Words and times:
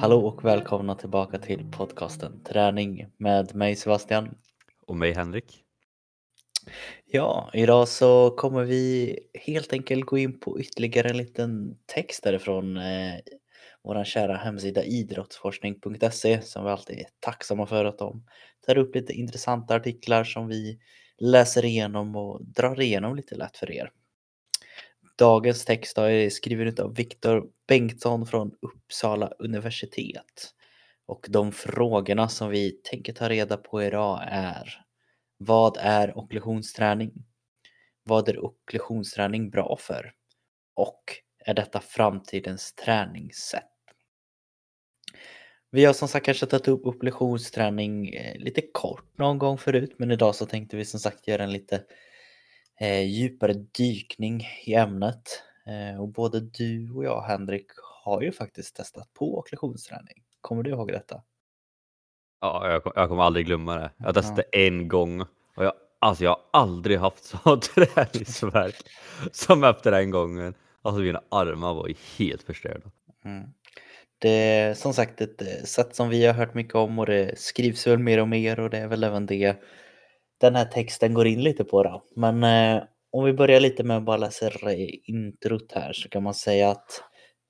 Hallå 0.00 0.26
och 0.26 0.44
välkomna 0.44 0.94
tillbaka 0.94 1.38
till 1.38 1.70
podcasten 1.70 2.44
Träning 2.44 3.06
med 3.16 3.54
mig 3.54 3.76
Sebastian. 3.76 4.34
Och 4.86 4.96
mig 4.96 5.12
Henrik. 5.12 5.64
Ja, 7.06 7.50
idag 7.52 7.88
så 7.88 8.30
kommer 8.30 8.64
vi 8.64 9.18
helt 9.34 9.72
enkelt 9.72 10.06
gå 10.06 10.18
in 10.18 10.40
på 10.40 10.60
ytterligare 10.60 11.08
en 11.08 11.16
liten 11.16 11.78
text 11.86 12.22
därifrån 12.22 12.76
eh, 12.76 13.14
vår 13.84 14.04
kära 14.04 14.36
hemsida 14.36 14.84
idrottsforskning.se 14.84 16.42
som 16.42 16.64
vi 16.64 16.70
alltid 16.70 16.98
är 16.98 17.06
tacksamma 17.20 17.66
för 17.66 17.84
att 17.84 17.98
de 17.98 18.24
tar 18.66 18.78
upp 18.78 18.94
lite 18.94 19.12
intressanta 19.12 19.74
artiklar 19.74 20.24
som 20.24 20.48
vi 20.48 20.78
läser 21.18 21.64
igenom 21.64 22.16
och 22.16 22.44
drar 22.44 22.80
igenom 22.80 23.16
lite 23.16 23.34
lätt 23.34 23.56
för 23.56 23.70
er. 23.70 23.92
Dagens 25.18 25.64
text 25.64 25.98
är 25.98 26.30
skriven 26.30 26.74
av 26.80 26.94
Viktor 26.94 27.48
Bengtsson 27.68 28.26
från 28.26 28.52
Uppsala 28.62 29.30
universitet. 29.38 30.54
Och 31.06 31.26
de 31.28 31.52
frågorna 31.52 32.28
som 32.28 32.50
vi 32.50 32.70
tänker 32.70 33.12
ta 33.12 33.28
reda 33.28 33.56
på 33.56 33.82
idag 33.82 34.20
är 34.26 34.84
Vad 35.36 35.76
är 35.76 36.18
okklusionsträning? 36.18 37.12
Vad 38.02 38.28
är 38.28 38.44
okklusionsträning 38.44 39.50
bra 39.50 39.76
för? 39.80 40.12
Och 40.74 41.02
är 41.44 41.54
detta 41.54 41.80
framtidens 41.80 42.74
träningssätt? 42.74 43.64
Vi 45.70 45.84
har 45.84 45.92
som 45.92 46.08
sagt 46.08 46.26
kanske 46.26 46.46
tagit 46.46 46.68
upp 46.68 46.86
okklusionsträning 46.86 48.08
eh, 48.08 48.38
lite 48.38 48.62
kort 48.72 49.18
någon 49.18 49.38
gång 49.38 49.58
förut 49.58 49.94
men 49.98 50.10
idag 50.10 50.34
så 50.34 50.46
tänkte 50.46 50.76
vi 50.76 50.84
som 50.84 51.00
sagt 51.00 51.28
göra 51.28 51.44
en 51.44 51.52
lite 51.52 51.84
eh, 52.80 53.02
djupare 53.02 53.52
dykning 53.52 54.46
i 54.64 54.74
ämnet. 54.74 55.42
Eh, 55.66 56.00
och 56.00 56.08
både 56.08 56.40
du 56.40 56.90
och 56.90 57.04
jag 57.04 57.22
Henrik 57.22 57.66
har 58.04 58.22
ju 58.22 58.32
faktiskt 58.32 58.76
testat 58.76 59.14
på 59.14 59.38
okklusionsträning. 59.38 60.22
Kommer 60.40 60.62
du 60.62 60.70
ihåg 60.70 60.88
detta? 60.88 61.22
Ja, 62.40 62.70
jag, 62.70 62.92
jag 62.94 63.08
kommer 63.08 63.22
aldrig 63.22 63.46
glömma 63.46 63.74
det. 63.74 63.90
Jag 63.96 64.14
testade 64.14 64.44
ja. 64.52 64.58
en 64.58 64.88
gång 64.88 65.20
och 65.56 65.64
jag, 65.64 65.72
alltså 65.98 66.24
jag 66.24 66.30
har 66.30 66.40
aldrig 66.50 66.98
haft 66.98 67.24
så 67.24 67.56
träningsvärk 67.74 68.76
som 69.32 69.64
efter 69.64 69.90
den 69.90 70.10
gången. 70.10 70.54
Alltså 70.82 71.00
mina 71.00 71.22
armar 71.28 71.74
var 71.74 71.92
helt 72.18 72.42
förstörda. 72.42 72.90
Mm. 73.24 73.48
Det 74.18 74.28
är 74.30 74.74
som 74.74 74.94
sagt 74.94 75.20
ett 75.20 75.42
eh, 75.42 75.64
sätt 75.64 75.96
som 75.96 76.08
vi 76.08 76.26
har 76.26 76.34
hört 76.34 76.54
mycket 76.54 76.74
om 76.74 76.98
och 76.98 77.06
det 77.06 77.38
skrivs 77.38 77.86
väl 77.86 77.98
mer 77.98 78.20
och 78.20 78.28
mer 78.28 78.60
och 78.60 78.70
det 78.70 78.78
är 78.78 78.86
väl 78.86 79.04
även 79.04 79.26
det 79.26 79.56
den 80.38 80.56
här 80.56 80.64
texten 80.64 81.14
går 81.14 81.26
in 81.26 81.42
lite 81.42 81.64
på 81.64 81.82
då. 81.82 82.04
Men 82.16 82.44
eh, 82.44 82.82
om 83.10 83.24
vi 83.24 83.32
börjar 83.32 83.60
lite 83.60 83.84
med 83.84 83.96
att 83.96 84.04
bara 84.04 84.16
läsa 84.16 84.50
introt 85.04 85.72
här 85.72 85.92
så 85.92 86.08
kan 86.08 86.22
man 86.22 86.34
säga 86.34 86.70
att 86.70 87.02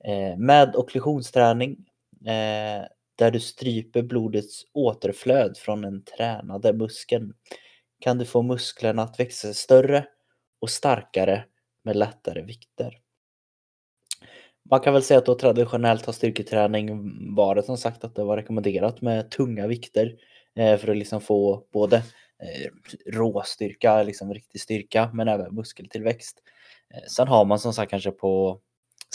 eh, 0.05 0.37
med 0.37 0.75
okklusionsträning 0.75 1.71
eh, 2.25 2.85
där 3.15 3.31
du 3.31 3.39
stryper 3.39 4.01
blodets 4.01 4.65
återflöd 4.73 5.57
från 5.57 5.81
den 5.81 6.03
tränade 6.03 6.73
muskeln 6.73 7.33
kan 7.99 8.17
du 8.17 8.25
få 8.25 8.41
musklerna 8.41 9.03
att 9.03 9.19
växa 9.19 9.53
större 9.53 10.05
och 10.61 10.69
starkare 10.69 11.45
med 11.83 11.95
lättare 11.95 12.41
vikter. 12.41 12.97
Man 14.69 14.79
kan 14.79 14.93
väl 14.93 15.03
säga 15.03 15.17
att 15.17 15.25
då 15.25 15.35
traditionellt 15.35 16.05
har 16.05 16.13
styrketräning 16.13 16.89
varit 17.35 17.65
som 17.65 17.77
sagt 17.77 18.03
att 18.03 18.15
det 18.15 18.23
var 18.23 18.37
rekommenderat 18.37 19.01
med 19.01 19.31
tunga 19.31 19.67
vikter 19.67 20.15
eh, 20.55 20.77
för 20.77 20.91
att 20.91 20.97
liksom 20.97 21.21
få 21.21 21.67
både 21.73 22.03
Eh, 22.43 22.71
råstyrka, 23.11 24.03
liksom 24.03 24.33
riktig 24.33 24.61
styrka, 24.61 25.09
men 25.13 25.27
även 25.27 25.55
muskeltillväxt. 25.55 26.41
Eh, 26.93 27.07
sen 27.07 27.27
har 27.27 27.45
man 27.45 27.59
som 27.59 27.73
sagt 27.73 27.89
kanske 27.89 28.11
på 28.11 28.61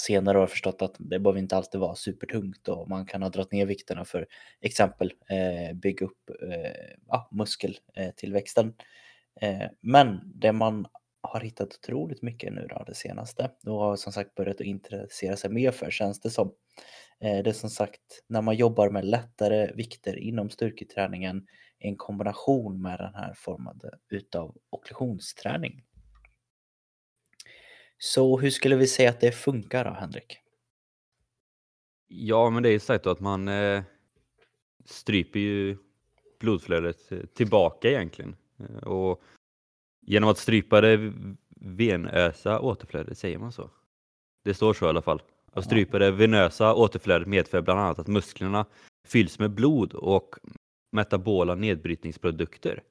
senare 0.01 0.41
år 0.41 0.47
förstått 0.47 0.83
att 0.83 0.95
det 0.99 1.19
behöver 1.19 1.41
inte 1.41 1.57
alltid 1.57 1.81
vara 1.81 1.95
supertungt 1.95 2.69
och 2.69 2.89
man 2.89 3.07
kan 3.07 3.23
ha 3.23 3.29
dragit 3.29 3.53
ner 3.53 3.67
vikterna 3.67 4.05
för 4.05 4.27
exempel 4.61 5.13
eh, 5.31 5.77
bygga 5.77 6.07
upp 6.07 6.31
eh, 6.43 6.97
ja, 7.09 7.29
muskeltillväxten. 7.33 8.75
Eh, 9.41 9.69
men 9.81 10.21
det 10.35 10.53
man 10.53 10.87
har 11.33 11.41
hittat 11.41 11.75
otroligt 11.75 12.23
mycket 12.23 12.53
nu 12.53 12.67
då 12.71 12.85
det 12.87 12.95
senaste 12.95 13.51
och 13.67 13.79
har 13.79 13.97
som 13.97 14.13
sagt 14.13 14.35
börjat 14.35 14.61
att 14.61 14.67
intressera 14.67 15.37
sig 15.37 15.51
mer 15.51 15.71
för 15.71 15.91
känns 15.91 16.21
det 16.21 16.31
som. 16.31 16.55
Eh, 17.21 17.43
det 17.43 17.51
är 17.51 17.53
som 17.53 17.71
sagt 17.71 18.23
när 18.27 18.43
man 18.43 18.57
jobbar 18.57 18.91
med 18.91 19.05
lättare 19.05 19.73
vikter 19.75 20.19
inom 20.19 20.51
styrketräningen 20.51 21.47
en 21.79 21.97
kombination 21.97 22.83
med 22.83 22.99
den 22.99 23.15
här 23.15 23.35
formen 23.37 23.81
utav 24.11 24.57
okklusionsträning. 24.71 25.83
Så 27.99 28.39
hur 28.39 28.51
skulle 28.51 28.77
vi 28.77 28.87
säga 28.87 29.11
att 29.11 29.21
det 29.21 29.33
funkar 29.33 29.85
då, 29.85 29.91
Henrik? 29.91 30.39
Ja, 32.07 32.51
men 32.51 32.63
det 32.63 32.69
är 32.69 32.73
ju 32.73 32.81
sagt 32.81 33.07
att 33.07 33.21
man 33.21 33.49
eh, 33.49 33.83
stryper 34.85 35.41
ju 35.41 35.77
blodflödet 36.41 37.13
eh, 37.13 37.19
tillbaka 37.19 37.89
egentligen. 37.89 38.37
Eh, 38.59 38.77
och 38.77 39.23
genom 40.07 40.31
att 40.31 40.39
strypa 40.39 40.81
det 40.81 41.13
venösa 41.57 42.61
återflödet, 42.61 43.19
säger 43.19 43.39
man 43.39 43.53
så? 43.53 43.71
Det 44.45 44.55
står 44.55 44.75
så 44.75 44.87
i 44.87 44.89
alla 44.89 45.03
fall. 45.03 45.23
Att 45.53 45.65
strypa 45.65 45.99
det 45.99 46.11
venösa 46.11 46.75
återflödet 46.75 47.29
medför 47.29 47.61
bland 47.61 47.81
annat 47.81 47.99
att 47.99 48.07
musklerna 48.07 48.67
fylls 49.07 49.39
med 49.39 49.51
blod 49.51 49.93
och 49.93 50.37
metabola 50.93 51.55
nedbrytningsprodukter. 51.55 52.83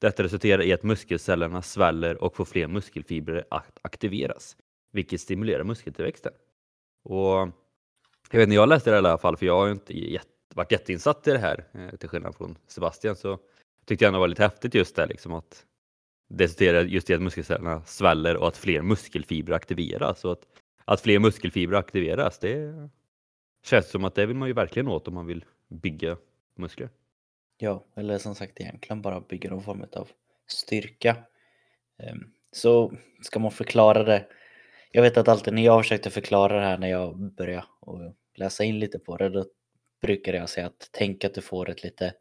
Detta 0.00 0.22
resulterar 0.22 0.62
i 0.62 0.72
att 0.72 0.82
muskelcellerna 0.82 1.62
sväller 1.62 2.22
och 2.22 2.36
får 2.36 2.44
fler 2.44 2.68
muskelfibrer 2.68 3.44
att 3.50 3.78
aktiveras, 3.82 4.56
vilket 4.92 5.20
stimulerar 5.20 5.64
muskeltillväxten. 5.64 6.32
Och 7.04 7.48
jag 8.30 8.38
vet 8.38 8.42
inte, 8.42 8.54
jag 8.54 8.68
läste 8.68 8.90
det 8.90 8.94
i 8.94 8.98
alla 8.98 9.18
fall, 9.18 9.36
för 9.36 9.46
jag 9.46 9.60
har 9.60 9.70
inte 9.70 9.98
jätt, 9.98 10.28
varit 10.54 10.72
jätteinsatt 10.72 11.26
i 11.26 11.30
det 11.30 11.38
här, 11.38 11.64
eh, 11.72 11.96
till 11.96 12.08
skillnad 12.08 12.34
från 12.34 12.58
Sebastian, 12.66 13.16
så 13.16 13.38
tyckte 13.84 14.04
jag 14.04 14.14
det 14.14 14.18
var 14.18 14.28
lite 14.28 14.42
häftigt 14.42 14.74
just 14.74 14.96
det, 14.96 15.06
liksom 15.06 15.32
att 15.32 15.66
det 16.28 16.44
resulterar 16.44 16.84
just 16.84 17.10
i 17.10 17.14
att 17.14 17.22
muskelcellerna 17.22 17.82
sväller 17.84 18.36
och 18.36 18.48
att 18.48 18.56
fler 18.56 18.82
muskelfibrer 18.82 19.56
aktiveras. 19.56 20.24
Och 20.24 20.32
att, 20.32 20.46
att 20.84 21.00
fler 21.00 21.18
muskelfibrer 21.18 21.78
aktiveras, 21.78 22.38
det 22.38 22.74
känns 23.64 23.90
som 23.90 24.04
att 24.04 24.14
det 24.14 24.26
vill 24.26 24.36
man 24.36 24.48
ju 24.48 24.54
verkligen 24.54 24.88
åt 24.88 25.08
om 25.08 25.14
man 25.14 25.26
vill 25.26 25.44
bygga 25.68 26.16
muskler. 26.54 26.88
Ja, 27.58 27.84
eller 27.96 28.18
som 28.18 28.34
sagt 28.34 28.60
egentligen 28.60 29.02
bara 29.02 29.20
bygga 29.20 29.50
någon 29.50 29.62
form 29.62 29.84
av 29.92 30.08
styrka. 30.46 31.16
Ehm, 31.98 32.32
så 32.52 32.92
ska 33.22 33.38
man 33.38 33.50
förklara 33.50 34.04
det. 34.04 34.26
Jag 34.92 35.02
vet 35.02 35.16
att 35.16 35.28
alltid 35.28 35.54
när 35.54 35.62
jag 35.62 35.82
försökte 35.82 36.10
förklara 36.10 36.56
det 36.56 36.66
här 36.66 36.78
när 36.78 36.88
jag 36.88 37.16
började 37.18 37.66
läsa 38.34 38.64
in 38.64 38.78
lite 38.78 38.98
på 38.98 39.16
det, 39.16 39.28
då 39.28 39.44
brukade 40.00 40.38
jag 40.38 40.48
säga 40.48 40.66
att 40.66 40.88
tänk 40.92 41.24
att 41.24 41.34
du 41.34 41.40
får 41.40 41.70
ett 41.70 41.82
lite 41.82 42.14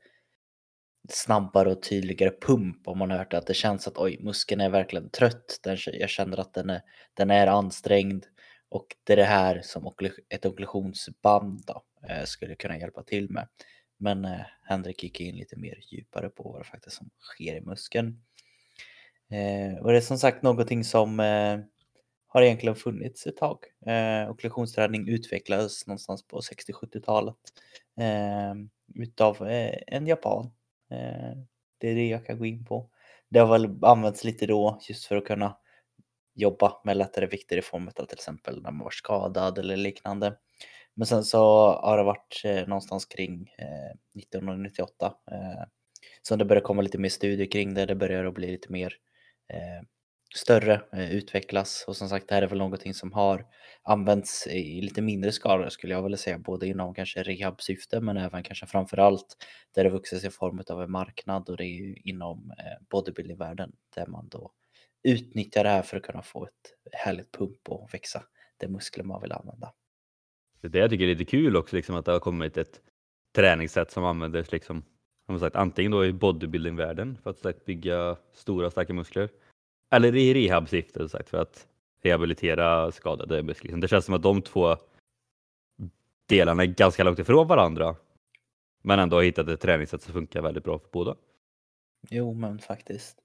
snabbare 1.10 1.72
och 1.72 1.82
tydligare 1.82 2.34
pump 2.42 2.88
om 2.88 2.98
man 2.98 3.12
har 3.12 3.18
hört 3.18 3.34
att 3.34 3.48
det 3.48 3.54
känns 3.54 3.88
att 3.88 3.98
oj, 3.98 4.18
muskeln 4.22 4.62
är 4.62 4.70
verkligen 4.70 5.10
trött. 5.10 5.60
jag 5.86 6.10
känner 6.10 6.40
att 6.40 6.54
den 6.54 6.70
är, 6.70 6.82
den 7.14 7.32
är 7.32 7.48
ansträngd 7.48 8.26
och 8.70 8.88
det 9.04 9.14
är 9.14 9.18
det 9.18 9.24
här 9.24 9.62
som 9.64 9.94
ett 10.30 10.46
okklusionsband 10.46 11.64
då, 11.66 11.84
eh, 12.10 12.24
skulle 12.24 12.56
kunna 12.56 12.78
hjälpa 12.78 13.04
till 13.04 13.30
med. 13.30 13.48
Men 13.98 14.26
eh, 14.26 14.42
Henrik 14.64 15.04
gick 15.04 15.20
in 15.20 15.36
lite 15.36 15.56
mer 15.56 15.80
djupare 15.92 16.30
på 16.30 16.44
vad 16.44 16.62
det 16.62 16.66
faktiskt 16.66 16.96
som 16.96 17.10
sker 17.20 17.56
i 17.56 17.62
muskeln. 17.62 18.22
Eh, 19.32 19.84
och 19.84 19.92
det 19.92 19.98
är 19.98 20.02
som 20.02 20.18
sagt 20.18 20.44
någonting 20.44 20.84
som 20.84 21.20
eh, 21.20 21.60
har 22.28 22.42
egentligen 22.42 22.76
funnits 22.76 23.28
ett 23.28 23.38
tag. 23.38 23.58
Eh, 23.86 24.32
okklusionsträning 24.32 25.08
utvecklades 25.08 25.88
någonstans 25.88 26.28
på 26.28 26.40
60-70-talet 26.40 27.36
eh, 28.00 28.54
utav 28.96 29.48
eh, 29.48 29.76
en 29.88 30.08
japan. 30.08 30.52
Eh, 30.92 31.38
det 31.78 31.90
är 31.90 31.96
det 31.96 32.08
jag 32.08 32.26
kan 32.26 32.38
gå 32.38 32.46
in 32.46 32.66
på. 32.66 32.90
Det 33.30 33.40
har 33.40 33.48
väl 33.48 33.80
använts 33.82 34.24
lite 34.24 34.46
då 34.46 34.80
just 34.90 35.06
för 35.06 35.16
att 35.16 35.26
kunna 35.26 35.58
jobba 36.36 36.82
med 36.84 36.98
lättare 36.98 37.26
vikter 37.26 37.58
i 37.58 37.62
form 37.62 37.88
av 37.88 38.06
till 38.06 38.18
exempel 38.18 38.62
när 38.62 38.72
man 38.72 38.84
var 38.84 38.92
skadad 38.92 39.58
eller 39.58 39.78
liknande. 39.78 40.38
Men 40.94 41.08
sen 41.08 41.24
så 41.24 41.40
har 41.72 41.98
det 41.98 42.04
varit 42.04 42.42
eh, 42.46 42.68
någonstans 42.68 43.06
kring 43.06 43.54
eh, 43.58 44.20
1998 44.20 45.14
som 46.22 46.38
det 46.38 46.46
börjar 46.46 46.64
komma 46.64 46.82
lite 46.82 46.98
mer 46.98 47.10
studier 47.10 47.52
kring 47.52 47.74
det. 47.74 47.86
Det 47.86 47.96
börjar 47.96 48.26
att 48.26 48.34
bli 48.34 48.48
lite 48.52 48.72
mer 48.72 48.94
större, 50.36 50.82
eh, 50.94 51.12
utvecklas 51.12 51.86
och 51.88 51.96
som 51.96 52.10
sagt 52.10 52.28
det 52.28 52.36
här 52.36 52.42
är 52.42 52.48
väl 52.48 52.58
någonting 52.58 52.94
som 52.94 53.14
har 53.14 53.46
använts 53.84 54.48
i 54.48 54.82
lite 54.82 55.02
mindre 55.02 55.32
skala 55.32 55.70
skulle 55.70 55.94
jag 55.94 56.04
vilja 56.04 56.18
säga, 56.18 56.40
både 56.40 56.68
inom 56.68 56.94
kanske 56.94 57.24
rehabsyfte 57.24 58.02
men 58.02 58.18
även 58.18 58.44
kanske 58.44 58.66
framförallt 58.66 59.38
där 59.76 59.84
det 59.84 59.90
vuxit 59.90 60.24
i 60.24 60.30
form 60.30 60.62
av 60.70 60.82
en 60.82 60.92
marknad 60.92 61.50
och 61.50 61.58
det 61.58 61.64
är 61.64 61.76
ju 61.86 61.96
inom 61.96 62.52
eh, 62.52 62.88
bodybuildingvärlden 62.90 63.72
där 63.96 64.08
man 64.08 64.28
då 64.30 64.52
utnyttjar 65.04 65.64
det 65.64 65.70
här 65.70 65.82
för 65.82 65.98
att 65.98 66.04
kunna 66.04 66.22
få 66.22 66.46
ett 66.46 66.94
härligt 66.94 67.32
pump 67.32 67.70
och 67.70 67.90
växa 67.94 68.24
de 68.58 68.68
muskler 68.68 69.04
man 69.04 69.22
vill 69.22 69.32
använda. 69.32 69.74
Det 70.62 70.68
är 70.68 70.72
det 70.72 70.80
jag 70.80 70.90
tycker 70.90 71.06
är 71.06 71.16
lite 71.16 71.32
kul 71.32 71.56
också, 71.56 71.76
liksom, 71.76 71.96
att 71.96 72.06
det 72.06 72.12
har 72.12 72.20
kommit 72.20 72.58
ett 72.58 72.82
träningssätt 73.36 73.92
som 73.92 74.04
användes 74.04 74.52
liksom, 74.52 74.84
som 75.26 75.40
sagt, 75.40 75.56
antingen 75.56 75.92
då 75.92 76.06
i 76.06 76.14
bodybuildingvärlden 76.14 77.18
för 77.24 77.30
att 77.30 77.40
sagt, 77.40 77.66
bygga 77.66 78.18
stora 78.34 78.72
starka 78.72 78.94
muskler 78.94 79.30
eller 79.90 80.16
i 80.16 80.34
rehabsyfte 80.34 81.10
sagt 81.10 81.30
för 81.30 81.38
att 81.38 81.68
rehabilitera 82.04 82.92
skadade 82.92 83.44
muskler. 83.44 83.68
Liksom, 83.68 83.80
det 83.80 83.88
känns 83.88 84.06
som 84.06 84.14
att 84.14 84.24
de 84.24 84.42
två 84.42 84.78
delarna 86.26 86.64
är 86.64 86.68
ganska 86.68 87.04
långt 87.04 87.20
ifrån 87.20 87.48
varandra. 87.48 87.96
Men 88.82 89.00
ändå 89.00 89.16
har 89.16 89.24
hittat 89.24 89.48
ett 89.48 89.62
träningssätt 89.62 90.02
som 90.02 90.14
funkar 90.14 90.42
väldigt 90.42 90.64
bra 90.64 90.80
för 90.80 90.88
båda. 90.92 91.16
Jo, 92.10 92.34
men 92.34 92.60
faktiskt. 92.60 93.18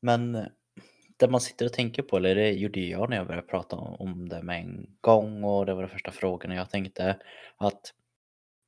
Men 0.00 0.34
eh, 0.34 0.46
det 1.16 1.28
man 1.28 1.40
sitter 1.40 1.66
och 1.66 1.72
tänker 1.72 2.02
på, 2.02 2.16
eller 2.16 2.34
det 2.34 2.50
gjorde 2.50 2.80
jag 2.80 3.10
när 3.10 3.16
jag 3.16 3.26
började 3.26 3.46
prata 3.46 3.76
om 3.76 4.28
det 4.28 4.42
med 4.42 4.60
en 4.60 4.86
gång 5.00 5.44
och 5.44 5.66
det 5.66 5.74
var 5.74 5.82
de 5.82 5.88
första 5.88 6.10
frågorna 6.10 6.54
jag 6.54 6.70
tänkte 6.70 7.16
att 7.56 7.94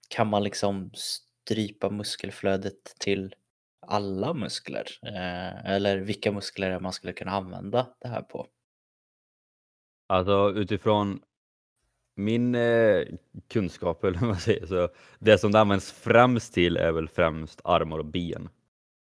kan 0.09 0.27
man 0.27 0.45
liksom 0.45 0.91
strypa 0.95 1.91
muskelflödet 1.91 2.95
till 2.99 3.35
alla 3.87 4.35
muskler? 4.35 4.87
Eh, 5.03 5.71
eller 5.71 5.99
vilka 5.99 6.33
muskler 6.33 6.81
man 6.81 6.93
skulle 6.93 7.13
kunna 7.13 7.31
använda 7.31 7.87
det 8.01 8.09
här 8.09 8.23
på? 8.23 8.47
Alltså 10.09 10.53
utifrån 10.57 11.21
min 12.17 12.55
eh, 12.55 13.03
kunskap, 13.49 14.05
eller 14.05 14.19
vad 14.19 14.29
man 14.29 14.37
säger, 14.37 14.67
så 14.67 14.89
det 15.19 15.39
som 15.39 15.53
det 15.53 15.61
används 15.61 15.93
främst 15.93 16.55
till 16.55 16.77
är 16.77 16.93
väl 16.93 17.09
främst 17.09 17.61
armar 17.65 17.99
och 17.99 18.05
ben. 18.05 18.49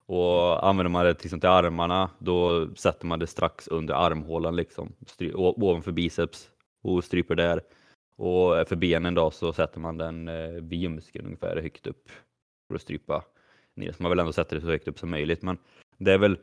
Och 0.06 0.68
använder 0.68 0.90
man 0.90 1.04
det 1.04 1.14
till, 1.14 1.22
liksom 1.22 1.40
till 1.40 1.48
armarna, 1.48 2.10
då 2.18 2.68
sätter 2.74 3.06
man 3.06 3.18
det 3.18 3.26
strax 3.26 3.68
under 3.68 3.94
armhålan, 3.94 4.56
liksom, 4.56 4.92
ovanför 5.34 5.92
biceps 5.92 6.50
och 6.82 7.04
stryper 7.04 7.34
där. 7.34 7.60
Och 8.16 8.68
för 8.68 8.76
benen 8.76 9.14
då 9.14 9.30
så 9.30 9.52
sätter 9.52 9.80
man 9.80 9.98
den 9.98 10.28
eh, 10.28 10.48
vid 10.48 10.80
ljumsken 10.80 11.24
ungefär 11.24 11.56
högt 11.62 11.86
upp 11.86 12.10
för 12.68 12.74
att 12.74 12.82
strypa 12.82 13.24
ner. 13.76 13.92
Så 13.92 14.02
man 14.02 14.10
vill 14.10 14.18
ändå 14.18 14.32
sätta 14.32 14.54
det 14.54 14.60
så 14.60 14.66
högt 14.66 14.88
upp 14.88 14.98
som 14.98 15.10
möjligt. 15.10 15.42
Men 15.42 15.58
det 15.98 16.12
är 16.12 16.18
väl 16.18 16.38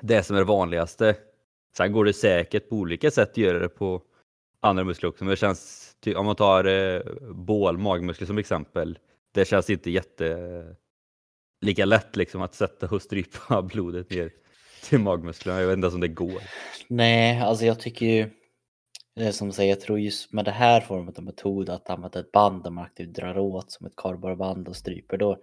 det 0.00 0.22
som 0.22 0.36
är 0.36 0.40
det 0.40 0.46
vanligaste. 0.46 1.16
Sen 1.76 1.92
går 1.92 2.04
det 2.04 2.12
säkert 2.12 2.68
på 2.68 2.76
olika 2.76 3.10
sätt 3.10 3.30
att 3.30 3.36
göra 3.36 3.58
det 3.58 3.68
på 3.68 4.02
andra 4.60 4.84
muskler 4.84 5.08
också. 5.08 5.24
Men 5.24 5.30
det 5.30 5.36
känns, 5.36 5.92
om 6.16 6.26
man 6.26 6.36
tar 6.36 6.64
eh, 6.64 7.00
bål, 7.34 7.78
magmuskler 7.78 8.26
som 8.26 8.38
exempel. 8.38 8.98
Det 9.32 9.44
känns 9.44 9.70
inte 9.70 9.90
jätte 9.90 10.76
lika 11.60 11.84
lätt 11.84 12.16
liksom 12.16 12.42
att 12.42 12.54
sätta 12.54 12.86
och 12.86 13.02
strypa 13.02 13.62
blodet 13.72 14.10
ner 14.10 14.30
till 14.82 14.98
magmusklerna. 14.98 15.60
Jag 15.60 15.66
vet 15.66 15.76
inte 15.76 15.84
ens 15.84 15.94
om 15.94 16.00
det 16.00 16.08
går. 16.08 16.42
Nej, 16.88 17.40
alltså 17.40 17.64
jag 17.64 17.80
tycker 17.80 18.06
ju 18.06 18.30
det 19.14 19.32
som 19.32 19.52
säger, 19.52 19.70
jag 19.70 19.80
tror 19.80 19.98
just 19.98 20.32
med 20.32 20.44
det 20.44 20.50
här 20.50 20.80
formen 20.80 21.14
av 21.16 21.24
metod 21.24 21.70
att 21.70 21.90
använda 21.90 22.20
ett 22.20 22.32
band 22.32 22.62
där 22.62 22.70
man 22.70 22.84
aktivt 22.84 23.14
drar 23.14 23.38
åt 23.38 23.70
som 23.70 23.86
ett 23.86 23.96
kardborreband 23.96 24.68
och 24.68 24.76
stryper 24.76 25.16
då, 25.16 25.38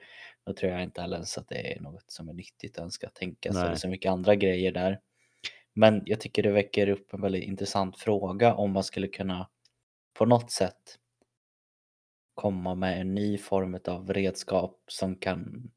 då 0.48 0.54
tror 0.54 0.72
jag 0.72 0.84
inte 0.84 1.02
ens 1.02 1.38
att 1.38 1.48
det 1.48 1.74
är 1.74 1.82
något 1.82 2.12
som 2.12 2.30
är 2.30 2.34
nyttigt 2.34 2.78
ens 2.78 2.94
ska 2.94 3.10
tänka 3.10 3.54
så 3.54 3.60
det 3.60 3.66
är 3.66 3.76
så 3.76 3.88
mycket 3.88 4.12
andra 4.12 4.36
grejer 4.36 4.72
där. 4.72 5.00
Men 5.74 6.02
jag 6.06 6.20
tycker 6.20 6.44
det 6.44 6.52
väcker 6.52 6.90
upp 6.90 7.14
en 7.14 7.22
väldigt 7.22 7.44
intressant 7.44 7.98
fråga 8.00 8.54
om 8.56 8.72
man 8.72 8.84
skulle 8.84 9.08
kunna 9.08 9.50
på 10.14 10.26
något 10.26 10.52
sätt 10.52 11.00
komma 12.34 12.76
med 12.76 13.02
en 13.02 13.16
ny 13.16 13.38
form 13.38 13.80
av 13.88 14.14
redskap 14.14 14.84
som 14.88 15.16
kan 15.16 15.72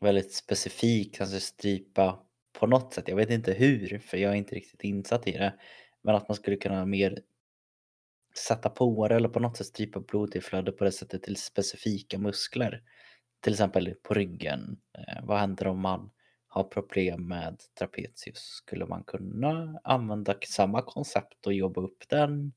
väldigt 0.00 0.34
specifikt 0.34 1.16
kanske 1.16 1.40
strypa 1.40 2.22
på 2.52 2.66
något 2.66 2.94
sätt. 2.94 3.08
Jag 3.08 3.16
vet 3.16 3.30
inte 3.30 3.52
hur, 3.52 3.98
för 3.98 4.16
jag 4.16 4.32
är 4.32 4.36
inte 4.36 4.54
riktigt 4.54 4.84
insatt 4.84 5.28
i 5.28 5.32
det. 5.32 5.54
Men 6.02 6.14
att 6.14 6.28
man 6.28 6.36
skulle 6.36 6.56
kunna 6.56 6.84
mer 6.84 7.18
sätta 8.38 8.70
på 8.70 9.08
det 9.08 9.14
eller 9.14 9.28
på 9.28 9.40
något 9.40 9.56
sätt 9.56 9.66
strypa 9.66 10.00
blodtillflöde 10.00 10.72
på 10.72 10.84
det 10.84 10.92
sättet 10.92 11.22
till 11.22 11.36
specifika 11.36 12.18
muskler. 12.18 12.82
Till 13.40 13.52
exempel 13.52 13.94
på 14.02 14.14
ryggen. 14.14 14.80
Eh, 14.98 15.24
vad 15.24 15.38
händer 15.38 15.66
om 15.66 15.80
man 15.80 16.10
har 16.48 16.64
problem 16.64 17.28
med 17.28 17.60
trapezius? 17.78 18.38
Skulle 18.38 18.86
man 18.86 19.04
kunna 19.04 19.80
använda 19.84 20.34
samma 20.48 20.82
koncept 20.82 21.46
och 21.46 21.52
jobba 21.52 21.80
upp 21.80 22.08
den? 22.08 22.52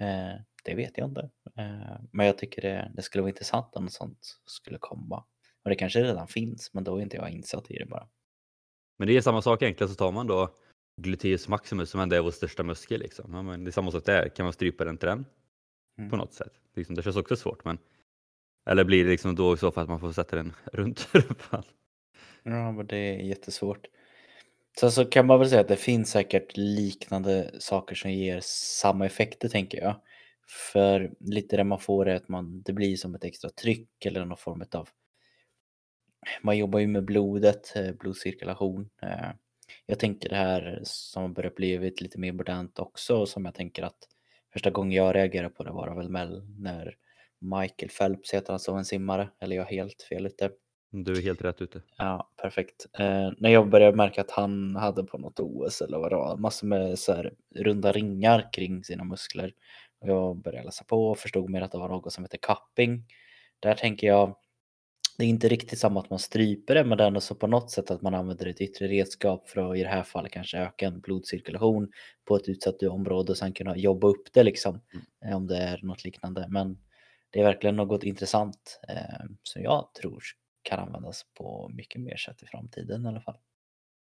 Eh, 0.00 0.40
det 0.64 0.74
vet 0.74 0.98
jag 0.98 1.08
inte. 1.08 1.30
Eh, 1.58 2.00
men 2.12 2.26
jag 2.26 2.38
tycker 2.38 2.62
det, 2.62 2.92
det 2.94 3.02
skulle 3.02 3.22
vara 3.22 3.30
intressant 3.30 3.76
om 3.76 3.84
något 3.84 3.92
sånt 3.92 4.40
skulle 4.46 4.78
komma. 4.78 5.24
Och 5.64 5.70
det 5.70 5.76
kanske 5.76 6.02
redan 6.02 6.28
finns, 6.28 6.74
men 6.74 6.84
då 6.84 6.96
är 6.96 7.02
inte 7.02 7.16
jag 7.16 7.30
insatt 7.30 7.70
i 7.70 7.78
det 7.78 7.86
bara. 7.86 8.08
Men 8.98 9.08
det 9.08 9.16
är 9.16 9.20
samma 9.20 9.42
sak 9.42 9.62
egentligen, 9.62 9.88
så 9.88 9.94
tar 9.94 10.12
man 10.12 10.26
då 10.26 10.56
gluteus 10.96 11.48
maximus 11.48 11.90
som 11.90 12.00
ändå 12.00 12.16
är 12.16 12.20
vår 12.20 12.30
största 12.30 12.62
muskel. 12.62 13.00
Liksom. 13.00 13.34
Ja, 13.34 13.42
men 13.42 13.64
det 13.64 13.68
är 13.68 13.72
samma 13.72 13.90
sak 13.90 14.04
där, 14.04 14.28
kan 14.28 14.44
man 14.44 14.52
strypa 14.52 14.84
den 14.84 14.98
till 14.98 15.08
den 15.08 15.24
mm. 15.98 16.10
på 16.10 16.16
något 16.16 16.32
sätt? 16.32 16.52
Liksom, 16.74 16.94
det 16.94 17.02
känns 17.02 17.16
också 17.16 17.36
svårt. 17.36 17.64
Men... 17.64 17.78
Eller 18.66 18.84
blir 18.84 19.04
det 19.04 19.10
liksom 19.10 19.34
då 19.34 19.54
i 19.54 19.56
så 19.56 19.70
fall 19.70 19.82
att 19.82 19.88
man 19.88 20.00
får 20.00 20.12
sätta 20.12 20.36
den 20.36 20.52
runt 20.72 21.08
rumpan? 21.12 21.62
Ja, 22.42 22.72
men 22.72 22.86
det 22.86 22.96
är 22.96 23.18
jättesvårt. 23.18 23.86
Sen 24.80 24.92
så 24.92 25.04
kan 25.04 25.26
man 25.26 25.38
väl 25.38 25.48
säga 25.48 25.60
att 25.60 25.68
det 25.68 25.76
finns 25.76 26.10
säkert 26.10 26.56
liknande 26.56 27.50
saker 27.58 27.94
som 27.94 28.10
ger 28.10 28.40
samma 28.42 29.06
effekter 29.06 29.48
tänker 29.48 29.78
jag. 29.78 30.00
För 30.72 31.12
lite 31.20 31.56
det 31.56 31.64
man 31.64 31.80
får 31.80 32.08
är 32.08 32.14
att 32.14 32.28
man, 32.28 32.62
det 32.62 32.72
blir 32.72 32.96
som 32.96 33.14
ett 33.14 33.24
extra 33.24 33.50
tryck 33.50 34.06
eller 34.06 34.24
någon 34.24 34.36
form 34.36 34.64
av 34.74 34.88
man 36.42 36.58
jobbar 36.58 36.78
ju 36.78 36.86
med 36.86 37.04
blodet, 37.04 37.76
eh, 37.76 37.92
blodcirkulation. 37.92 38.90
Eh, 39.02 39.30
jag 39.86 39.98
tänker 39.98 40.28
det 40.28 40.36
här 40.36 40.80
som 40.82 41.32
börjar 41.32 41.50
bli 41.50 41.90
lite 41.96 42.18
mer 42.18 42.32
modernt 42.32 42.78
också 42.78 43.26
som 43.26 43.44
jag 43.44 43.54
tänker 43.54 43.82
att 43.82 44.08
första 44.52 44.70
gången 44.70 44.92
jag 44.92 45.14
reagerade 45.14 45.54
på 45.54 45.62
det 45.62 45.72
var 45.72 45.94
väl 45.94 46.42
när 46.58 46.96
Michael 47.42 47.90
Phelps 47.98 48.34
heter 48.34 48.58
som 48.58 48.78
en 48.78 48.84
simmare, 48.84 49.28
eller 49.40 49.56
jag 49.56 49.62
har 49.62 49.70
helt 49.70 50.02
fel 50.02 50.26
ute. 50.26 50.50
Du 50.90 51.12
är 51.12 51.22
helt 51.22 51.42
rätt 51.42 51.62
ute. 51.62 51.82
Ja, 51.98 52.30
perfekt. 52.42 52.86
Eh, 52.98 53.30
när 53.38 53.50
jag 53.50 53.68
började 53.68 53.96
märka 53.96 54.20
att 54.20 54.30
han 54.30 54.76
hade 54.76 55.04
på 55.04 55.18
något 55.18 55.40
OS 55.40 55.80
eller 55.80 55.98
vad 55.98 56.12
det 56.12 56.16
var, 56.16 56.36
massor 56.36 56.66
med 56.66 56.98
så 56.98 57.12
här 57.12 57.32
runda 57.54 57.92
ringar 57.92 58.48
kring 58.52 58.84
sina 58.84 59.04
muskler. 59.04 59.52
Jag 60.00 60.36
började 60.36 60.64
läsa 60.64 60.84
på 60.84 61.10
och 61.10 61.18
förstod 61.18 61.50
mer 61.50 61.62
att 61.62 61.72
det 61.72 61.78
var 61.78 61.88
något 61.88 62.12
som 62.12 62.24
heter 62.24 62.38
cupping. 62.38 63.04
Där 63.60 63.74
tänker 63.74 64.06
jag, 64.06 64.36
det 65.18 65.24
är 65.24 65.28
inte 65.28 65.48
riktigt 65.48 65.78
samma 65.78 66.00
att 66.00 66.10
man 66.10 66.18
stryper 66.18 66.74
det, 66.74 66.84
men 66.84 66.98
det 66.98 67.04
är 67.04 67.08
ändå 67.08 67.20
så 67.20 67.34
på 67.34 67.46
något 67.46 67.70
sätt 67.70 67.90
att 67.90 68.02
man 68.02 68.14
använder 68.14 68.46
ett 68.46 68.60
yttre 68.60 68.86
redskap 68.86 69.48
för 69.48 69.70
att 69.70 69.78
i 69.78 69.82
det 69.82 69.88
här 69.88 70.02
fallet 70.02 70.32
kanske 70.32 70.58
öka 70.58 70.86
en 70.86 71.00
blodcirkulation 71.00 71.92
på 72.24 72.36
ett 72.36 72.48
utsatt 72.48 72.82
område 72.82 73.32
och 73.32 73.38
sen 73.38 73.52
kunna 73.52 73.76
jobba 73.76 74.08
upp 74.08 74.32
det 74.32 74.42
liksom, 74.42 74.80
mm. 74.92 75.04
Eh, 75.24 75.36
om 75.36 75.46
det 75.46 75.56
är 75.56 75.80
något 75.82 76.04
liknande. 76.04 76.46
Men 76.48 76.78
det 77.32 77.40
är 77.40 77.44
verkligen 77.44 77.76
något 77.76 78.04
intressant 78.04 78.80
eh, 78.88 79.26
som 79.42 79.62
jag 79.62 79.94
tror 79.94 80.22
kan 80.62 80.78
användas 80.78 81.26
på 81.34 81.70
mycket 81.74 82.00
mer 82.00 82.16
sätt 82.16 82.42
i 82.42 82.46
framtiden 82.46 83.04
i 83.04 83.08
alla 83.08 83.20
fall. 83.20 83.38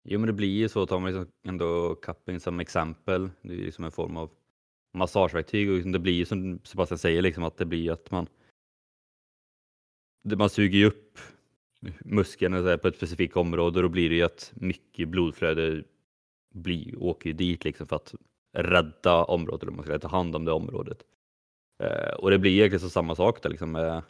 Jo, 0.04 0.20
men 0.20 0.26
det 0.26 0.32
blir 0.32 0.56
ju 0.56 0.68
så, 0.68 0.86
tar 0.86 1.00
man 1.00 1.12
liksom 1.12 1.32
ändå 1.48 1.94
cupping 1.94 2.40
som 2.40 2.60
exempel, 2.60 3.30
det 3.42 3.52
är 3.52 3.56
ju 3.56 3.64
liksom 3.64 3.84
en 3.84 3.92
form 3.92 4.16
av 4.16 4.30
massageverktyg 4.94 5.68
och 5.68 5.74
liksom 5.74 5.92
det 5.92 5.98
blir 5.98 6.12
ju 6.12 6.24
som 6.24 6.60
Sebastian 6.64 6.98
säger, 6.98 7.22
liksom 7.22 7.44
att 7.44 7.56
det 7.56 7.64
blir 7.64 7.92
att 7.92 8.10
man 8.10 8.26
man 10.36 10.50
suger 10.50 10.78
ju 10.78 10.86
upp 10.86 11.18
musklerna 12.04 12.78
på 12.78 12.88
ett 12.88 12.96
specifikt 12.96 13.36
område 13.36 13.78
och 13.78 13.82
då 13.82 13.88
blir 13.88 14.10
det 14.10 14.16
ju 14.16 14.22
att 14.22 14.52
mycket 14.54 15.08
blodflöde 15.08 15.84
blir, 16.54 17.02
åker 17.02 17.30
ju 17.30 17.32
dit 17.32 17.64
liksom 17.64 17.86
för 17.86 17.96
att 17.96 18.14
rädda 18.52 19.24
området, 19.24 19.62
eller 19.62 19.72
man 19.72 19.84
ska 19.84 19.98
ta 19.98 20.08
hand 20.08 20.36
om 20.36 20.44
det 20.44 20.52
området. 20.52 21.02
Eh, 21.82 22.14
och 22.14 22.30
det 22.30 22.38
blir 22.38 22.52
egentligen 22.52 22.80
så 22.80 22.90
samma 22.90 23.14
sak 23.14 23.42
där 23.42 23.50
liksom 23.50 23.72
med 23.72 24.02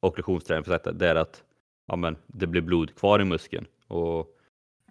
okklusionsträning 0.00 0.64
för 0.64 0.72
sättet. 0.72 0.98
det 0.98 1.08
är 1.08 1.14
att 1.14 1.44
ja, 1.86 1.96
men, 1.96 2.16
det 2.26 2.46
blir 2.46 2.62
blod 2.62 2.94
kvar 2.94 3.20
i 3.20 3.24
muskeln 3.24 3.66
och 3.86 4.38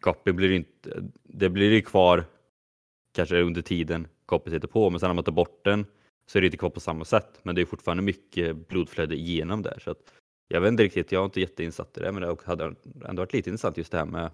koppen 0.01 0.35
blir 0.35 0.51
inte, 0.51 1.03
det 1.23 1.49
blir 1.49 1.71
ju 1.71 1.81
kvar 1.81 2.25
kanske 3.13 3.41
under 3.41 3.61
tiden 3.61 4.07
koppen 4.25 4.53
sitter 4.53 4.67
på, 4.67 4.89
men 4.89 4.99
sen 4.99 5.09
när 5.09 5.13
man 5.13 5.23
tar 5.23 5.31
bort 5.31 5.65
den 5.65 5.85
så 6.25 6.37
är 6.37 6.41
det 6.41 6.45
inte 6.47 6.57
kvar 6.57 6.69
på 6.69 6.79
samma 6.79 7.05
sätt, 7.05 7.39
men 7.43 7.55
det 7.55 7.61
är 7.61 7.65
fortfarande 7.65 8.03
mycket 8.03 8.67
blodflöde 8.67 9.15
igenom 9.15 9.61
där. 9.61 9.79
Så 9.83 9.91
att 9.91 10.13
jag 10.47 10.61
vet 10.61 10.71
inte 10.71 10.83
riktigt, 10.83 11.11
jag 11.11 11.21
är 11.21 11.25
inte 11.25 11.41
jätteinsatt 11.41 11.97
i 11.97 12.01
det, 12.01 12.11
men 12.11 12.21
det 12.21 12.37
hade 12.45 12.75
ändå 13.09 13.21
varit 13.21 13.33
lite 13.33 13.49
intressant 13.49 13.77
just 13.77 13.91
det 13.91 13.97
här 13.97 14.05
med 14.05 14.31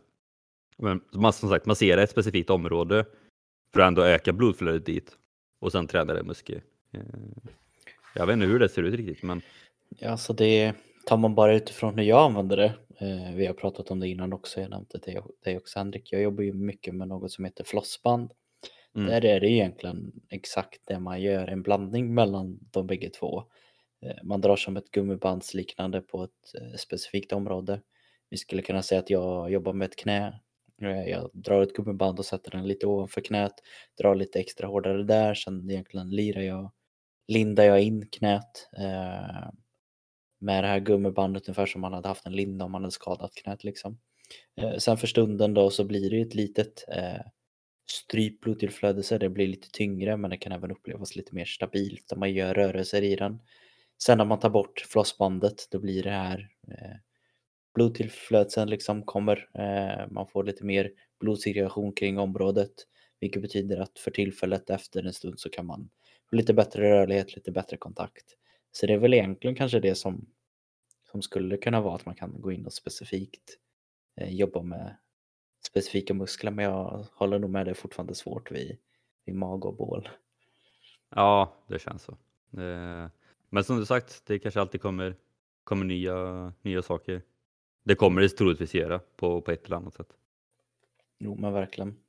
men 0.77 1.01
man, 1.13 1.33
som 1.33 1.49
sagt, 1.49 1.65
massera 1.65 2.03
ett 2.03 2.09
specifikt 2.09 2.49
område 2.49 3.05
för 3.73 3.81
att 3.81 3.87
ändå 3.87 4.03
öka 4.03 4.33
blodflödet 4.33 4.85
dit 4.85 5.17
och 5.59 5.71
sen 5.71 5.87
träna 5.87 6.13
det 6.13 6.23
muskel. 6.23 6.61
Eh. 6.91 7.01
Jag 8.15 8.27
vet 8.27 8.33
inte 8.33 8.45
hur 8.45 8.59
det 8.59 8.69
ser 8.69 8.83
ut 8.83 8.95
riktigt, 8.95 9.23
men. 9.23 9.41
Ja, 9.89 10.17
så 10.17 10.33
det 10.33 10.73
tar 11.05 11.17
man 11.17 11.35
bara 11.35 11.55
utifrån 11.55 11.97
hur 11.97 12.05
jag 12.05 12.21
använder 12.21 12.57
det. 12.57 12.73
Eh, 12.97 13.35
vi 13.35 13.45
har 13.45 13.53
pratat 13.53 13.91
om 13.91 13.99
det 13.99 14.07
innan 14.07 14.33
också, 14.33 14.61
jag 14.61 14.69
nämnde 14.69 14.99
det 15.05 15.21
dig 15.43 15.57
också 15.57 15.79
Henrik. 15.79 16.13
Jag 16.13 16.21
jobbar 16.21 16.43
ju 16.43 16.53
mycket 16.53 16.95
med 16.95 17.07
något 17.07 17.31
som 17.31 17.45
heter 17.45 17.63
flossband. 17.63 18.31
Mm. 18.95 19.07
Där 19.07 19.25
är 19.25 19.39
det 19.39 19.49
egentligen 19.49 20.11
exakt 20.29 20.81
det 20.85 20.99
man 20.99 21.21
gör, 21.21 21.47
en 21.47 21.61
blandning 21.61 22.13
mellan 22.13 22.59
de 22.71 22.87
bägge 22.87 23.09
två. 23.09 23.43
Eh, 24.01 24.23
man 24.23 24.41
drar 24.41 24.55
som 24.55 24.77
ett 24.77 24.91
gummibandsliknande 24.91 26.01
på 26.01 26.23
ett 26.23 26.61
eh, 26.61 26.77
specifikt 26.77 27.33
område. 27.33 27.81
Vi 28.29 28.37
skulle 28.37 28.61
kunna 28.61 28.81
säga 28.81 28.99
att 28.99 29.09
jag 29.09 29.51
jobbar 29.51 29.73
med 29.73 29.85
ett 29.85 29.95
knä. 29.95 30.39
Eh, 30.81 31.09
jag 31.09 31.29
drar 31.33 31.61
ett 31.61 31.73
gummiband 31.73 32.19
och 32.19 32.25
sätter 32.25 32.51
den 32.51 32.67
lite 32.67 32.87
ovanför 32.87 33.21
knät, 33.21 33.53
drar 33.97 34.15
lite 34.15 34.39
extra 34.39 34.67
hårdare 34.67 35.03
där, 35.03 35.33
sen 35.33 35.69
egentligen 35.69 36.09
lirar 36.09 36.41
jag, 36.41 36.71
lindar 37.27 37.63
jag 37.63 37.81
in 37.81 38.07
knät 38.07 38.69
eh, 38.77 39.49
med 40.39 40.63
det 40.63 40.67
här 40.67 40.79
gummibandet 40.79 41.47
ungefär 41.47 41.65
som 41.65 41.81
man 41.81 41.93
hade 41.93 42.07
haft 42.07 42.25
en 42.25 42.35
linda 42.35 42.65
om 42.65 42.71
man 42.71 42.81
hade 42.81 42.91
skadat 42.91 43.35
knät 43.35 43.63
liksom. 43.63 43.99
Eh, 44.55 44.77
sen 44.77 44.97
för 44.97 45.07
stunden 45.07 45.53
då 45.53 45.69
så 45.69 45.83
blir 45.83 46.09
det 46.09 46.21
ett 46.21 46.35
litet 46.35 46.85
eh, 46.87 47.21
strypt 47.91 48.43
blodtillflöde 48.43 49.03
så 49.03 49.17
det 49.17 49.29
blir 49.29 49.47
lite 49.47 49.71
tyngre 49.71 50.17
men 50.17 50.29
det 50.29 50.37
kan 50.37 50.51
även 50.51 50.71
upplevas 50.71 51.15
lite 51.15 51.35
mer 51.35 51.45
stabilt 51.45 52.11
om 52.11 52.19
man 52.19 52.33
gör 52.33 52.53
rörelser 52.53 53.01
i 53.01 53.15
den. 53.15 53.39
Sen 54.03 54.17
när 54.17 54.25
man 54.25 54.39
tar 54.39 54.49
bort 54.49 54.79
flossbandet 54.79 55.67
då 55.71 55.79
blir 55.79 56.03
det 56.03 56.09
här 56.11 56.49
eh, 56.67 56.95
blodtillflödet 57.73 58.69
liksom 58.69 59.03
kommer. 59.03 59.49
Eh, 59.53 60.11
man 60.11 60.27
får 60.27 60.43
lite 60.43 60.65
mer 60.65 60.91
blodcirkulation 61.19 61.93
kring 61.93 62.19
området 62.19 62.73
vilket 63.19 63.41
betyder 63.41 63.77
att 63.77 63.99
för 63.99 64.11
tillfället 64.11 64.69
efter 64.69 65.03
en 65.03 65.13
stund 65.13 65.39
så 65.39 65.49
kan 65.49 65.65
man 65.65 65.89
lite 66.33 66.53
bättre 66.53 66.89
rörlighet, 66.89 67.35
lite 67.35 67.51
bättre 67.51 67.77
kontakt. 67.77 68.25
Så 68.71 68.85
det 68.85 68.93
är 68.93 68.97
väl 68.97 69.13
egentligen 69.13 69.55
kanske 69.55 69.79
det 69.79 69.95
som, 69.95 70.25
som 71.11 71.21
skulle 71.21 71.57
kunna 71.57 71.81
vara 71.81 71.95
att 71.95 72.05
man 72.05 72.15
kan 72.15 72.41
gå 72.41 72.51
in 72.51 72.65
och 72.65 72.73
specifikt 72.73 73.57
eh, 74.15 74.35
jobba 74.35 74.61
med 74.61 74.95
specifika 75.65 76.13
muskler 76.13 76.51
men 76.51 76.65
jag 76.65 77.05
håller 77.13 77.39
nog 77.39 77.49
med 77.49 77.65
det 77.65 77.69
är 77.69 77.75
fortfarande 77.75 78.15
svårt 78.15 78.51
vid, 78.51 78.77
vid 79.25 79.35
mag 79.35 79.65
och 79.65 79.75
bål. 79.75 80.09
Ja, 81.09 81.53
det 81.67 81.79
känns 81.79 82.03
så. 82.03 82.11
Eh, 82.61 83.09
men 83.49 83.63
som 83.63 83.77
du 83.77 83.85
sagt, 83.85 84.25
det 84.25 84.39
kanske 84.39 84.61
alltid 84.61 84.81
kommer, 84.81 85.15
kommer 85.63 85.85
nya, 85.85 86.53
nya 86.61 86.81
saker. 86.81 87.21
Det 87.83 87.95
kommer 87.95 88.21
det 88.21 88.29
troligtvis 88.29 88.73
göra 88.73 88.99
på, 89.15 89.41
på 89.41 89.51
ett 89.51 89.65
eller 89.65 89.75
annat 89.75 89.93
sätt. 89.93 90.17
Jo, 91.17 91.35
men 91.35 91.53
verkligen. 91.53 92.02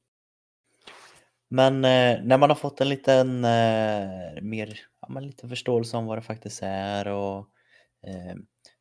Men 1.55 1.85
eh, 1.85 2.23
när 2.25 2.39
man 2.39 2.51
har 2.51 2.57
fått 2.57 2.81
en 2.81 2.89
liten 2.89 3.45
eh, 3.45 4.43
mer 4.43 4.81
ja, 5.01 5.09
men 5.09 5.27
lite 5.27 5.49
förståelse 5.49 5.97
om 5.97 6.07
vad 6.07 6.19
det 6.19 6.23
faktiskt 6.23 6.63
är 6.63 7.09
och 7.09 7.39
eh, 8.07 8.35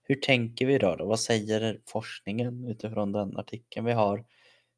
hur 0.04 0.16
tänker 0.16 0.66
vi 0.66 0.78
då, 0.78 0.96
då? 0.96 1.06
Vad 1.06 1.20
säger 1.20 1.82
forskningen 1.88 2.68
utifrån 2.68 3.12
den 3.12 3.38
artikeln 3.38 3.86
vi 3.86 3.92
har? 3.92 4.26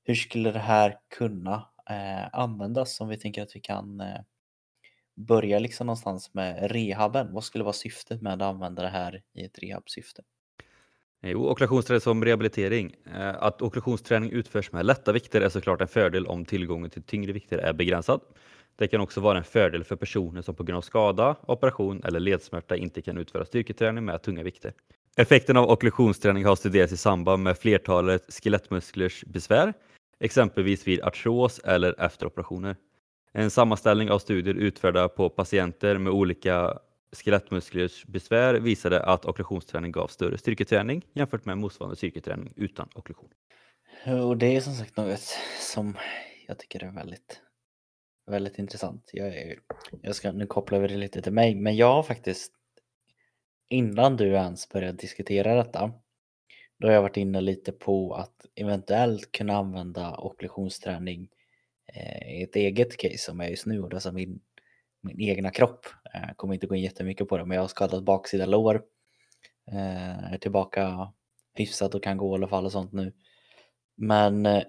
Hur 0.04 0.16
skulle 0.16 0.52
det 0.52 0.60
här 0.60 1.00
kunna 1.18 1.70
eh, 1.90 2.40
användas 2.40 3.02
om 3.02 3.08
vi 3.08 3.18
tänker 3.18 3.44
att 3.44 3.56
vi 3.56 3.60
kan 3.60 4.02
eh, 4.02 4.22
börja 5.16 5.60
liksom 5.60 5.88
någonstans 5.88 6.34
med 6.34 6.72
rehaben? 6.72 7.34
Vad 7.34 7.44
skulle 7.44 7.64
vara 7.64 7.74
syftet 7.74 8.22
med 8.22 8.34
att 8.34 8.42
använda 8.42 8.82
det 8.82 8.90
här 8.90 9.24
i 9.34 9.46
ett 9.46 9.60
rehabsyfte? 9.60 10.24
Eh, 11.26 11.32
jo, 11.32 11.48
ockupationsträning 11.48 12.02
som 12.02 12.26
rehabilitering. 12.26 12.96
Eh, 13.16 13.44
att 13.44 13.62
ockupationsträning 13.62 14.32
utförs 14.32 14.72
med 14.72 14.86
lätta 14.86 15.12
vikter 15.12 15.42
är 15.42 15.50
såklart 15.50 15.82
en 15.82 15.88
fördel 15.88 16.28
om 16.28 16.46
tillgången 16.46 16.90
till 16.90 17.04
tyngre 17.04 17.32
vikter 17.32 17.58
är 17.58 17.74
begränsad. 17.74 18.22
Det 18.76 18.88
kan 18.88 19.02
också 19.02 19.22
vara 19.22 19.38
en 19.38 19.44
fördel 19.44 19.84
för 19.84 19.96
personer 19.96 20.42
som 20.42 20.56
på 20.56 20.64
grund 20.64 20.78
av 20.78 20.82
skada, 20.82 21.36
operation 21.48 22.02
eller 22.04 22.20
ledsmärta 22.20 22.76
inte 22.76 23.02
kan 23.02 23.18
utföra 23.18 23.46
styrketräning 23.46 24.06
med 24.06 24.22
tunga 24.22 24.44
vikter. 24.44 24.74
Effekten 25.18 25.58
av 25.58 25.70
okklusionsträning 25.70 26.46
har 26.46 26.56
studerats 26.56 26.94
i 26.94 26.98
samband 26.98 27.44
med 27.44 27.58
flertalet 27.58 28.34
skelettmusklers 28.34 29.24
besvär, 29.28 29.74
exempelvis 30.20 30.88
vid 30.88 31.02
artros 31.02 31.60
eller 31.60 32.02
efter 32.02 32.26
operationer. 32.26 32.76
En 33.34 33.50
sammanställning 33.50 34.12
av 34.12 34.20
studier 34.20 34.56
utförda 34.56 35.08
på 35.08 35.30
patienter 35.30 35.98
med 35.98 36.14
olika 36.14 36.78
skelettmusklers 37.16 38.06
besvär 38.06 38.54
visade 38.54 39.04
att 39.04 39.26
okklusionsträning 39.26 39.92
gav 39.92 40.08
större 40.08 40.38
styrketräning 40.38 41.06
jämfört 41.14 41.46
med 41.46 41.58
motsvarande 41.58 41.96
styrketräning 41.96 42.54
utan 42.56 42.90
okklusion. 42.96 43.30
Och 44.06 44.38
det 44.38 44.56
är 44.56 44.62
som 44.62 44.74
sagt 44.74 44.98
något 44.98 45.38
som 45.60 45.98
jag 46.48 46.60
tycker 46.60 46.84
är 46.84 46.92
väldigt, 46.92 47.42
väldigt 48.32 48.60
intressant. 48.60 49.10
Jag, 49.14 49.28
är, 49.28 49.60
jag 50.02 50.16
ska, 50.16 50.32
nu 50.32 50.48
koppla 50.48 50.78
över 50.78 50.88
det 50.88 50.98
lite 50.98 51.22
till 51.22 51.34
mig, 51.34 51.56
men 51.56 51.76
jag 51.76 51.94
har 51.94 52.04
faktiskt 52.04 52.52
innan 53.70 54.18
du 54.18 54.28
ens 54.28 54.70
började 54.70 54.98
diskutera 54.98 55.56
detta, 55.56 55.94
då 56.80 56.88
har 56.88 56.94
jag 56.94 57.02
varit 57.02 57.18
inne 57.18 57.42
lite 57.42 57.72
på 57.72 58.14
att 58.14 58.46
eventuellt 58.56 59.32
kunna 59.32 59.54
använda 59.54 60.18
okklusionsträning 60.18 61.30
eh, 61.94 62.40
i 62.40 62.44
ett 62.44 62.56
eget 62.56 62.98
case 62.98 63.18
som 63.18 63.42
är 63.42 63.48
just 63.48 63.66
nu 63.66 63.82
och 63.82 63.90
det 63.90 64.06
är 64.06 64.12
min 64.12 64.40
min 65.06 65.22
egna 65.22 65.52
kropp. 65.52 65.86
Jag 66.14 66.38
kommer 66.38 66.54
inte 66.54 66.68
gå 66.68 66.76
in 66.76 66.84
jättemycket 66.84 67.28
på 67.28 67.38
det, 67.38 67.46
men 67.46 67.56
jag 67.56 67.64
har 67.64 67.68
skadat 67.68 68.04
baksida 68.04 68.46
lår. 68.46 68.84
Jag 69.66 70.34
är 70.34 70.38
tillbaka 70.38 71.14
hyfsat 71.54 71.96
och 71.96 72.04
kan 72.04 72.18
gå 72.18 72.32
i 72.32 72.36
alla 72.36 72.48
fall 72.48 72.66
och 72.66 72.72
sånt 72.72 72.94
nu. 72.94 73.14
Men 73.96 74.46
eh, 74.46 74.64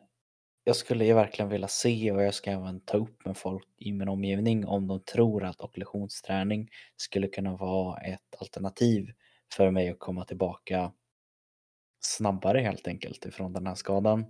jag 0.64 0.76
skulle 0.76 1.04
ju 1.04 1.14
verkligen 1.14 1.48
vilja 1.48 1.68
se 1.68 2.12
och 2.12 2.22
jag 2.22 2.34
ska 2.34 2.50
även 2.50 2.80
ta 2.80 2.96
upp 2.96 3.24
med 3.24 3.36
folk 3.36 3.68
i 3.76 3.92
min 3.92 4.08
omgivning 4.08 4.66
om 4.66 4.86
de 4.86 5.00
tror 5.00 5.44
att 5.44 5.60
okklusionsträning 5.60 6.70
skulle 6.96 7.28
kunna 7.28 7.56
vara 7.56 8.00
ett 8.00 8.36
alternativ 8.40 9.12
för 9.52 9.70
mig 9.70 9.88
att 9.88 9.98
komma 9.98 10.24
tillbaka 10.24 10.92
snabbare 12.00 12.60
helt 12.60 12.88
enkelt 12.88 13.26
ifrån 13.26 13.52
den 13.52 13.66
här 13.66 13.74
skadan. 13.74 14.24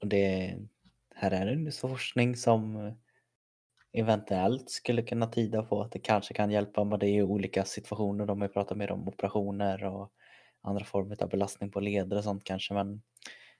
Och 0.00 0.06
det, 0.08 0.56
här 1.14 1.30
är 1.30 1.56
det 1.56 1.72
forskning 1.72 2.36
som 2.36 2.92
eventuellt 3.92 4.70
skulle 4.70 5.02
kunna 5.02 5.26
tyda 5.26 5.62
på 5.62 5.82
att 5.82 5.92
det 5.92 5.98
kanske 5.98 6.34
kan 6.34 6.50
hjälpa 6.50 6.84
men 6.84 6.98
det 6.98 7.06
är 7.06 7.12
ju 7.12 7.22
olika 7.22 7.64
situationer. 7.64 8.26
De 8.26 8.40
har 8.40 8.48
pratat 8.48 8.76
mer 8.76 8.90
om 8.90 9.08
operationer 9.08 9.84
och 9.84 10.12
andra 10.62 10.84
former 10.84 11.22
av 11.22 11.28
belastning 11.28 11.70
på 11.70 11.80
leder 11.80 12.16
och 12.16 12.24
sånt 12.24 12.44
kanske 12.44 12.74
men 12.74 13.02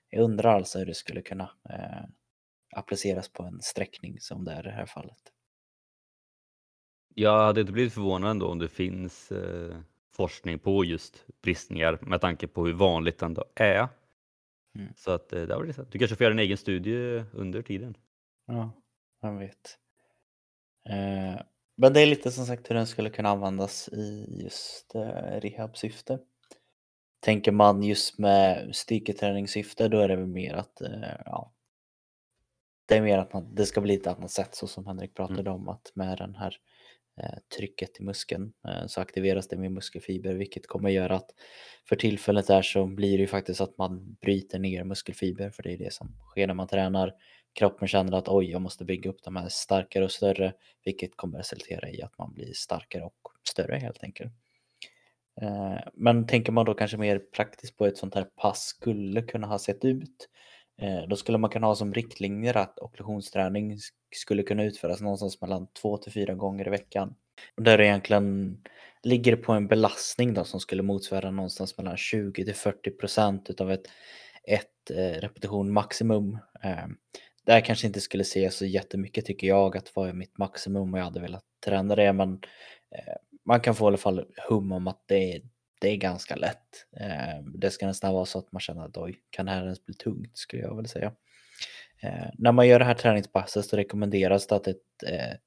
jag 0.09 0.23
undrar 0.23 0.55
alltså 0.55 0.79
hur 0.79 0.85
det 0.85 0.93
skulle 0.93 1.21
kunna 1.21 1.51
eh, 1.69 2.03
appliceras 2.75 3.29
på 3.29 3.43
en 3.43 3.61
sträckning 3.61 4.19
som 4.19 4.45
det 4.45 4.51
är 4.51 4.59
i 4.59 4.63
det 4.63 4.75
här 4.75 4.85
fallet. 4.85 5.33
Jag 7.15 7.45
hade 7.45 7.61
inte 7.61 7.73
blivit 7.73 7.93
förvånad 7.93 8.31
ändå 8.31 8.47
om 8.47 8.59
det 8.59 8.67
finns 8.67 9.31
eh, 9.31 9.77
forskning 10.11 10.59
på 10.59 10.85
just 10.85 11.25
bristningar 11.41 11.99
med 12.01 12.21
tanke 12.21 12.47
på 12.47 12.65
hur 12.65 12.73
vanligt 12.73 13.19
det 13.19 13.25
ändå 13.25 13.45
är. 13.55 13.87
Mm. 14.75 14.93
Så 14.95 15.11
att 15.11 15.33
eh, 15.33 15.41
det 15.41 15.55
var 15.55 15.65
det. 15.65 15.91
Du 15.91 15.99
kanske 15.99 16.15
får 16.15 16.23
göra 16.23 16.33
en 16.33 16.39
egen 16.39 16.57
studie 16.57 17.23
under 17.33 17.61
tiden. 17.61 17.97
Ja, 18.45 18.71
vem 19.21 19.37
vet. 19.37 19.77
Eh, 20.89 21.41
men 21.75 21.93
det 21.93 22.01
är 22.01 22.05
lite 22.05 22.31
som 22.31 22.45
sagt 22.45 22.69
hur 22.69 22.75
den 22.75 22.87
skulle 22.87 23.09
kunna 23.09 23.29
användas 23.29 23.89
i 23.89 24.39
just 24.43 24.95
eh, 24.95 25.39
rehabsyfte. 25.41 26.19
Tänker 27.19 27.51
man 27.51 27.83
just 27.83 28.19
med 28.19 28.75
styrketräningssyfte 28.75 29.87
då 29.87 29.99
är 29.99 30.07
det 30.07 30.15
väl 30.15 30.27
mer 30.27 30.53
att 30.53 30.81
eh, 30.81 31.19
ja, 31.25 31.53
det 32.85 32.97
är 32.97 33.01
mer 33.01 33.17
att 33.17 33.33
man, 33.33 33.55
det 33.55 33.65
ska 33.65 33.81
bli 33.81 33.95
ett 33.95 34.07
annat 34.07 34.31
sätt 34.31 34.55
så 34.55 34.67
som 34.67 34.87
Henrik 34.87 35.15
pratade 35.15 35.41
mm. 35.41 35.53
om 35.53 35.69
att 35.69 35.91
med 35.93 36.17
den 36.17 36.35
här 36.35 36.57
trycket 37.57 37.99
i 37.99 38.03
muskeln 38.03 38.53
så 38.87 39.01
aktiveras 39.01 39.47
det 39.47 39.57
med 39.57 39.71
muskelfiber 39.71 40.33
vilket 40.33 40.67
kommer 40.67 40.89
göra 40.89 41.15
att 41.15 41.31
för 41.89 41.95
tillfället 41.95 42.47
där 42.47 42.61
så 42.61 42.85
blir 42.85 43.17
det 43.17 43.21
ju 43.21 43.27
faktiskt 43.27 43.61
att 43.61 43.77
man 43.77 44.13
bryter 44.21 44.59
ner 44.59 44.83
muskelfiber 44.83 45.49
för 45.49 45.63
det 45.63 45.73
är 45.73 45.77
det 45.77 45.93
som 45.93 46.15
sker 46.29 46.47
när 46.47 46.53
man 46.53 46.67
tränar 46.67 47.13
kroppen 47.53 47.87
känner 47.87 48.17
att 48.17 48.27
oj, 48.27 48.51
jag 48.51 48.61
måste 48.61 48.85
bygga 48.85 49.09
upp 49.09 49.23
de 49.23 49.35
här 49.35 49.49
starkare 49.49 50.03
och 50.03 50.11
större, 50.11 50.53
vilket 50.85 51.17
kommer 51.17 51.37
resultera 51.37 51.89
i 51.89 52.01
att 52.01 52.17
man 52.17 52.33
blir 52.33 52.53
starkare 52.53 53.03
och 53.03 53.31
större 53.43 53.75
helt 53.75 54.03
enkelt. 54.03 54.31
Eh, 55.41 55.79
men 55.93 56.27
tänker 56.27 56.51
man 56.51 56.65
då 56.65 56.73
kanske 56.73 56.97
mer 56.97 57.19
praktiskt 57.19 57.77
på 57.77 57.85
ett 57.85 57.97
sånt 57.97 58.15
här 58.15 58.23
pass 58.23 58.63
skulle 58.63 59.21
kunna 59.21 59.47
ha 59.47 59.59
sett 59.59 59.85
ut, 59.85 60.29
eh, 60.81 61.07
då 61.07 61.15
skulle 61.15 61.37
man 61.37 61.49
kunna 61.49 61.67
ha 61.67 61.75
som 61.75 61.93
riktlinjer 61.93 62.57
att 62.57 62.79
okklusionsträning 62.79 63.77
skulle 64.15 64.43
kunna 64.43 64.63
utföras 64.63 65.01
någonstans 65.01 65.41
mellan 65.41 65.67
två 65.81 65.97
till 65.97 66.11
fyra 66.11 66.33
gånger 66.33 66.67
i 66.67 66.69
veckan. 66.69 67.15
Där 67.57 67.77
det 67.77 67.85
egentligen 67.85 68.57
ligger 69.03 69.35
på 69.35 69.53
en 69.53 69.67
belastning 69.67 70.33
då 70.33 70.43
som 70.43 70.59
skulle 70.59 70.83
motsvara 70.83 71.31
någonstans 71.31 71.77
mellan 71.77 71.97
20 71.97 72.45
till 72.45 72.55
40 72.55 72.91
procent 72.91 73.49
utav 73.49 73.71
ett, 73.71 73.87
ett 74.43 74.91
eh, 74.91 75.21
repetition 75.21 75.73
maximum 75.73 76.37
det 77.45 77.51
här 77.51 77.61
kanske 77.61 77.87
inte 77.87 78.01
skulle 78.01 78.23
se 78.23 78.51
så 78.51 78.65
jättemycket 78.65 79.25
tycker 79.25 79.47
jag 79.47 79.77
att 79.77 79.95
vara 79.95 80.13
mitt 80.13 80.37
maximum 80.37 80.93
och 80.93 80.99
jag 80.99 81.03
hade 81.03 81.21
velat 81.21 81.43
träna 81.65 81.95
det 81.95 82.13
men 82.13 82.33
eh, 82.95 83.15
man 83.45 83.59
kan 83.59 83.75
få 83.75 83.85
i 83.85 83.87
alla 83.87 83.97
fall 83.97 84.25
hum 84.49 84.71
om 84.71 84.87
att 84.87 85.03
det, 85.07 85.41
det 85.81 85.89
är 85.89 85.95
ganska 85.95 86.35
lätt. 86.35 86.85
Eh, 86.99 87.43
det 87.53 87.71
ska 87.71 87.87
nästan 87.87 88.13
vara 88.13 88.25
så 88.25 88.39
att 88.39 88.51
man 88.51 88.59
känner 88.59 88.85
att 88.85 88.97
oj, 88.97 89.19
kan 89.29 89.45
det 89.45 89.51
här 89.51 89.63
ens 89.63 89.85
bli 89.85 89.95
tungt 89.95 90.37
skulle 90.37 90.61
jag 90.61 90.75
vilja 90.75 90.89
säga. 90.89 91.13
Eh, 92.03 92.29
när 92.37 92.51
man 92.51 92.67
gör 92.67 92.79
det 92.79 92.85
här 92.85 92.93
träningspasset 92.93 93.65
så 93.65 93.77
rekommenderas 93.77 94.47
det 94.47 94.55
att 94.55 94.67
ett, 94.67 95.03
eh, 95.07 95.37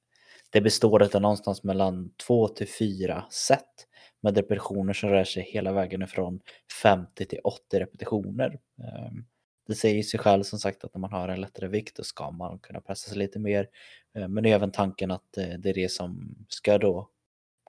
det 0.49 0.61
består 0.61 1.15
av 1.15 1.21
någonstans 1.21 1.63
mellan 1.63 2.11
två 2.27 2.47
till 2.47 2.67
fyra 2.67 3.25
set 3.31 3.87
med 4.21 4.37
repetitioner 4.37 4.93
som 4.93 5.09
rör 5.09 5.23
sig 5.23 5.43
hela 5.43 5.73
vägen 5.73 6.01
ifrån 6.01 6.39
50 6.81 7.25
till 7.25 7.39
80 7.43 7.79
repetitioner. 7.79 8.59
Um, 8.77 9.25
det 9.67 9.75
säger 9.75 10.03
sig 10.03 10.19
själv 10.19 10.43
som 10.43 10.59
sagt 10.59 10.83
att 10.83 10.93
när 10.93 10.99
man 10.99 11.11
har 11.11 11.29
en 11.29 11.41
lättare 11.41 11.67
vikt 11.67 11.97
då 11.97 12.03
ska 12.03 12.31
man 12.31 12.59
kunna 12.59 12.81
pressa 12.81 13.09
sig 13.09 13.17
lite 13.17 13.39
mer. 13.39 13.69
Eh, 14.15 14.27
men 14.27 14.43
det 14.43 14.51
är 14.51 14.55
även 14.55 14.71
tanken 14.71 15.11
att 15.11 15.37
eh, 15.37 15.49
det 15.59 15.69
är 15.69 15.73
det 15.73 15.91
som 15.91 16.35
ska 16.49 16.77
då 16.77 17.09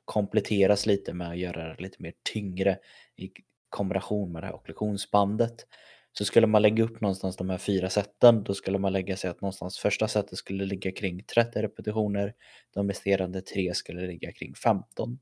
kompletteras 0.05 0.87
lite 0.87 1.15
med 1.15 1.31
att 1.31 1.39
göra 1.39 1.75
det 1.75 1.83
lite 1.83 2.03
mer 2.03 2.13
tyngre 2.33 2.79
i 3.17 3.31
kombination 3.69 4.33
med 4.33 4.43
det 4.43 4.47
här 4.47 4.55
okklusionsbandet. 4.55 5.67
Så 6.13 6.25
skulle 6.25 6.47
man 6.47 6.63
lägga 6.63 6.85
upp 6.85 7.01
någonstans 7.01 7.37
de 7.37 7.51
här 7.51 7.59
fyra 7.59 7.91
sätten, 7.91 8.45
då 8.45 8.55
skulle 8.55 8.79
man 8.79 8.93
lägga 8.93 9.17
sig 9.17 9.31
att 9.31 9.41
någonstans 9.41 9.79
första 9.79 10.09
sättet 10.09 10.39
skulle 10.39 10.65
ligga 10.65 10.93
kring 10.93 11.25
30 11.25 11.63
repetitioner, 11.63 12.35
de 12.75 12.89
resterande 12.89 13.41
tre 13.41 13.75
skulle 13.75 14.07
ligga 14.07 14.33
kring 14.33 14.55
15. 14.55 15.19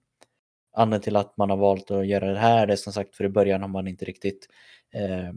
Anledningen 0.77 1.03
till 1.03 1.17
att 1.17 1.37
man 1.37 1.51
har 1.51 1.57
valt 1.57 1.91
att 1.91 2.07
göra 2.07 2.33
det 2.33 2.39
här, 2.39 2.67
det 2.67 2.73
är 2.73 2.77
som 2.77 2.93
sagt 2.93 3.17
för 3.17 3.25
i 3.25 3.29
början 3.29 3.61
har 3.61 3.69
man 3.69 3.89
inte 3.89 4.05
riktigt 4.05 4.49
eh, 4.95 5.33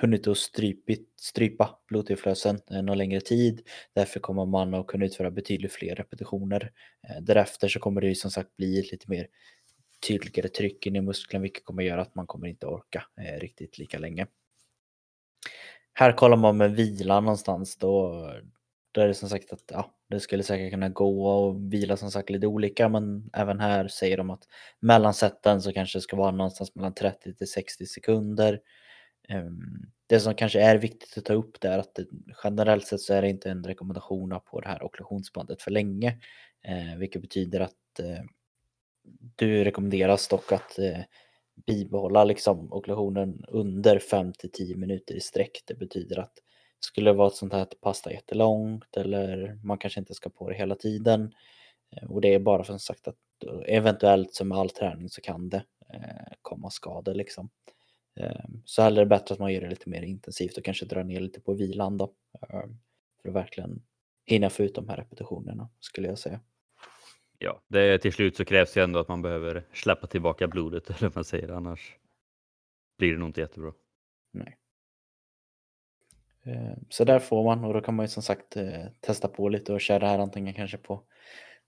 hunnit 0.00 0.26
att 0.26 0.38
strypit, 0.38 1.08
strypa 1.16 1.78
blodtillflödet 1.88 2.70
eh, 2.70 2.82
någon 2.82 2.98
längre 2.98 3.20
tid. 3.20 3.62
Därför 3.94 4.20
kommer 4.20 4.46
man 4.46 4.74
att 4.74 4.86
kunna 4.86 5.04
utföra 5.04 5.30
betydligt 5.30 5.72
fler 5.72 5.94
repetitioner. 5.94 6.72
Eh, 7.08 7.22
därefter 7.22 7.68
så 7.68 7.80
kommer 7.80 8.00
det 8.00 8.08
ju 8.08 8.14
som 8.14 8.30
sagt 8.30 8.56
bli 8.56 8.88
lite 8.92 9.10
mer 9.10 9.26
tydligare 10.06 10.48
tryck 10.48 10.86
in 10.86 10.96
i 10.96 11.00
muskeln 11.00 11.42
vilket 11.42 11.64
kommer 11.64 11.82
göra 11.82 12.02
att 12.02 12.14
man 12.14 12.26
kommer 12.26 12.48
inte 12.48 12.66
orka 12.66 13.04
eh, 13.20 13.40
riktigt 13.40 13.78
lika 13.78 13.98
länge. 13.98 14.26
Här 15.92 16.12
kollar 16.12 16.36
man 16.36 16.56
med 16.56 16.74
vila 16.74 17.20
någonstans 17.20 17.76
då, 17.76 18.12
då 18.92 19.00
är 19.00 19.08
det 19.08 19.14
som 19.14 19.28
sagt 19.28 19.52
att 19.52 19.64
ja, 19.68 19.94
det 20.10 20.20
skulle 20.20 20.42
säkert 20.42 20.70
kunna 20.72 20.88
gå 20.88 21.26
och 21.26 21.72
vila 21.72 21.96
som 21.96 22.10
sagt 22.10 22.30
lite 22.30 22.46
olika 22.46 22.88
men 22.88 23.30
även 23.32 23.60
här 23.60 23.88
säger 23.88 24.16
de 24.16 24.30
att 24.30 24.42
mellansätten 24.80 25.62
så 25.62 25.72
kanske 25.72 25.98
det 25.98 26.02
ska 26.02 26.16
vara 26.16 26.30
någonstans 26.30 26.74
mellan 26.74 26.94
30 26.94 27.34
till 27.34 27.50
60 27.50 27.86
sekunder. 27.86 28.60
Ehm, 29.28 29.86
det 30.06 30.20
som 30.20 30.34
kanske 30.34 30.60
är 30.60 30.78
viktigt 30.78 31.18
att 31.18 31.24
ta 31.24 31.32
upp 31.32 31.60
det 31.60 31.68
är 31.68 31.78
att 31.78 31.94
det, 31.94 32.06
generellt 32.44 32.86
sett 32.86 33.00
så 33.00 33.14
är 33.14 33.22
det 33.22 33.28
inte 33.28 33.50
en 33.50 33.64
rekommendation 33.64 34.32
att 34.32 34.44
på 34.44 34.60
det 34.60 34.68
här 34.68 34.84
okklusionsbandet 34.84 35.62
för 35.62 35.70
länge. 35.70 36.18
Ehm, 36.62 36.98
vilket 36.98 37.22
betyder 37.22 37.60
att 37.60 38.00
eh, 38.00 38.24
du 39.36 39.64
rekommenderas 39.64 40.28
dock 40.28 40.52
att 40.52 40.78
eh, 40.78 41.00
bibehålla 41.66 42.24
liksom 42.24 42.72
okklusionen 42.72 43.44
under 43.48 43.98
5 43.98 44.32
till 44.32 44.50
10 44.52 44.76
minuter 44.76 45.14
i 45.14 45.20
sträck. 45.20 45.62
Det 45.66 45.74
betyder 45.74 46.18
att 46.18 46.32
skulle 46.80 47.10
det 47.10 47.16
vara 47.16 47.28
ett 47.28 47.34
sånt 47.34 47.52
här 47.52 47.60
att 47.60 47.80
pasta 47.80 48.12
jättelångt 48.12 48.96
eller 48.96 49.58
man 49.64 49.78
kanske 49.78 50.00
inte 50.00 50.14
ska 50.14 50.30
på 50.30 50.50
det 50.50 50.56
hela 50.56 50.74
tiden. 50.74 51.34
Eh, 51.96 52.10
och 52.10 52.20
det 52.20 52.34
är 52.34 52.38
bara 52.38 52.64
för 52.64 52.78
sagt 52.78 53.08
att 53.08 53.16
eventuellt 53.66 54.34
som 54.34 54.52
all 54.52 54.70
träning 54.70 55.08
så 55.08 55.20
kan 55.20 55.48
det 55.48 55.64
komma 56.42 56.70
skador 56.70 57.14
liksom. 57.14 57.50
Eh, 58.16 58.44
så 58.64 58.82
hellre 58.82 59.00
är 59.00 59.04
det 59.04 59.08
bättre 59.08 59.32
att 59.32 59.38
man 59.38 59.52
gör 59.52 59.60
det 59.60 59.68
lite 59.68 59.90
mer 59.90 60.02
intensivt 60.02 60.58
och 60.58 60.64
kanske 60.64 60.86
drar 60.86 61.04
ner 61.04 61.20
lite 61.20 61.40
på 61.40 61.54
vilan 61.54 61.98
då. 61.98 62.12
För 63.22 63.28
att 63.28 63.34
verkligen 63.34 63.82
hinna 64.26 64.50
få 64.50 64.62
ut 64.62 64.74
de 64.74 64.88
här 64.88 64.96
repetitionerna 64.96 65.70
skulle 65.80 66.08
jag 66.08 66.18
säga. 66.18 66.40
Ja, 67.38 67.62
det, 67.68 67.98
till 67.98 68.12
slut 68.12 68.36
så 68.36 68.44
krävs 68.44 68.72
det 68.72 68.82
ändå 68.82 68.98
att 68.98 69.08
man 69.08 69.22
behöver 69.22 69.66
släppa 69.72 70.06
tillbaka 70.06 70.48
blodet 70.48 70.90
eller 70.90 71.00
vad 71.00 71.14
man 71.14 71.24
säger 71.24 71.48
annars 71.48 71.96
blir 72.98 73.12
det 73.12 73.18
nog 73.18 73.28
inte 73.28 73.40
jättebra. 73.40 73.72
Nej. 74.32 74.58
Eh, 76.42 76.76
så 76.88 77.04
där 77.04 77.18
får 77.18 77.44
man 77.44 77.64
och 77.64 77.74
då 77.74 77.80
kan 77.80 77.94
man 77.94 78.04
ju 78.04 78.08
som 78.08 78.22
sagt 78.22 78.56
eh, 78.56 78.86
testa 79.00 79.28
på 79.28 79.48
lite 79.48 79.72
och 79.72 79.80
köra 79.80 79.98
det 79.98 80.06
här 80.06 80.18
antingen 80.18 80.54
kanske 80.54 80.76
på 80.76 81.02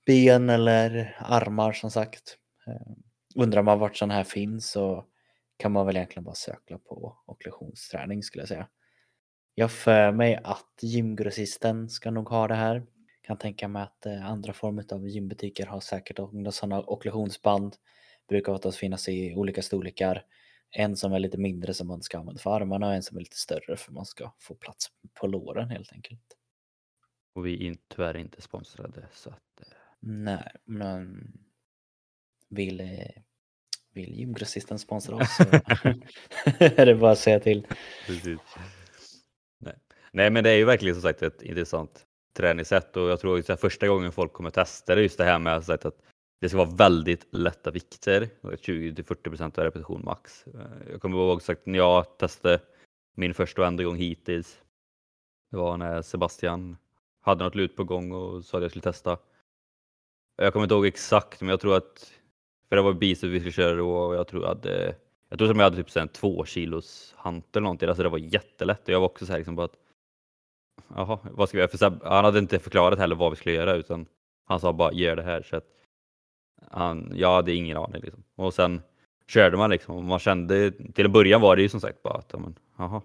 ben 0.06 0.50
eller 0.50 1.16
armar 1.18 1.72
som 1.72 1.90
sagt. 1.90 2.38
Undrar 3.34 3.62
man 3.62 3.78
vart 3.78 3.96
sån 3.96 4.10
här 4.10 4.24
finns 4.24 4.70
så 4.70 5.04
kan 5.56 5.72
man 5.72 5.86
väl 5.86 5.96
egentligen 5.96 6.24
bara 6.24 6.34
söka 6.34 6.78
på 6.78 7.18
okklusionsträning 7.26 8.22
skulle 8.22 8.42
jag 8.42 8.48
säga. 8.48 8.68
Jag 9.54 9.70
för 9.70 10.12
mig 10.12 10.40
att 10.44 10.78
gymgrossisten 10.82 11.88
ska 11.88 12.10
nog 12.10 12.28
ha 12.28 12.48
det 12.48 12.54
här. 12.54 12.86
Kan 13.22 13.38
tänka 13.38 13.68
mig 13.68 13.82
att 13.82 14.06
andra 14.06 14.52
former 14.52 14.84
av 14.92 15.08
gymbutiker 15.08 15.66
har 15.66 15.80
säkert 15.80 16.16
sådana 16.50 16.80
okklusionsband. 16.80 17.76
Brukar 18.28 18.52
oftast 18.52 18.78
finnas 18.78 19.08
i 19.08 19.34
olika 19.34 19.62
storlekar. 19.62 20.24
En 20.70 20.96
som 20.96 21.12
är 21.12 21.18
lite 21.18 21.38
mindre 21.38 21.74
som 21.74 21.88
man 21.88 22.02
ska 22.02 22.18
använda 22.18 22.40
för 22.40 22.50
armarna 22.50 22.86
och 22.86 22.94
en 22.94 23.02
som 23.02 23.16
är 23.16 23.20
lite 23.20 23.36
större 23.36 23.76
för 23.76 23.92
man 23.92 24.06
ska 24.06 24.32
få 24.38 24.54
plats 24.54 24.86
på 25.20 25.26
låren 25.26 25.70
helt 25.70 25.92
enkelt. 25.92 26.36
Och 27.34 27.46
vi 27.46 27.68
är 27.68 27.76
tyvärr 27.88 28.16
inte 28.16 28.42
sponsrade 28.42 29.08
så 29.12 29.30
att... 29.30 29.60
Eh, 29.60 29.66
Nej, 30.00 30.52
men 30.64 31.32
vill, 32.48 32.80
eh, 32.80 33.22
vill 33.96 34.14
gymgrossisten 34.14 34.78
sponsra 34.78 35.16
oss 35.16 35.36
så 35.36 35.42
är 36.58 36.86
det 36.86 36.94
bara 36.94 37.12
att 37.12 37.18
säga 37.18 37.40
till. 37.40 37.66
Precis. 38.06 38.38
Nej. 39.58 39.74
Nej, 40.12 40.30
men 40.30 40.44
det 40.44 40.50
är 40.50 40.56
ju 40.56 40.64
verkligen 40.64 40.94
som 40.94 41.02
sagt 41.02 41.22
ett 41.22 41.42
intressant 41.42 42.06
träningssätt 42.36 42.96
och 42.96 43.10
jag 43.10 43.20
tror 43.20 43.50
att 43.50 43.60
första 43.60 43.88
gången 43.88 44.12
folk 44.12 44.32
kommer 44.32 44.50
testa 44.50 44.94
det 44.94 45.02
just 45.02 45.18
det 45.18 45.24
här 45.24 45.38
med 45.38 45.56
att 45.56 46.00
det 46.40 46.48
ska 46.48 46.58
vara 46.58 46.70
väldigt 46.70 47.26
lätta 47.30 47.70
vikter, 47.70 48.28
20-40% 48.42 49.58
av 49.58 49.64
repetition 49.64 50.04
max. 50.04 50.46
Eh, 50.46 50.90
jag 50.90 51.00
kommer 51.00 51.18
ihåg 51.18 51.42
sagt 51.42 51.66
när 51.66 51.78
jag 51.78 52.18
testade 52.18 52.60
min 53.14 53.34
första 53.34 53.60
och 53.62 53.66
enda 53.66 53.84
gång 53.84 53.96
hittills. 53.96 54.58
Det 55.50 55.56
var 55.56 55.76
när 55.76 56.02
Sebastian 56.02 56.76
hade 57.20 57.44
något 57.44 57.54
lut 57.54 57.76
på 57.76 57.84
gång 57.84 58.12
och 58.12 58.44
sa 58.44 58.56
att 58.56 58.62
jag 58.62 58.70
skulle 58.70 58.82
testa. 58.82 59.18
Jag 60.36 60.52
kommer 60.52 60.64
inte 60.64 60.74
ihåg 60.74 60.86
exakt, 60.86 61.40
men 61.40 61.48
jag 61.48 61.60
tror 61.60 61.76
att, 61.76 62.12
för 62.68 62.76
det 62.76 62.82
var 62.82 62.92
bicep 62.92 63.30
vi 63.30 63.38
skulle 63.40 63.52
köra 63.52 63.74
då 63.74 63.96
och 63.96 64.14
jag 64.14 64.28
tror 64.28 64.46
att 64.46 64.66
jag 65.28 65.38
tror 65.38 65.48
som 65.48 65.58
jag 65.58 65.64
hade 65.64 65.76
typ 65.76 65.96
en 65.96 66.08
två 66.08 66.44
kilos 66.44 67.14
hantel 67.16 67.50
eller 67.60 67.64
någonting, 67.64 67.88
alltså 67.88 68.02
det 68.02 68.08
var 68.08 68.18
jättelätt 68.18 68.82
och 68.82 68.88
jag 68.88 69.00
var 69.00 69.06
också 69.06 69.26
så 69.26 69.32
här 69.32 69.38
liksom 69.38 69.56
bara 69.56 69.64
att 69.64 69.76
jaha, 70.88 71.18
vad 71.22 71.48
ska 71.48 71.58
vi 71.58 71.62
göra? 71.62 71.78
För 71.78 72.08
han 72.08 72.24
hade 72.24 72.38
inte 72.38 72.58
förklarat 72.58 72.98
heller 72.98 73.16
vad 73.16 73.30
vi 73.30 73.36
skulle 73.36 73.54
göra 73.54 73.74
utan 73.74 74.06
han 74.44 74.60
sa 74.60 74.72
bara 74.72 74.92
gör 74.92 75.16
det 75.16 75.22
här. 75.22 75.42
Så 75.42 75.56
att 75.56 75.64
han, 76.70 77.12
jag 77.14 77.34
hade 77.34 77.54
ingen 77.54 77.76
aning. 77.76 78.02
Liksom. 78.02 78.22
Och 78.36 78.54
sen 78.54 78.82
körde 79.26 79.56
man 79.56 79.70
liksom 79.70 79.96
och 79.96 80.04
man 80.04 80.18
kände, 80.18 80.70
till 80.70 81.04
en 81.04 81.12
början 81.12 81.40
var 81.40 81.56
det 81.56 81.62
ju 81.62 81.68
som 81.68 81.80
sagt 81.80 82.02
bara 82.02 82.14
att, 82.14 82.32
men, 82.32 82.58
jaha. 82.78 83.02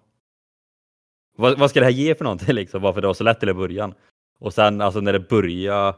Vad, 1.37 1.59
vad 1.59 1.69
ska 1.69 1.79
det 1.79 1.85
här 1.85 1.93
ge 1.93 2.15
för 2.15 2.23
någonting 2.23 2.53
liksom? 2.55 2.81
Varför 2.81 3.01
det 3.01 3.07
var 3.07 3.13
så 3.13 3.23
lätt 3.23 3.39
till 3.39 3.49
en 3.49 3.57
början? 3.57 3.93
Och 4.39 4.53
sen 4.53 4.81
alltså 4.81 5.01
när 5.01 5.13
det 5.13 5.29
började 5.29 5.97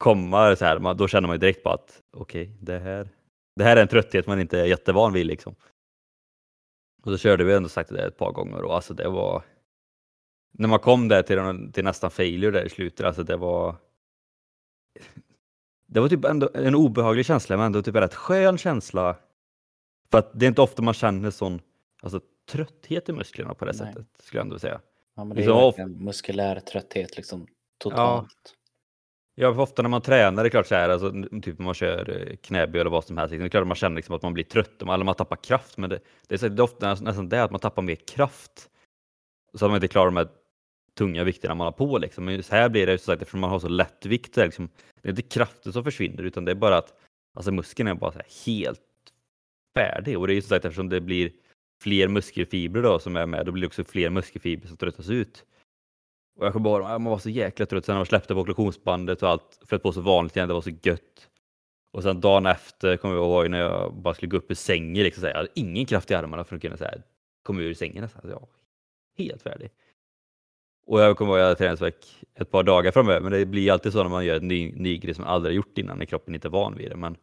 komma 0.00 0.56
så 0.56 0.64
här, 0.64 0.94
då 0.94 1.08
känner 1.08 1.28
man 1.28 1.34
ju 1.34 1.38
direkt 1.38 1.62
bara 1.62 1.74
att 1.74 2.02
okej, 2.12 2.42
okay, 2.42 2.56
det 2.60 2.78
här 2.78 3.08
det 3.56 3.64
här 3.64 3.76
är 3.76 3.82
en 3.82 3.88
trötthet 3.88 4.26
man 4.26 4.40
inte 4.40 4.60
är 4.60 4.64
jättevan 4.64 5.12
vid 5.12 5.26
liksom. 5.26 5.54
Och 7.02 7.12
så 7.12 7.18
körde 7.18 7.44
vi 7.44 7.54
ändå 7.54 7.68
sagt 7.68 7.90
det 7.90 8.06
ett 8.06 8.16
par 8.16 8.32
gånger 8.32 8.62
och 8.62 8.74
alltså 8.74 8.94
det 8.94 9.08
var 9.08 9.42
när 10.52 10.68
man 10.68 10.78
kom 10.78 11.08
där 11.08 11.22
till, 11.22 11.72
till 11.72 11.84
nästan 11.84 12.10
failure 12.10 12.50
där 12.50 12.64
i 12.64 12.68
slutet, 12.68 13.06
alltså 13.06 13.22
det 13.22 13.36
var 13.36 13.76
det 15.86 16.00
var 16.00 16.08
typ 16.08 16.24
ändå 16.24 16.50
en 16.54 16.74
obehaglig 16.74 17.26
känsla 17.26 17.56
men 17.56 17.66
ändå 17.66 17.82
typ 17.82 17.94
en 17.94 18.00
rätt 18.00 18.14
skön 18.14 18.58
känsla. 18.58 19.16
För 20.10 20.18
att 20.18 20.30
det 20.32 20.46
är 20.46 20.48
inte 20.48 20.62
ofta 20.62 20.82
man 20.82 20.94
känner 20.94 21.30
sån 21.30 21.60
alltså, 22.02 22.20
trötthet 22.48 23.08
i 23.08 23.12
musklerna 23.12 23.54
på 23.54 23.64
det 23.64 23.72
Nej. 23.72 23.78
sättet 23.78 24.06
skulle 24.18 24.38
jag 24.38 24.44
ändå 24.44 24.58
säga. 24.58 24.80
Ja, 25.16 25.24
men 25.24 25.36
det 25.36 25.42
är 25.42 25.64
liksom, 25.66 25.92
of... 25.92 26.00
muskulär 26.00 26.60
trötthet 26.60 27.16
liksom 27.16 27.46
totalt. 27.78 28.28
Ja. 28.44 28.59
Ja, 29.34 29.54
för 29.54 29.62
ofta 29.62 29.82
när 29.82 29.88
man 29.88 30.02
tränar, 30.02 30.42
det 30.42 30.48
är 30.48 30.50
klart 30.50 30.66
så 30.66 30.74
här, 30.74 30.88
alltså, 30.88 31.10
typ 31.42 31.58
när 31.58 31.64
man 31.64 31.74
kör 31.74 32.28
eh, 32.30 32.36
knäböj 32.36 32.80
eller 32.80 32.90
vad 32.90 33.04
som 33.04 33.18
helst, 33.18 33.30
liksom, 33.30 33.42
det 33.42 33.48
är 33.48 33.50
klart 33.50 33.66
man 33.66 33.76
känner 33.76 33.96
liksom 33.96 34.14
att 34.14 34.22
man 34.22 34.34
blir 34.34 34.44
trött, 34.44 34.82
eller 34.82 35.04
man 35.04 35.14
tappar 35.14 35.36
kraft, 35.36 35.76
men 35.76 35.90
det, 35.90 36.00
det 36.28 36.34
är, 36.34 36.38
så, 36.38 36.48
det 36.48 36.60
är 36.60 36.64
ofta 36.64 36.94
nästan 36.94 37.28
det 37.28 37.42
att 37.42 37.50
man 37.50 37.60
tappar 37.60 37.82
mer 37.82 37.94
kraft. 37.94 38.70
Så 39.54 39.64
att 39.64 39.70
man 39.70 39.76
inte 39.76 39.88
klarar 39.88 40.06
de 40.06 40.16
här 40.16 40.28
tunga 40.98 41.24
vikterna 41.24 41.54
man 41.54 41.64
har 41.64 41.72
på. 41.72 41.98
Liksom. 41.98 42.24
Men 42.24 42.34
just 42.34 42.50
här 42.50 42.68
blir 42.68 42.86
det 42.86 42.92
ju 42.92 42.98
så 42.98 43.04
sagt, 43.04 43.22
eftersom 43.22 43.40
man 43.40 43.50
har 43.50 43.58
så 43.58 43.68
lätt 43.68 44.06
vikt, 44.06 44.36
liksom, 44.36 44.68
det 45.02 45.08
är 45.08 45.10
inte 45.10 45.22
kraften 45.22 45.72
som 45.72 45.84
försvinner 45.84 46.22
utan 46.22 46.44
det 46.44 46.50
är 46.50 46.54
bara 46.54 46.76
att 46.76 46.94
alltså, 47.34 47.52
muskeln 47.52 47.88
är 47.88 47.94
bara 47.94 48.22
helt 48.46 48.80
färdig. 49.74 50.18
Och 50.18 50.26
det 50.26 50.32
är 50.32 50.34
ju 50.34 50.42
så 50.42 50.48
sagt 50.48 50.64
eftersom 50.64 50.88
det 50.88 51.00
blir 51.00 51.32
fler 51.82 52.08
muskelfibrer 52.08 52.82
då, 52.82 52.98
som 52.98 53.16
är 53.16 53.26
med, 53.26 53.46
då 53.46 53.52
blir 53.52 53.60
det 53.60 53.66
också 53.66 53.84
fler 53.84 54.10
muskelfibrer 54.10 54.68
som 54.68 54.76
tröttas 54.76 55.10
ut. 55.10 55.44
Och 56.40 56.46
jag 56.46 56.52
kommer 56.52 56.64
bara, 56.64 56.94
ah, 56.94 56.98
man 56.98 57.10
var 57.10 57.18
så 57.18 57.30
jäkla 57.30 57.66
trött 57.66 57.84
sen 57.84 57.92
när 57.92 57.98
man 57.98 58.06
släppte 58.06 58.34
på 58.34 58.40
kollektionsbandet 58.40 59.22
och 59.22 59.28
allt, 59.28 59.60
flöt 59.66 59.82
på 59.82 59.92
så 59.92 60.00
vanligt 60.00 60.36
igen, 60.36 60.48
det 60.48 60.54
var 60.54 60.60
så 60.60 60.70
gött. 60.82 61.28
Och 61.92 62.02
sen 62.02 62.20
dagen 62.20 62.46
efter 62.46 62.96
kommer 62.96 63.14
jag 63.14 63.24
ihåg 63.24 63.50
när 63.50 63.58
jag 63.58 63.94
bara 63.94 64.14
skulle 64.14 64.30
gå 64.30 64.36
upp 64.36 64.50
ur 64.50 64.54
sängen, 64.54 65.04
liksom, 65.04 65.20
så 65.20 65.26
här, 65.26 65.32
jag 65.34 65.38
hade 65.38 65.50
ingen 65.54 65.86
kraft 65.86 66.10
i 66.10 66.14
armarna 66.14 66.44
för 66.44 66.56
att 66.56 66.62
kunna 66.62 66.76
så 66.76 66.84
här, 66.84 67.02
komma 67.42 67.60
ur 67.60 67.74
sängen 67.74 68.02
nästan. 68.02 68.22
Så 68.22 68.28
jag 68.28 68.40
var 68.40 68.48
helt 69.18 69.42
färdig. 69.42 69.70
Och 70.86 71.00
jag 71.00 71.16
kommer 71.16 71.32
ihåg 71.32 71.38
att 71.38 71.40
jag 71.40 71.46
hade 71.46 71.58
träningsvärk 71.58 72.26
ett 72.34 72.50
par 72.50 72.62
dagar 72.62 72.92
framöver, 72.92 73.20
men 73.20 73.32
det 73.32 73.46
blir 73.46 73.72
alltid 73.72 73.92
så 73.92 74.02
när 74.02 74.10
man 74.10 74.24
gör 74.24 74.36
en 74.36 74.48
ny, 74.48 74.72
ny 74.72 74.98
grej 74.98 75.14
som 75.14 75.24
man 75.24 75.34
aldrig 75.34 75.56
gjort 75.56 75.78
innan, 75.78 75.98
när 75.98 76.06
kroppen 76.06 76.34
inte 76.34 76.48
är 76.48 76.50
van 76.50 76.76
vid 76.76 76.90
det. 76.90 76.96
Men 76.96 77.16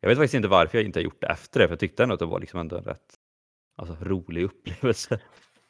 jag 0.00 0.08
vet 0.08 0.18
faktiskt 0.18 0.34
inte 0.34 0.48
varför 0.48 0.78
jag 0.78 0.84
inte 0.84 0.98
har 0.98 1.04
gjort 1.04 1.20
det 1.20 1.26
efter 1.26 1.60
det, 1.60 1.66
för 1.66 1.72
jag 1.72 1.80
tyckte 1.80 2.02
ändå 2.02 2.12
att 2.12 2.20
det 2.20 2.26
var 2.26 2.40
liksom 2.40 2.60
ändå 2.60 2.76
en 2.76 2.84
rätt 2.84 3.14
alltså, 3.76 3.96
rolig 4.00 4.44
upplevelse. 4.44 5.20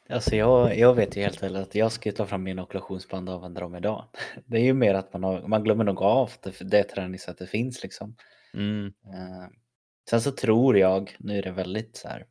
Alltså 0.09 0.35
jag, 0.35 0.77
jag 0.77 0.93
vet 0.93 1.17
ju 1.17 1.21
helt 1.21 1.43
enkelt 1.43 1.67
att 1.67 1.75
jag 1.75 1.91
ska 1.91 2.11
ta 2.11 2.25
fram 2.25 2.43
min 2.43 2.59
okulationsband 2.59 3.29
och 3.29 3.35
använda 3.35 3.61
dem 3.61 3.75
idag. 3.75 4.05
Det 4.45 4.57
är 4.57 4.61
ju 4.61 4.73
mer 4.73 4.93
att 4.93 5.13
man, 5.13 5.23
har, 5.23 5.47
man 5.47 5.63
glömmer 5.63 5.83
nog 5.83 6.01
av 6.01 6.31
det, 6.43 6.69
det 6.69 6.83
träningssättet 6.83 7.49
finns 7.49 7.83
liksom. 7.83 8.15
Mm. 8.53 8.85
Uh, 8.85 9.47
sen 10.09 10.21
så 10.21 10.31
tror 10.31 10.77
jag, 10.77 11.15
nu 11.19 11.37
är 11.37 11.43
det 11.43 11.51
väldigt 11.51 11.95
så 11.95 12.07
här 12.07 12.25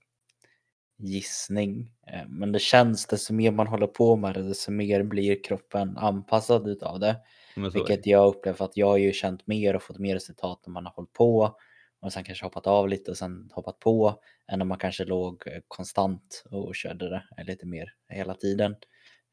gissning, 0.98 1.92
uh, 2.12 2.28
men 2.28 2.52
det 2.52 2.58
känns 2.58 3.06
desto 3.06 3.34
mer 3.34 3.50
man 3.50 3.66
håller 3.66 3.86
på 3.86 4.16
med 4.16 4.34
det, 4.34 4.42
desto 4.42 4.70
mer 4.70 5.02
blir 5.02 5.42
kroppen 5.44 5.96
anpassad 5.96 6.68
utav 6.68 7.00
det. 7.00 7.16
Vilket 7.56 8.06
jag 8.06 8.26
upplever 8.26 8.64
att 8.64 8.76
jag 8.76 8.86
har 8.86 8.96
ju 8.96 9.12
känt 9.12 9.46
mer 9.46 9.76
och 9.76 9.82
fått 9.82 9.98
mer 9.98 10.14
resultat 10.14 10.62
när 10.66 10.72
man 10.72 10.86
har 10.86 10.92
hållit 10.92 11.12
på 11.12 11.56
och 12.02 12.12
sen 12.12 12.24
kanske 12.24 12.46
hoppat 12.46 12.66
av 12.66 12.88
lite 12.88 13.10
och 13.10 13.16
sen 13.16 13.50
hoppat 13.52 13.78
på 13.78 14.20
än 14.52 14.62
om 14.62 14.68
man 14.68 14.78
kanske 14.78 15.04
låg 15.04 15.46
eh, 15.46 15.60
konstant 15.68 16.44
och 16.50 16.74
körde 16.74 17.08
det 17.08 17.24
eh, 17.38 17.44
lite 17.44 17.66
mer 17.66 17.94
hela 18.08 18.34
tiden. 18.34 18.76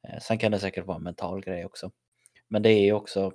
Eh, 0.08 0.20
sen 0.20 0.38
kan 0.38 0.52
det 0.52 0.60
säkert 0.60 0.86
vara 0.86 0.98
en 0.98 1.04
mental 1.04 1.42
grej 1.42 1.66
också. 1.66 1.92
Men 2.48 2.62
det 2.62 2.70
är 2.70 2.84
ju 2.84 2.94
också, 2.94 3.32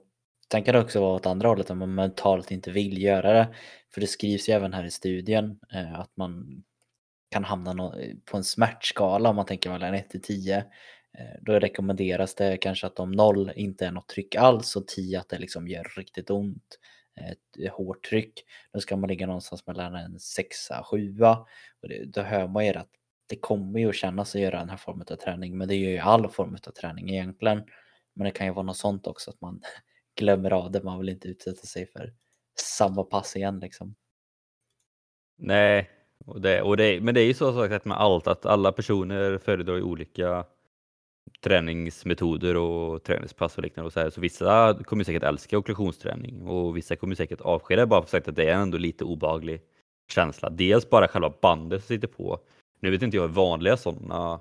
sen 0.52 0.64
kan 0.64 0.74
det 0.74 0.80
också 0.80 1.00
vara 1.00 1.14
åt 1.14 1.26
andra 1.26 1.48
hållet 1.48 1.70
om 1.70 1.78
man 1.78 1.94
mentalt 1.94 2.50
inte 2.50 2.70
vill 2.70 3.02
göra 3.02 3.32
det. 3.32 3.54
För 3.94 4.00
det 4.00 4.06
skrivs 4.06 4.48
ju 4.48 4.52
även 4.52 4.72
här 4.72 4.84
i 4.84 4.90
studien 4.90 5.60
att 5.94 6.16
man 6.16 6.62
kan 7.30 7.44
hamna 7.44 7.94
på 8.24 8.36
en 8.36 8.44
smärtskala 8.44 9.28
om 9.30 9.36
man 9.36 9.46
tänker 9.46 9.70
mellan 9.70 9.94
1 9.94 10.10
till 10.10 10.22
10. 10.22 10.64
Då 11.40 11.52
rekommenderas 11.52 12.34
det 12.34 12.56
kanske 12.56 12.86
att 12.86 12.98
om 12.98 13.12
0 13.12 13.52
inte 13.56 13.86
är 13.86 13.90
något 13.90 14.08
tryck 14.08 14.34
alls 14.34 14.76
och 14.76 14.88
10 14.88 15.20
att 15.20 15.28
det 15.28 15.38
liksom 15.38 15.68
gör 15.68 15.92
riktigt 15.96 16.30
ont 16.30 16.78
ett 17.16 17.64
eh, 17.64 17.72
hårt 17.72 18.04
tryck. 18.08 18.44
Då 18.72 18.80
ska 18.80 18.96
man 18.96 19.08
ligga 19.08 19.26
någonstans 19.26 19.66
mellan 19.66 19.94
en 19.94 20.20
6 20.20 20.56
7 20.90 21.18
och 21.82 21.88
det, 21.88 22.04
då 22.04 22.22
hör 22.22 22.48
man 22.48 22.66
ju 22.66 22.72
att 22.72 22.90
det 23.26 23.36
kommer 23.36 23.80
ju 23.80 23.88
att 23.88 23.94
kännas 23.94 24.34
att 24.34 24.40
göra 24.40 24.58
den 24.58 24.70
här 24.70 24.76
formen 24.76 25.06
av 25.10 25.16
träning 25.16 25.58
men 25.58 25.68
det 25.68 25.76
gör 25.76 25.90
ju 25.90 25.98
all 25.98 26.28
form 26.28 26.56
av 26.66 26.70
träning 26.70 27.10
egentligen. 27.10 27.62
Men 28.14 28.24
det 28.24 28.30
kan 28.30 28.46
ju 28.46 28.52
vara 28.52 28.66
något 28.66 28.76
sånt 28.76 29.06
också 29.06 29.30
att 29.30 29.40
man 29.40 29.60
glömmer 30.18 30.50
av 30.52 30.70
det, 30.70 30.82
man 30.82 30.98
vill 30.98 31.08
inte 31.08 31.28
utsätta 31.28 31.66
sig 31.66 31.86
för 31.86 32.14
samma 32.60 33.04
pass 33.04 33.36
igen 33.36 33.60
liksom. 33.60 33.94
Nej, 35.36 35.90
och 36.26 36.40
det, 36.40 36.62
och 36.62 36.76
det, 36.76 37.00
men 37.00 37.14
det 37.14 37.20
är 37.20 37.26
ju 37.26 37.34
så 37.34 37.68
sagt 37.68 37.84
med 37.84 37.96
allt 37.96 38.26
att 38.26 38.46
alla 38.46 38.72
personer 38.72 39.38
föredrar 39.38 39.82
olika 39.82 40.46
träningsmetoder 41.44 42.56
och 42.56 43.02
träningspass 43.02 43.56
och 43.56 43.62
liknande. 43.62 43.86
Och 43.86 43.92
så, 43.92 44.00
här. 44.00 44.10
så 44.10 44.20
vissa 44.20 44.78
kommer 44.84 45.04
säkert 45.04 45.22
älska 45.22 45.58
okklusionsträning 45.58 46.42
och 46.42 46.76
vissa 46.76 46.96
kommer 46.96 47.14
säkert 47.14 47.40
avsky 47.40 47.76
det 47.76 47.86
bara 47.86 48.02
för 48.02 48.08
sagt 48.08 48.28
att 48.28 48.36
det 48.36 48.48
är 48.48 48.54
ändå 48.54 48.78
lite 48.78 49.04
obehaglig 49.04 49.60
känsla. 50.08 50.50
Dels 50.50 50.90
bara 50.90 51.08
själva 51.08 51.32
bandet 51.40 51.84
som 51.84 51.88
sitter 51.88 52.08
på. 52.08 52.40
Nu 52.80 52.90
vet 52.90 53.02
inte 53.02 53.16
jag 53.16 53.22
hur 53.22 53.28
vanliga 53.28 53.76
sådana 53.76 54.40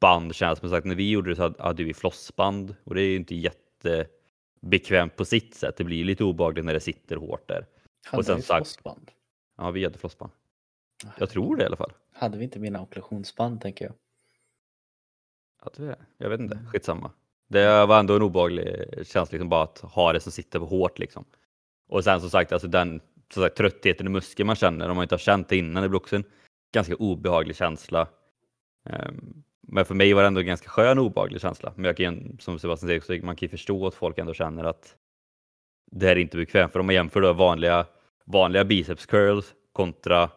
band 0.00 0.34
känns, 0.34 0.62
men 0.62 0.70
sagt 0.70 0.86
när 0.86 0.94
vi 0.94 1.10
gjorde 1.10 1.30
det 1.30 1.36
så 1.36 1.54
hade 1.58 1.84
vi 1.84 1.94
flossband 1.94 2.76
och 2.84 2.94
det 2.94 3.02
är 3.02 3.06
ju 3.06 3.16
inte 3.16 3.34
jättebekvämt 3.34 5.16
på 5.16 5.24
sitt 5.24 5.54
sätt. 5.54 5.76
Det 5.76 5.84
blir 5.84 6.04
lite 6.04 6.24
obehagligt 6.24 6.64
när 6.64 6.74
det 6.74 6.80
sitter 6.80 7.16
hårt 7.16 7.48
där. 7.48 7.66
Hade 8.04 8.18
och 8.18 8.26
sen 8.26 8.36
vi 8.36 8.42
flossband? 8.42 9.10
Ja, 9.56 9.70
vi 9.70 9.84
hade 9.84 9.98
flossband. 9.98 10.32
Jag 11.18 11.30
tror 11.30 11.56
det 11.56 11.62
i 11.62 11.66
alla 11.66 11.76
fall. 11.76 11.92
Hade 12.12 12.38
vi 12.38 12.44
inte 12.44 12.58
mina 12.58 12.82
okklusionsband 12.82 13.60
tänker 13.60 13.84
jag? 13.84 13.94
Vi 15.76 15.84
det? 15.84 15.96
Jag 16.18 16.30
vet 16.30 16.40
inte, 16.40 16.54
mm. 16.54 16.66
skitsamma. 16.66 17.10
Det 17.48 17.86
var 17.86 17.98
ändå 17.98 18.16
en 18.16 18.22
obehaglig 18.22 18.66
känsla 18.96 19.36
liksom 19.36 19.48
bara 19.48 19.62
att 19.62 19.78
ha 19.78 20.12
det 20.12 20.20
som 20.20 20.32
sitter 20.32 20.58
på 20.58 20.66
hårt 20.66 20.98
liksom. 20.98 21.24
Och 21.88 22.04
sen 22.04 22.20
som 22.20 22.30
sagt, 22.30 22.52
alltså 22.52 22.68
den 22.68 23.00
som 23.32 23.42
sagt, 23.42 23.56
tröttheten 23.56 24.06
i 24.06 24.10
muskeln 24.10 24.46
man 24.46 24.56
känner 24.56 24.88
om 24.88 24.96
man 24.96 25.02
inte 25.02 25.14
har 25.14 25.18
känt 25.18 25.48
det 25.48 25.56
innan, 25.56 25.82
det 25.82 25.88
blir 25.88 26.00
också 26.00 26.16
en 26.16 26.24
ganska 26.72 26.96
obehaglig 26.96 27.56
känsla. 27.56 28.08
Um, 28.90 29.42
men 29.60 29.84
för 29.84 29.94
mig 29.94 30.12
var 30.12 30.22
det 30.22 30.26
ändå 30.26 30.40
en 30.40 30.46
ganska 30.46 30.68
skön 30.68 30.98
obehaglig 30.98 31.40
känsla. 31.40 31.72
Men 31.76 31.84
jag 31.84 31.96
kan, 31.96 32.36
som 32.40 32.58
Sebastian 32.58 33.00
säger, 33.00 33.22
man 33.22 33.36
kan 33.36 33.46
ju 33.46 33.50
förstå 33.50 33.86
att 33.86 33.94
folk 33.94 34.18
ändå 34.18 34.34
känner 34.34 34.64
att 34.64 34.96
det 35.90 36.06
här 36.06 36.16
är 36.16 36.20
inte 36.20 36.36
bekvämt. 36.36 36.72
För 36.72 36.80
om 36.80 36.86
man 36.86 36.94
jämför 36.94 37.20
då 37.20 37.32
vanliga, 37.32 37.86
vanliga 38.24 38.64
biceps 38.64 39.06
curls 39.06 39.54
kontra 39.72 40.30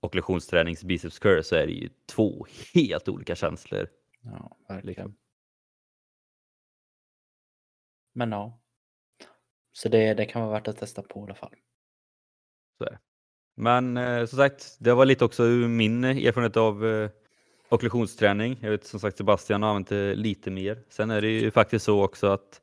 okklusionstränings 0.00 0.84
biceps 0.84 1.18
curls 1.18 1.48
så 1.48 1.56
är 1.56 1.66
det 1.66 1.72
ju 1.72 1.88
två 2.12 2.46
helt 2.74 3.08
olika 3.08 3.34
känslor. 3.34 3.88
Ja, 4.24 4.56
verkligen. 4.68 5.16
Men 8.12 8.32
ja. 8.32 8.60
Så 9.72 9.88
det, 9.88 10.14
det 10.14 10.26
kan 10.26 10.42
vara 10.42 10.52
värt 10.52 10.68
att 10.68 10.78
testa 10.78 11.02
på 11.02 11.20
i 11.20 11.22
alla 11.22 11.34
fall. 11.34 11.54
Så 12.78 12.84
är 12.84 12.90
det. 12.90 12.98
Men 13.54 13.96
eh, 13.96 14.26
som 14.26 14.36
sagt, 14.36 14.76
det 14.80 14.94
var 14.94 15.04
lite 15.04 15.24
också 15.24 15.42
min 15.42 16.04
erfarenhet 16.04 16.56
av 16.56 16.86
eh, 16.86 17.10
okklusionsträning. 17.68 18.58
Jag 18.60 18.70
vet 18.70 18.84
som 18.86 19.00
sagt 19.00 19.16
Sebastian 19.16 19.62
har 19.62 19.70
använt 19.70 19.88
det 19.88 20.14
lite 20.14 20.50
mer. 20.50 20.84
Sen 20.88 21.10
är 21.10 21.20
det 21.20 21.28
ju 21.28 21.50
faktiskt 21.50 21.84
så 21.84 22.04
också 22.04 22.26
att 22.26 22.60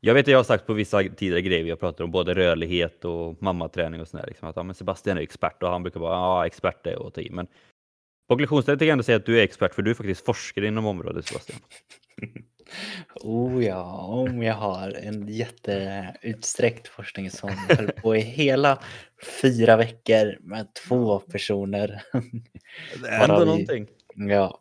jag 0.00 0.14
vet 0.14 0.24
att 0.24 0.30
jag 0.30 0.38
har 0.38 0.44
sagt 0.44 0.66
på 0.66 0.72
vissa 0.72 1.02
tidigare 1.02 1.42
grejer 1.42 1.64
vi 1.64 1.70
har 1.70 1.76
pratat 1.76 2.00
om 2.00 2.10
både 2.10 2.34
rörlighet 2.34 3.04
och 3.04 3.42
mammaträning 3.42 4.00
och 4.00 4.08
sådär. 4.08 4.26
Liksom, 4.26 4.48
att 4.48 4.56
ja, 4.56 4.62
men 4.62 4.74
Sebastian 4.74 5.18
är 5.18 5.22
expert 5.22 5.62
och 5.62 5.68
han 5.68 5.82
brukar 5.82 6.00
vara 6.00 6.14
ja, 6.14 6.46
expert 6.46 6.86
är 6.86 7.06
att 7.06 7.14
ta 7.14 7.20
i. 7.20 7.30
Men 7.30 7.46
på 8.28 8.34
okklusionsträning 8.34 8.78
kan 8.78 8.88
jag 8.88 8.92
ändå 8.92 9.04
säga 9.04 9.16
att 9.16 9.26
du 9.26 9.38
är 9.38 9.42
expert 9.42 9.74
för 9.74 9.82
du 9.82 9.90
är 9.90 9.94
faktiskt 9.94 10.24
forskare 10.24 10.66
inom 10.66 10.86
området 10.86 11.26
Sebastian. 11.26 11.58
Oh 13.14 13.64
ja, 13.64 13.84
om 14.06 14.42
jag 14.42 14.54
har 14.54 14.90
en 14.90 15.28
jätteutsträckt 15.28 16.88
forskning 16.88 17.30
som 17.30 17.50
höll 17.50 17.92
på 17.92 18.16
i 18.16 18.20
hela 18.20 18.82
fyra 19.42 19.76
veckor 19.76 20.38
med 20.40 20.74
två 20.74 21.18
personer. 21.18 22.02
Det 23.02 23.08
är 23.08 23.38
vi, 23.38 23.44
någonting. 23.44 23.86
Ja. 24.14 24.60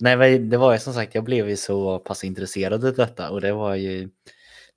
Nej, 0.00 0.38
det 0.38 0.56
var 0.56 0.72
ju 0.72 0.78
som 0.78 0.92
sagt, 0.92 1.14
jag 1.14 1.24
blev 1.24 1.48
ju 1.48 1.56
så 1.56 1.98
pass 1.98 2.24
intresserad 2.24 2.84
av 2.84 2.94
detta 2.94 3.30
och 3.30 3.40
det 3.40 3.52
var 3.52 3.74
ju 3.74 4.10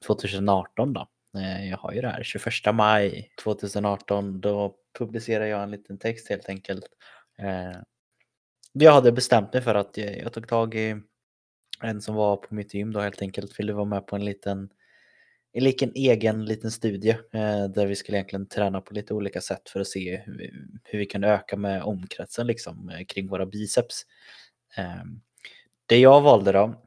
2018 0.07 0.93
då. 0.93 1.07
Eh, 1.37 1.69
jag 1.69 1.77
har 1.77 1.93
ju 1.93 2.01
det 2.01 2.09
här 2.09 2.23
21 2.23 2.53
maj 2.73 3.29
2018. 3.43 4.41
Då 4.41 4.75
publicerade 4.99 5.47
jag 5.47 5.63
en 5.63 5.71
liten 5.71 5.97
text 5.97 6.29
helt 6.29 6.49
enkelt. 6.49 6.85
Jag 8.77 8.91
hade 8.91 9.11
bestämt 9.11 9.53
mig 9.53 9.61
för 9.61 9.75
att 9.75 9.97
jag 9.97 10.33
tog 10.33 10.47
tag 10.47 10.75
i 10.75 10.95
en 11.81 12.01
som 12.01 12.15
var 12.15 12.37
på 12.37 12.55
mitt 12.55 12.73
gym 12.73 12.93
då 12.93 12.99
helt 12.99 13.21
enkelt 13.21 13.59
ville 13.59 13.73
vara 13.73 13.85
med 13.85 14.07
på 14.07 14.15
en 14.15 14.25
liten 14.25 14.69
en 15.53 15.63
liten 15.63 15.91
egen 15.95 16.45
liten 16.45 16.71
studie 16.71 17.09
eh, 17.09 17.65
där 17.75 17.85
vi 17.85 17.95
skulle 17.95 18.17
egentligen 18.17 18.47
träna 18.47 18.81
på 18.81 18.93
lite 18.93 19.13
olika 19.13 19.41
sätt 19.41 19.69
för 19.69 19.79
att 19.79 19.87
se 19.87 20.21
hur 20.25 20.37
vi, 20.37 20.51
hur 20.83 20.99
vi 20.99 21.05
kan 21.05 21.23
öka 21.23 21.57
med 21.57 21.83
omkretsen 21.83 22.47
liksom 22.47 22.89
eh, 22.89 23.05
kring 23.05 23.27
våra 23.27 23.45
biceps. 23.45 24.01
Eh, 24.77 25.03
det 25.85 25.97
jag 25.99 26.21
valde 26.21 26.51
då, 26.51 26.83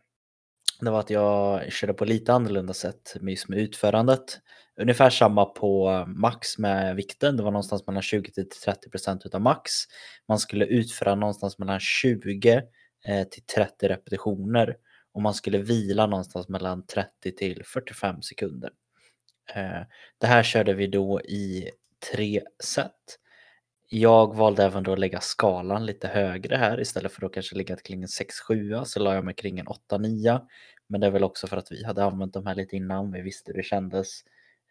det 0.81 0.91
var 0.91 1.01
att 1.01 1.11
jag 1.11 1.73
körde 1.73 1.95
på 1.95 2.05
lite 2.05 2.33
annorlunda 2.33 2.75
sätt 2.75 3.17
med 3.21 3.39
utförandet. 3.51 4.41
Ungefär 4.81 5.11
samma 5.11 5.45
på 5.45 5.91
eh, 5.91 6.07
max 6.07 6.59
med 6.59 6.97
vikten, 6.97 7.37
det 7.37 7.43
var 7.43 7.51
någonstans 7.51 7.87
mellan 7.87 8.03
20 8.03 8.33
till 8.33 8.49
30% 8.93 9.21
utav 9.25 9.41
max. 9.41 9.71
Man 10.29 10.39
skulle 10.39 10.65
utföra 10.65 11.15
någonstans 11.15 11.59
mellan 11.59 11.81
20 11.81 12.63
eh, 13.07 13.29
till 13.29 13.43
30 13.43 13.89
repetitioner 13.89 14.77
och 15.13 15.23
man 15.23 15.35
skulle 15.35 15.59
vila 15.59 16.07
någonstans 16.07 16.49
mellan 16.49 16.87
30 16.87 17.37
till 17.37 17.63
45 17.65 18.23
sekunder. 18.23 18.71
Eh, 19.55 19.83
det 20.19 20.27
här 20.27 20.43
körde 20.43 20.75
vi 20.75 20.87
då 20.87 21.21
i 21.21 21.71
tre 22.13 22.43
set. 22.65 23.19
Jag 23.91 24.37
valde 24.37 24.65
även 24.65 24.83
då 24.83 24.93
att 24.93 24.99
lägga 24.99 25.21
skalan 25.21 25.87
lite 25.87 26.09
högre 26.09 26.57
här 26.57 26.81
istället 26.81 27.13
för 27.13 27.27
att 27.27 27.33
kanske 27.33 27.57
ligga 27.57 27.77
kring 27.77 28.03
en 28.03 28.09
6-7 28.49 28.85
så 28.85 29.01
la 29.01 29.15
jag 29.15 29.25
mig 29.25 29.35
kring 29.35 29.59
en 29.59 29.67
8-9. 29.67 30.41
Men 30.89 31.01
det 31.01 31.07
är 31.07 31.11
väl 31.11 31.25
också 31.25 31.47
för 31.47 31.57
att 31.57 31.73
vi 31.73 31.85
hade 31.85 32.05
använt 32.05 32.35
de 32.35 32.47
här 32.47 32.55
lite 32.55 32.77
innan, 32.77 33.13
vi 33.13 33.21
visste 33.21 33.53
hur 33.53 33.57
det 33.57 33.67
kändes. 33.67 34.23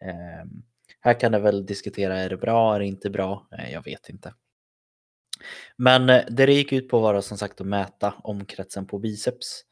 Ehm, 0.04 0.62
här 1.00 1.20
kan 1.20 1.32
det 1.32 1.38
väl 1.38 1.66
diskutera, 1.66 2.18
är 2.18 2.28
det 2.28 2.36
bra, 2.36 2.74
är 2.74 2.78
det 2.78 2.86
inte 2.86 3.10
bra? 3.10 3.48
Jag 3.72 3.84
vet 3.84 4.08
inte. 4.08 4.34
Men 5.76 6.10
eh, 6.10 6.24
det 6.30 6.46
det 6.46 6.52
gick 6.52 6.72
ut 6.72 6.88
på 6.88 6.98
var 6.98 7.20
som 7.20 7.38
sagt 7.38 7.60
att 7.60 7.66
mäta 7.66 8.14
omkretsen 8.22 8.86
på 8.86 8.98
biceps. 8.98 9.64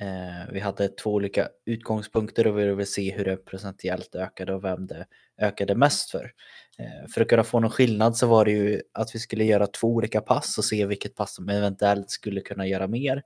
Ehm, 0.00 0.52
vi 0.52 0.60
hade 0.60 0.88
två 0.88 1.10
olika 1.10 1.48
utgångspunkter 1.66 2.46
och 2.46 2.58
vi 2.58 2.64
ville 2.64 2.86
se 2.86 3.12
hur 3.12 3.24
det 3.24 3.36
procentuellt 3.36 4.14
ökade 4.14 4.54
och 4.54 4.64
vem 4.64 4.86
det 4.86 5.06
ökade 5.38 5.74
mest 5.74 6.10
för. 6.10 6.32
Ehm, 6.78 7.08
för 7.08 7.20
att 7.20 7.28
kunna 7.28 7.44
få 7.44 7.60
någon 7.60 7.70
skillnad 7.70 8.16
så 8.16 8.26
var 8.26 8.44
det 8.44 8.50
ju 8.50 8.82
att 8.92 9.14
vi 9.14 9.18
skulle 9.18 9.44
göra 9.44 9.66
två 9.66 9.88
olika 9.88 10.20
pass 10.20 10.58
och 10.58 10.64
se 10.64 10.86
vilket 10.86 11.14
pass 11.14 11.34
som 11.34 11.48
eventuellt 11.48 12.10
skulle 12.10 12.40
kunna 12.40 12.66
göra 12.66 12.88
mer. 12.88 13.22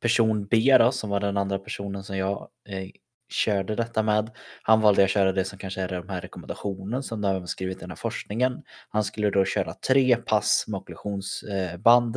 Person 0.00 0.46
B 0.46 0.76
då, 0.78 0.92
som 0.92 1.10
var 1.10 1.20
den 1.20 1.36
andra 1.36 1.58
personen 1.58 2.04
som 2.04 2.16
jag 2.16 2.48
eh, 2.68 2.90
körde 3.28 3.74
detta 3.74 4.02
med. 4.02 4.30
Han 4.62 4.80
valde 4.80 5.04
att 5.04 5.10
köra 5.10 5.32
det 5.32 5.44
som 5.44 5.58
kanske 5.58 5.80
är 5.80 5.88
de 5.88 6.08
här 6.08 6.20
rekommendationen 6.20 7.02
som 7.02 7.20
de 7.20 7.40
har 7.40 7.46
skrivit 7.46 7.76
i 7.76 7.80
den 7.80 7.90
här 7.90 7.96
forskningen. 7.96 8.62
Han 8.88 9.04
skulle 9.04 9.30
då 9.30 9.44
köra 9.44 9.74
tre 9.74 10.16
pass 10.16 10.64
med 10.68 10.78
ocklusionsband 10.78 12.16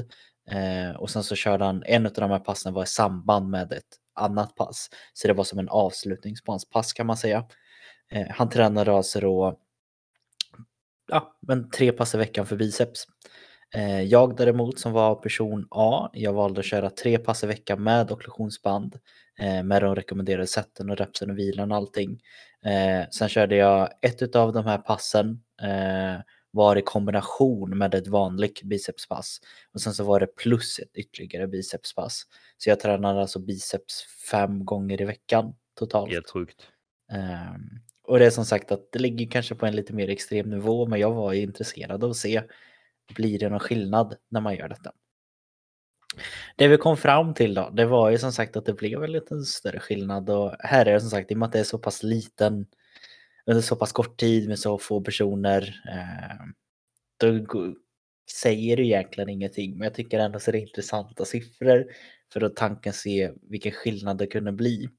eh, 0.52 0.95
och 0.98 1.10
sen 1.10 1.24
så 1.24 1.36
körde 1.36 1.65
han, 1.65 1.84
en 1.86 2.06
av 2.06 2.12
de 2.12 2.32
här 2.32 2.39
passen 2.39 2.74
var 2.74 2.84
i 2.84 2.88
samband 2.88 3.50
med 3.50 3.72
ett 3.72 3.98
annat 4.15 4.56
pass. 4.56 4.89
Så 5.13 5.28
det 5.28 5.34
var 5.34 5.43
som 5.43 5.60
en 5.60 5.69
avslutning 5.69 6.36
på 6.45 6.52
hans 6.52 6.69
pass 6.69 6.93
kan 6.93 7.08
man 7.08 7.17
säga. 7.17 7.45
Eh, 8.12 8.28
han 8.30 8.50
tränade 8.50 8.93
alltså 8.93 9.19
då 9.19 9.60
ja, 11.08 11.38
men 11.41 11.69
tre 11.69 11.91
pass 11.91 12.15
i 12.15 12.17
veckan 12.17 12.45
för 12.45 12.56
biceps. 12.56 13.06
Eh, 13.75 14.01
jag 14.01 14.36
däremot 14.36 14.79
som 14.79 14.91
var 14.91 15.15
person 15.15 15.67
A, 15.71 16.10
jag 16.13 16.34
valde 16.34 16.60
att 16.60 16.65
köra 16.65 16.89
tre 16.89 17.17
pass 17.17 17.43
i 17.43 17.47
veckan 17.47 17.84
med 17.84 18.12
okklusionsband 18.12 18.99
eh, 19.39 19.63
med 19.63 19.82
de 19.82 19.95
rekommenderade 19.95 20.47
sätten 20.47 20.89
och 20.89 20.97
repsen 20.97 21.29
och 21.29 21.38
vilan 21.38 21.71
och 21.71 21.77
allting. 21.77 22.19
Eh, 22.65 23.10
sen 23.12 23.29
körde 23.29 23.55
jag 23.55 23.89
ett 24.01 24.36
av 24.36 24.53
de 24.53 24.65
här 24.65 24.77
passen 24.77 25.41
var 26.51 26.75
i 26.75 26.82
kombination 26.82 27.77
med 27.77 27.95
ett 27.95 28.08
vanligt 28.08 28.63
bicepspass 28.63 29.39
och 29.73 29.82
sen 29.82 29.93
så 29.93 30.03
var 30.03 30.19
det 30.19 30.36
plus 30.36 30.79
ett 30.79 30.97
ytterligare 30.97 31.47
bicepspass. 31.47 32.23
Så 32.58 32.69
jag 32.69 32.79
tränade 32.79 33.21
alltså 33.21 33.39
biceps 33.39 34.05
fem 34.32 34.65
gånger 34.65 35.01
i 35.01 35.05
veckan 35.05 35.53
totalt. 35.79 36.12
Helt 36.12 36.29
sjukt. 36.29 36.67
Um, 37.12 37.79
och 38.03 38.19
det 38.19 38.25
är 38.25 38.29
som 38.29 38.45
sagt 38.45 38.71
att 38.71 38.91
det 38.91 38.99
ligger 38.99 39.25
kanske 39.25 39.55
på 39.55 39.65
en 39.65 39.75
lite 39.75 39.93
mer 39.93 40.10
extrem 40.10 40.49
nivå 40.49 40.88
men 40.88 40.99
jag 40.99 41.13
var 41.13 41.34
intresserad 41.34 42.03
av 42.03 42.10
att 42.10 42.15
se 42.15 42.41
blir 43.15 43.39
det 43.39 43.50
någon 43.50 43.60
skillnad 43.60 44.15
när 44.30 44.41
man 44.41 44.56
gör 44.56 44.69
detta? 44.69 44.91
Det 46.56 46.67
vi 46.67 46.78
kom 46.78 46.98
fram 46.98 47.34
till 47.34 47.54
då, 47.54 47.69
det 47.69 47.86
var 47.86 48.10
ju 48.10 48.17
som 48.17 48.34
sagt 48.34 48.58
att 48.58 48.65
det 48.65 48.74
blev 48.74 49.04
en 49.04 49.12
lite 49.12 49.41
större 49.41 49.80
skillnad 49.80 50.30
och 50.30 50.56
här 50.60 50.86
är 50.86 50.93
det 50.93 51.00
som 51.00 51.10
sagt 51.10 51.32
i 51.32 51.34
och 51.34 51.38
med 51.38 51.45
att 51.45 51.54
det 51.54 51.60
är 51.60 51.63
så 51.63 51.78
pass 51.78 52.04
liten 52.04 52.65
under 53.45 53.62
så 53.62 53.76
pass 53.76 53.91
kort 53.91 54.19
tid 54.19 54.48
med 54.48 54.60
så 54.60 54.78
få 54.78 55.02
personer. 55.02 55.82
Eh, 55.89 56.45
då, 57.17 57.76
säger 58.32 58.78
det 58.78 58.84
egentligen 58.84 59.30
ingenting, 59.30 59.78
men 59.78 59.86
jag 59.86 59.93
tycker 59.93 60.19
ändå 60.19 60.39
så 60.39 60.52
är 60.52 60.54
det 60.54 60.60
intressanta 60.60 61.26
siffror 61.26 61.86
för 62.34 62.43
att 62.43 62.56
tanken 62.56 62.93
se 62.93 63.32
vilken 63.41 63.72
skillnad 63.72 64.17
det 64.17 64.28
kunde 64.28 64.52
bli. 64.52 64.89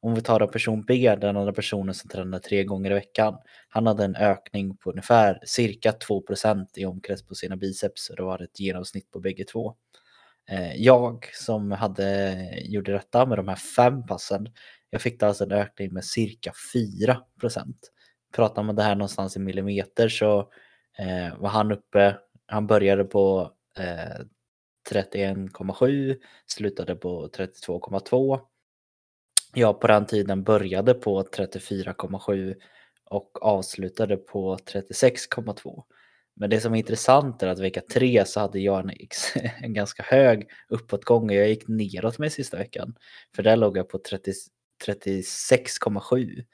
Om 0.00 0.14
vi 0.14 0.20
tar 0.20 0.40
en 0.40 0.48
person 0.48 0.82
B, 0.82 1.16
den 1.20 1.36
andra 1.36 1.52
personen 1.52 1.94
som 1.94 2.10
tränar 2.10 2.38
tre 2.38 2.64
gånger 2.64 2.90
i 2.90 2.94
veckan. 2.94 3.38
Han 3.68 3.86
hade 3.86 4.04
en 4.04 4.16
ökning 4.16 4.76
på 4.76 4.90
ungefär 4.90 5.40
cirka 5.44 5.92
2% 5.92 6.66
i 6.74 6.84
omkrets 6.86 7.26
på 7.26 7.34
sina 7.34 7.56
biceps 7.56 8.10
och 8.10 8.16
det 8.16 8.22
var 8.22 8.42
ett 8.42 8.60
genomsnitt 8.60 9.10
på 9.10 9.20
bägge 9.20 9.44
två. 9.44 9.74
Eh, 10.50 10.74
jag 10.74 11.26
som 11.32 11.70
hade, 11.72 12.34
gjorde 12.64 12.92
detta 12.92 13.26
med 13.26 13.38
de 13.38 13.48
här 13.48 13.56
fem 13.56 14.06
passen, 14.06 14.48
jag 14.90 15.02
fick 15.02 15.22
alltså 15.22 15.44
en 15.44 15.52
ökning 15.52 15.92
med 15.92 16.04
cirka 16.04 16.52
4% 16.74 17.74
Pratar 18.32 18.62
man 18.62 18.76
det 18.76 18.82
här 18.82 18.94
någonstans 18.94 19.36
i 19.36 19.40
millimeter 19.40 20.08
så 20.08 20.38
eh, 20.98 21.38
var 21.38 21.48
han 21.48 21.72
uppe, 21.72 22.16
han 22.46 22.66
började 22.66 23.04
på 23.04 23.52
eh, 23.78 24.24
31,7, 24.90 26.16
slutade 26.46 26.96
på 26.96 27.28
32,2 27.28 28.40
jag 29.56 29.80
på 29.80 29.86
den 29.86 30.06
tiden 30.06 30.44
började 30.44 30.94
på 30.94 31.22
34,7 31.22 32.54
och 33.04 33.42
avslutade 33.42 34.16
på 34.16 34.56
36,2. 34.56 35.82
Men 36.36 36.50
det 36.50 36.60
som 36.60 36.74
är 36.74 36.78
intressant 36.78 37.42
är 37.42 37.46
att 37.46 37.58
vecka 37.58 37.80
tre 37.92 38.24
så 38.26 38.40
hade 38.40 38.60
jag 38.60 38.80
en, 38.80 38.90
en 39.62 39.74
ganska 39.74 40.02
hög 40.02 40.48
uppåtgång 40.68 41.30
och 41.30 41.36
jag 41.36 41.48
gick 41.48 41.68
neråt 41.68 42.18
med 42.18 42.32
sista 42.32 42.56
veckan. 42.56 42.94
För 43.36 43.42
där 43.42 43.56
låg 43.56 43.76
jag 43.76 43.88
på 43.88 43.98
36,7. 43.98 46.44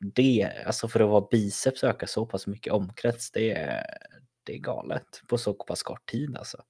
Det, 0.00 0.52
alltså 0.66 0.88
för 0.88 1.00
att 1.00 1.10
vara 1.10 1.26
biceps 1.30 1.84
öka 1.84 2.06
så 2.06 2.26
pass 2.26 2.46
mycket 2.46 2.72
omkrets, 2.72 3.30
det 3.30 3.52
är, 3.52 3.86
det 4.44 4.54
är 4.54 4.58
galet 4.58 5.22
på 5.28 5.38
så 5.38 5.54
pass 5.54 5.82
kort 5.82 6.10
tid 6.10 6.36
alltså. 6.36 6.62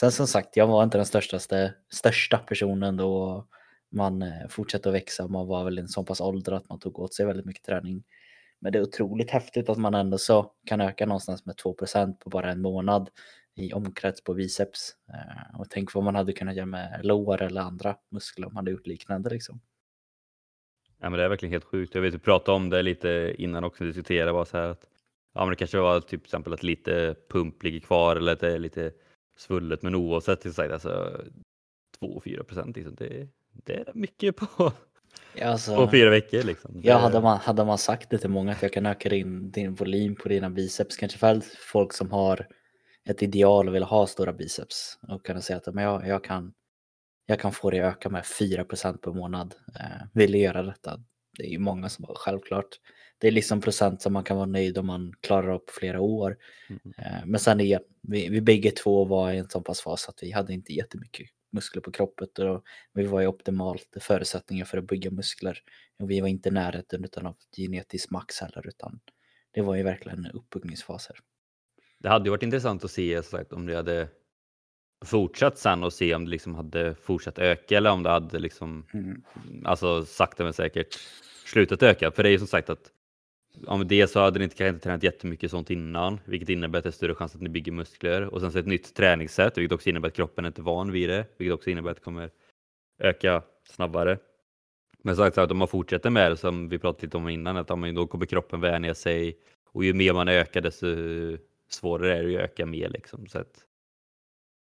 Sen 0.00 0.12
som 0.12 0.26
sagt, 0.26 0.56
jag 0.56 0.66
var 0.66 0.82
inte 0.82 0.98
den 0.98 1.06
största, 1.06 1.38
största 1.92 2.38
personen 2.38 2.96
då 2.96 3.46
man 3.94 4.22
eh, 4.22 4.48
fortsatte 4.48 4.88
att 4.88 4.94
växa. 4.94 5.28
Man 5.28 5.46
var 5.46 5.64
väl 5.64 5.78
i 5.78 5.82
en 5.82 5.88
så 5.88 6.04
pass 6.04 6.20
ålder 6.20 6.52
att 6.52 6.68
man 6.68 6.78
tog 6.78 6.98
åt 6.98 7.14
sig 7.14 7.26
väldigt 7.26 7.46
mycket 7.46 7.64
träning. 7.64 8.04
Men 8.58 8.72
det 8.72 8.78
är 8.78 8.82
otroligt 8.82 9.30
häftigt 9.30 9.68
att 9.68 9.78
man 9.78 9.94
ändå 9.94 10.18
så 10.18 10.52
kan 10.66 10.80
öka 10.80 11.06
någonstans 11.06 11.46
med 11.46 11.56
2% 11.56 12.14
på 12.18 12.30
bara 12.30 12.52
en 12.52 12.60
månad 12.60 13.10
i 13.54 13.72
omkrets 13.72 14.24
på 14.24 14.34
biceps. 14.34 14.96
Eh, 15.08 15.60
och 15.60 15.70
tänk 15.70 15.94
vad 15.94 16.04
man 16.04 16.14
hade 16.14 16.32
kunnat 16.32 16.56
göra 16.56 16.66
med 16.66 17.00
lår 17.02 17.42
eller 17.42 17.60
andra 17.60 17.96
muskler 18.10 18.46
om 18.46 18.54
man 18.54 18.62
hade 18.62 18.70
gjort 18.70 18.86
liknande 18.86 19.30
liksom. 19.30 19.60
Ja, 21.00 21.10
men 21.10 21.18
det 21.18 21.24
är 21.24 21.28
verkligen 21.28 21.52
helt 21.52 21.64
sjukt. 21.64 21.94
Jag 21.94 22.02
vet, 22.02 22.14
vi 22.14 22.18
pratade 22.18 22.56
om 22.56 22.70
det 22.70 22.82
lite 22.82 23.34
innan 23.38 23.64
också, 23.64 23.84
diskuterade 23.84 24.32
bara 24.32 24.44
så 24.44 24.56
här 24.56 24.68
att 24.68 24.86
ja, 25.34 25.40
men 25.40 25.50
det 25.50 25.56
kanske 25.56 25.78
var 25.78 26.00
typ 26.00 26.08
till 26.08 26.18
exempel 26.26 26.52
att 26.52 26.62
lite 26.62 27.16
pump 27.28 27.62
ligger 27.62 27.80
kvar 27.80 28.16
eller 28.16 28.32
att 28.32 28.40
det 28.40 28.52
är 28.52 28.58
lite 28.58 28.92
svullet, 29.36 29.82
men 29.82 29.94
oavsett 29.94 30.42
så 30.42 30.52
sagt, 30.52 30.72
alltså 30.72 31.20
2-4 32.00 32.42
procent, 32.42 32.76
liksom, 32.76 32.94
det, 32.94 33.28
det 33.64 33.74
är 33.74 33.92
mycket 33.94 34.36
på, 34.36 34.72
alltså, 35.42 35.76
på 35.76 35.90
fyra 35.90 36.10
veckor. 36.10 36.42
Liksom. 36.42 36.80
Ja, 36.84 36.96
hade 36.96 37.20
man, 37.20 37.38
hade 37.38 37.64
man 37.64 37.78
sagt 37.78 38.10
det 38.10 38.18
till 38.18 38.30
många 38.30 38.52
att 38.52 38.62
jag 38.62 38.72
kan 38.72 38.86
öka 38.86 39.08
din, 39.08 39.50
din 39.50 39.74
volym 39.74 40.14
på 40.14 40.28
dina 40.28 40.50
biceps, 40.50 40.96
kanske 40.96 41.18
för 41.18 41.40
folk 41.72 41.92
som 41.92 42.10
har 42.10 42.46
ett 43.04 43.22
ideal 43.22 43.68
och 43.68 43.74
vill 43.74 43.82
ha 43.82 44.06
stora 44.06 44.32
biceps 44.32 44.98
och 45.08 45.26
kunna 45.26 45.40
säga 45.40 45.56
att 45.56 45.74
men 45.74 45.84
jag, 45.84 46.08
jag, 46.08 46.24
kan, 46.24 46.52
jag 47.26 47.40
kan 47.40 47.52
få 47.52 47.70
det 47.70 47.80
att 47.80 47.96
öka 47.96 48.08
med 48.08 48.22
4% 48.22 48.96
per 48.96 49.12
månad. 49.12 49.54
Eh, 49.80 50.06
vill 50.12 50.34
göra 50.34 50.62
detta? 50.62 51.00
Det 51.38 51.44
är 51.44 51.50
ju 51.50 51.58
många 51.58 51.88
som 51.88 52.04
har 52.04 52.14
självklart. 52.14 52.68
Det 53.18 53.28
är 53.28 53.32
liksom 53.32 53.60
procent 53.60 54.02
som 54.02 54.12
man 54.12 54.24
kan 54.24 54.36
vara 54.36 54.46
nöjd 54.46 54.78
om 54.78 54.86
man 54.86 55.12
klarar 55.20 55.58
på 55.58 55.72
flera 55.72 56.00
år. 56.00 56.36
Mm. 56.68 56.80
Eh, 56.98 57.26
men 57.26 57.40
sen 57.40 57.60
är 57.60 57.80
vi, 58.02 58.28
vi 58.28 58.40
bägge 58.40 58.70
två 58.70 59.04
var 59.04 59.32
i 59.32 59.38
en 59.38 59.48
sån 59.48 59.64
pass 59.64 59.80
fas 59.80 60.08
att 60.08 60.22
vi 60.22 60.30
hade 60.30 60.52
inte 60.52 60.72
jättemycket 60.72 61.26
muskler 61.54 61.82
på 61.82 61.92
kroppen 61.92 62.48
och 62.48 62.64
vi 62.92 63.06
var 63.06 63.22
i 63.22 63.26
optimalt 63.26 63.96
förutsättningar 64.00 64.64
för 64.64 64.78
att 64.78 64.84
bygga 64.84 65.10
muskler. 65.10 65.58
Och 65.98 66.10
vi 66.10 66.20
var 66.20 66.28
inte 66.28 66.48
i 66.48 66.52
närheten 66.52 67.04
utan 67.04 67.26
av 67.26 67.36
genetisk 67.56 68.10
max 68.10 68.40
heller 68.40 68.66
utan 68.66 69.00
det 69.50 69.62
var 69.62 69.74
ju 69.74 69.82
verkligen 69.82 70.26
uppbyggningsfaser. 70.26 71.16
Det 71.98 72.08
hade 72.08 72.24
ju 72.24 72.30
varit 72.30 72.42
intressant 72.42 72.84
att 72.84 72.90
se 72.90 73.22
sagt, 73.22 73.52
om 73.52 73.66
det 73.66 73.76
hade 73.76 74.08
fortsatt 75.04 75.58
sen 75.58 75.84
och 75.84 75.92
se 75.92 76.14
om 76.14 76.24
det 76.24 76.30
liksom 76.30 76.54
hade 76.54 76.94
fortsatt 76.94 77.38
öka 77.38 77.76
eller 77.76 77.90
om 77.90 78.02
det 78.02 78.10
hade 78.10 78.38
liksom, 78.38 78.86
mm. 78.94 79.22
alltså 79.64 80.04
sakta 80.04 80.44
men 80.44 80.52
säkert 80.52 80.98
slutat 81.46 81.82
öka. 81.82 82.10
För 82.10 82.22
det 82.22 82.28
är 82.28 82.30
ju 82.30 82.38
som 82.38 82.46
sagt 82.46 82.70
att 82.70 82.92
ja, 83.66 83.76
men 83.76 83.88
dels 83.88 84.12
så 84.12 84.20
hade 84.20 84.38
ni 84.38 84.44
inte, 84.44 84.56
kanske 84.56 84.68
inte 84.68 84.84
tränat 84.84 85.02
jättemycket 85.02 85.50
sånt 85.50 85.70
innan, 85.70 86.20
vilket 86.24 86.48
innebär 86.48 86.78
att 86.78 86.82
det 86.82 86.90
är 86.90 86.92
större 86.92 87.14
chans 87.14 87.34
att 87.34 87.40
ni 87.40 87.48
bygger 87.48 87.72
muskler 87.72 88.34
och 88.34 88.40
sen 88.40 88.52
så 88.52 88.58
ett 88.58 88.66
nytt 88.66 88.94
träningssätt, 88.94 89.58
vilket 89.58 89.74
också 89.74 89.88
innebär 89.88 90.08
att 90.08 90.14
kroppen 90.14 90.44
är 90.44 90.48
inte 90.48 90.62
van 90.62 90.92
vid 90.92 91.08
det, 91.08 91.26
vilket 91.36 91.54
också 91.54 91.70
innebär 91.70 91.90
att 91.90 91.96
det 91.96 92.02
kommer 92.02 92.30
öka 92.98 93.42
snabbare. 93.68 94.18
Men 95.02 95.16
sagt 95.16 95.38
att 95.38 95.50
om 95.50 95.58
man 95.58 95.68
fortsätter 95.68 96.10
med 96.10 96.32
det 96.32 96.36
som 96.36 96.68
vi 96.68 96.78
pratade 96.78 97.06
lite 97.06 97.16
om 97.16 97.28
innan, 97.28 97.56
att 97.56 97.68
då 97.68 98.06
kommer 98.06 98.26
kroppen 98.26 98.60
vänja 98.60 98.94
sig 98.94 99.38
och 99.72 99.84
ju 99.84 99.92
mer 99.92 100.12
man 100.12 100.28
ökar 100.28 100.60
desto 100.60 100.86
svårare 101.68 102.18
är 102.18 102.22
det 102.24 102.36
att 102.36 102.42
öka 102.42 102.66
mer 102.66 102.88
liksom. 102.88 103.26
Så 103.26 103.38
att 103.38 103.66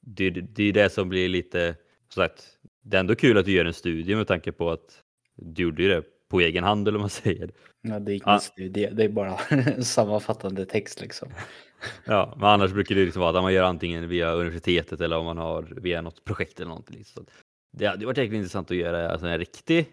det, 0.02 0.30
det 0.30 0.63
är 0.63 0.73
det 0.73 0.89
som 0.89 1.10
blir 1.10 1.30
lite, 1.30 1.76
så 2.10 2.21
att 2.21 2.58
det 2.82 2.97
är 2.97 3.00
ändå 3.00 3.15
kul 3.15 3.38
att 3.38 3.45
du 3.45 3.52
gör 3.52 3.65
en 3.65 3.73
studie 3.73 4.15
med 4.15 4.28
tanke 4.28 4.52
på 4.52 4.71
att 4.71 5.04
du 5.36 5.63
gjorde 5.63 5.88
det 5.88 6.04
på 6.29 6.39
egen 6.39 6.63
hand 6.63 6.87
eller 6.87 6.97
vad 6.97 7.03
man 7.03 7.09
säger. 7.09 7.51
Ja, 7.81 7.99
det 7.99 8.13
är 8.13 8.21
ah. 8.25 8.39
studie, 8.39 8.89
det 8.91 9.03
är 9.03 9.09
bara 9.09 9.37
sammanfattande 9.81 10.65
text 10.65 11.01
liksom. 11.01 11.29
Ja, 12.05 12.33
men 12.37 12.49
annars 12.49 12.71
brukar 12.71 12.95
det 12.95 13.05
liksom 13.05 13.19
vara 13.19 13.37
att 13.37 13.43
man 13.43 13.53
gör 13.53 13.63
antingen 13.63 14.07
via 14.07 14.31
universitetet 14.31 15.01
eller 15.01 15.17
om 15.17 15.25
man 15.25 15.37
har 15.37 15.63
via 15.81 16.01
något 16.01 16.23
projekt 16.23 16.59
eller 16.59 16.69
någonting. 16.69 17.05
Så 17.05 17.25
det 17.71 17.85
hade 17.85 18.05
varit 18.05 18.17
jäkligt 18.17 18.37
intressant 18.37 18.71
att 18.71 18.77
göra 18.77 19.11
alltså 19.11 19.27
en 19.27 19.37
riktig 19.37 19.89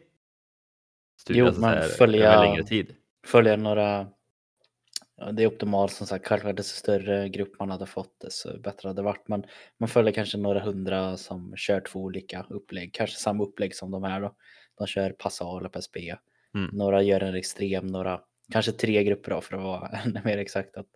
studie, 1.21 1.39
jo, 1.39 1.47
alltså 1.47 1.61
man 1.61 1.71
här, 1.71 1.89
följa, 1.89 2.43
längre 2.43 2.65
tid. 2.65 2.95
Följa 3.27 3.57
några, 3.57 4.09
ja, 5.17 5.33
det 5.33 5.43
är 5.43 5.47
optimalt 5.47 5.93
som 5.93 6.07
sagt, 6.07 6.27
självklart 6.27 6.57
desto 6.57 6.79
större 6.79 7.29
grupp 7.29 7.59
man 7.59 7.71
hade 7.71 7.87
fått 7.87 8.21
desto 8.21 8.61
bättre 8.61 8.89
hade 8.89 9.01
det 9.01 9.05
varit. 9.05 9.29
Men 9.29 9.45
man 9.81 9.89
följer 9.89 10.13
kanske 10.13 10.39
några 10.39 10.61
hundra 10.61 11.17
som 11.17 11.57
kör 11.57 11.81
två 11.81 12.01
olika 12.01 12.47
upplägg, 12.51 12.95
kanske 12.95 13.17
samma 13.17 13.45
upplägg 13.45 13.75
som 13.75 13.91
de 13.91 14.03
här 14.05 14.21
då. 14.21 14.35
De 14.79 14.87
kör 14.87 15.11
Passal 15.11 15.59
eller 15.59 15.69
PSB. 15.69 16.15
Mm. 16.55 16.71
Några 16.73 17.03
gör 17.03 17.21
en 17.21 17.35
extrem, 17.35 17.87
några 17.87 18.21
kanske 18.53 18.73
tre 18.73 19.05
grupper 19.05 19.31
då 19.31 19.41
för 19.41 19.57
att 19.57 19.63
vara 19.63 19.89
ännu 20.05 20.21
mer 20.25 20.39
exakt. 20.39 20.77
Att 20.77 20.87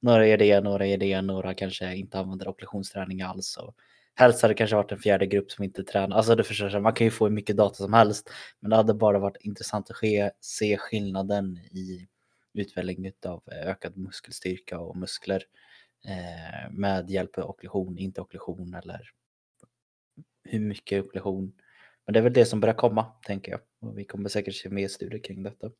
några 0.00 0.26
gör 0.26 0.36
det, 0.36 0.60
några 0.60 0.86
gör 0.86 0.98
det, 0.98 1.22
några 1.22 1.54
kanske 1.54 1.94
inte 1.94 2.18
använder 2.18 2.48
opperationsträning 2.48 3.22
alls. 3.22 3.56
Och 3.56 3.76
helst 4.14 4.42
hade 4.42 4.54
det 4.54 4.58
kanske 4.58 4.76
varit 4.76 4.92
en 4.92 4.98
fjärde 4.98 5.26
grupp 5.26 5.50
som 5.50 5.64
inte 5.64 5.84
tränar. 5.84 6.16
Alltså 6.16 6.34
det 6.34 6.44
förstår 6.44 6.80
man 6.80 6.92
kan 6.92 7.04
ju 7.06 7.10
få 7.10 7.24
hur 7.24 7.32
mycket 7.32 7.56
data 7.56 7.74
som 7.74 7.92
helst. 7.92 8.30
Men 8.60 8.70
det 8.70 8.76
hade 8.76 8.94
bara 8.94 9.18
varit 9.18 9.36
intressant 9.40 9.90
att 9.90 9.96
ske, 9.96 10.30
se 10.40 10.76
skillnaden 10.78 11.56
i 11.56 12.08
utveckling 12.54 13.12
av 13.26 13.42
ökad 13.46 13.96
muskelstyrka 13.96 14.78
och 14.78 14.96
muskler 14.96 15.42
eh, 16.04 16.70
med 16.70 17.10
hjälp 17.10 17.38
av 17.38 17.50
okklusion, 17.50 17.98
inte 17.98 18.20
okklusion 18.20 18.74
eller 18.74 19.10
hur 20.44 20.60
mycket 20.60 21.04
okklusion 21.04 21.52
men 22.06 22.12
det 22.12 22.18
är 22.18 22.22
väl 22.22 22.32
det 22.32 22.46
som 22.46 22.60
börjar 22.60 22.74
komma, 22.74 23.04
tänker 23.22 23.52
jag. 23.52 23.60
Och 23.80 23.98
vi 23.98 24.04
kommer 24.04 24.28
säkert 24.28 24.54
se 24.54 24.68
mer 24.68 24.88
studier 24.88 25.20
kring 25.20 25.42
detta. 25.42 25.70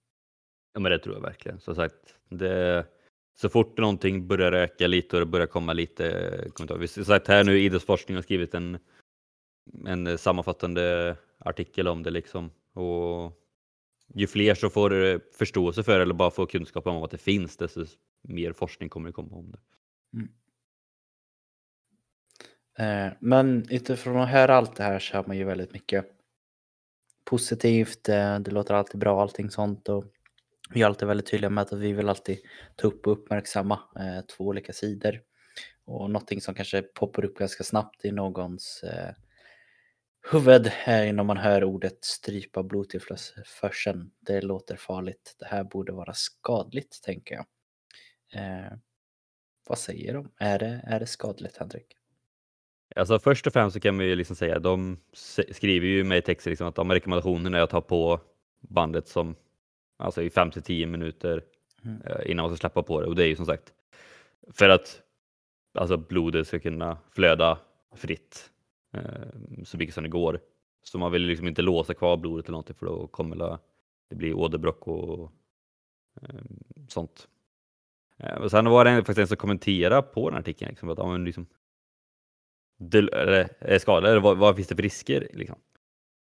Ja, 0.72 0.80
men 0.80 0.92
det 0.92 0.98
tror 0.98 1.14
jag 1.14 1.22
verkligen. 1.22 1.60
Som 1.60 1.74
sagt, 1.74 2.16
det, 2.28 2.86
så 3.34 3.48
fort 3.48 3.78
någonting 3.78 4.26
börjar 4.26 4.52
öka 4.52 4.86
lite 4.86 5.16
och 5.16 5.20
det 5.20 5.26
börjar 5.26 5.46
komma 5.46 5.72
lite 5.72 6.48
kommentarer. 6.52 6.86
Som 6.86 7.04
sagt, 7.04 7.28
här 7.28 7.44
nu 7.44 7.58
idrottsforskning 7.58 8.14
har 8.14 8.22
skrivit 8.22 8.54
en, 8.54 8.78
en 9.86 10.18
sammanfattande 10.18 11.16
artikel 11.38 11.88
om 11.88 12.02
det 12.02 12.10
liksom. 12.10 12.50
Och 12.72 13.32
ju 14.14 14.26
fler 14.26 14.54
som 14.54 14.70
får 14.70 15.20
förståelse 15.38 15.82
för 15.82 16.00
eller 16.00 16.14
bara 16.14 16.30
får 16.30 16.46
kunskap 16.46 16.86
om 16.86 17.02
att 17.02 17.10
det 17.10 17.18
finns, 17.18 17.56
desto 17.56 17.84
mer 18.22 18.52
forskning 18.52 18.88
kommer 18.88 19.08
det 19.08 19.12
komma 19.12 19.36
om 19.36 19.50
det. 19.50 19.58
Mm. 20.12 20.28
Eh, 22.78 23.12
men 23.20 23.66
utifrån 23.70 24.16
att 24.16 24.28
höra 24.28 24.54
allt 24.54 24.76
det 24.76 24.82
här 24.82 24.98
så 24.98 25.16
hör 25.16 25.24
man 25.26 25.36
ju 25.36 25.44
väldigt 25.44 25.72
mycket 25.72 26.15
positivt. 27.26 28.08
Eh, 28.08 28.38
det 28.38 28.50
låter 28.50 28.74
alltid 28.74 29.00
bra 29.00 29.22
allting 29.22 29.50
sånt 29.50 29.88
och 29.88 30.04
vi 30.70 30.82
är 30.82 30.86
alltid 30.86 31.08
väldigt 31.08 31.26
tydliga 31.26 31.50
med 31.50 31.62
att 31.62 31.72
vi 31.72 31.92
vill 31.92 32.08
alltid 32.08 32.38
ta 32.76 32.88
upp 32.88 33.06
och 33.06 33.12
uppmärksamma 33.12 33.80
eh, 33.96 34.24
två 34.36 34.44
olika 34.44 34.72
sidor. 34.72 35.20
Och 35.84 36.10
någonting 36.10 36.40
som 36.40 36.54
kanske 36.54 36.82
poppar 36.82 37.24
upp 37.24 37.38
ganska 37.38 37.64
snabbt 37.64 38.04
i 38.04 38.12
någons 38.12 38.82
eh, 38.82 39.14
huvud 40.32 40.72
är 40.84 41.12
när 41.12 41.24
man 41.24 41.36
hör 41.36 41.64
ordet 41.64 42.04
strypa 42.04 42.62
blodtillförseln. 42.62 44.10
Det 44.20 44.40
låter 44.40 44.76
farligt. 44.76 45.36
Det 45.38 45.46
här 45.46 45.64
borde 45.64 45.92
vara 45.92 46.14
skadligt, 46.14 47.02
tänker 47.02 47.34
jag. 47.34 47.46
Eh, 48.34 48.72
vad 49.68 49.78
säger 49.78 50.14
de? 50.14 50.32
Är 50.38 50.58
det, 50.58 50.80
är 50.86 51.00
det 51.00 51.06
skadligt, 51.06 51.56
Henrik? 51.56 51.95
Alltså 52.96 53.18
först 53.18 53.46
och 53.46 53.52
främst 53.52 53.74
så 53.74 53.80
kan 53.80 53.96
man 53.96 54.06
ju 54.06 54.16
liksom 54.16 54.36
säga, 54.36 54.58
de 54.58 54.96
skriver 55.50 55.86
ju 55.86 56.04
med 56.04 56.18
i 56.18 56.22
texten 56.22 56.50
liksom 56.50 56.66
att 56.66 56.74
de 56.74 56.92
rekommendationerna 56.92 57.58
är 57.58 57.62
att 57.62 57.72
ha 57.72 57.80
på 57.80 58.20
bandet 58.60 59.08
som 59.08 59.34
alltså 59.96 60.22
i 60.22 60.30
5 60.30 60.50
till 60.50 60.62
10 60.62 60.86
minuter 60.86 61.42
mm. 61.84 62.02
Eh, 62.02 62.30
innan 62.30 62.42
man 62.42 62.50
ska 62.50 62.60
släppa 62.60 62.82
på 62.82 63.00
det 63.00 63.06
och 63.06 63.16
det 63.16 63.24
är 63.24 63.28
ju 63.28 63.36
som 63.36 63.46
sagt 63.46 63.72
för 64.52 64.68
att 64.68 65.02
alltså 65.74 65.96
blodet 65.96 66.46
ska 66.46 66.58
kunna 66.58 66.98
flöda 67.10 67.58
fritt 67.94 68.50
eh, 68.92 69.64
så 69.64 69.76
mycket 69.76 69.94
som 69.94 70.04
det 70.04 70.10
går. 70.10 70.40
Så 70.82 70.98
man 70.98 71.12
vill 71.12 71.22
liksom 71.22 71.48
inte 71.48 71.62
låsa 71.62 71.94
kvar 71.94 72.16
blodet 72.16 72.46
eller 72.46 72.52
någonting 72.52 72.76
för 72.76 72.86
då 72.86 73.06
kommer 73.06 73.36
det 73.36 73.58
bli 74.16 74.32
åderbråck 74.32 74.88
och 74.88 75.32
eh, 76.22 76.44
sånt. 76.88 77.28
Eh, 78.18 78.34
och 78.34 78.50
sen 78.50 78.64
var 78.64 78.84
det 78.84 78.96
faktiskt 78.96 79.18
en 79.18 79.26
som 79.26 79.36
kommenterade 79.36 80.02
på 80.02 80.30
den 80.30 80.38
artikeln 80.38 80.68
liksom, 80.68 80.88
att 80.88 80.98
ja, 80.98 81.16
liksom, 81.16 81.46
är 82.78 83.40
eh, 83.60 83.78
eller 83.88 84.20
vad, 84.20 84.38
vad, 84.38 84.56
finns 84.56 84.68
det 84.68 84.76
för 84.76 84.82
risker? 84.82 85.28
Liksom. 85.32 85.58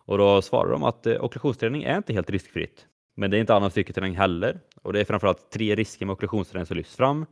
Och 0.05 0.17
då 0.17 0.41
svarar 0.41 0.71
de 0.71 0.83
att 0.83 1.05
eh, 1.05 1.23
okklusionsträning 1.23 1.83
är 1.83 1.97
inte 1.97 2.13
helt 2.13 2.29
riskfritt. 2.29 2.87
Men 3.15 3.31
det 3.31 3.37
är 3.37 3.41
inte 3.41 3.55
annan 3.55 3.71
styrketräning 3.71 4.15
heller. 4.15 4.59
Och 4.81 4.93
det 4.93 4.99
är 4.99 5.05
framförallt 5.05 5.51
tre 5.51 5.75
risker 5.75 6.05
med 6.05 6.13
okklusionsträning 6.13 6.65
som 6.65 6.77
lyfts 6.77 6.95
fram. 6.95 7.25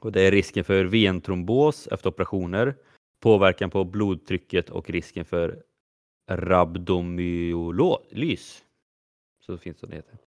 Och 0.00 0.12
det 0.12 0.20
är 0.20 0.30
risken 0.30 0.64
för 0.64 0.84
ventrombos 0.84 1.86
efter 1.86 2.10
operationer, 2.10 2.74
påverkan 3.20 3.70
på 3.70 3.84
blodtrycket 3.84 4.70
och 4.70 4.90
risken 4.90 5.24
för 5.24 5.62
rabdomyolys. 6.30 7.54
Så 9.40 9.58
finns 9.58 9.80
det, 9.80 9.86
det 9.86 9.96
heter. 9.96 10.29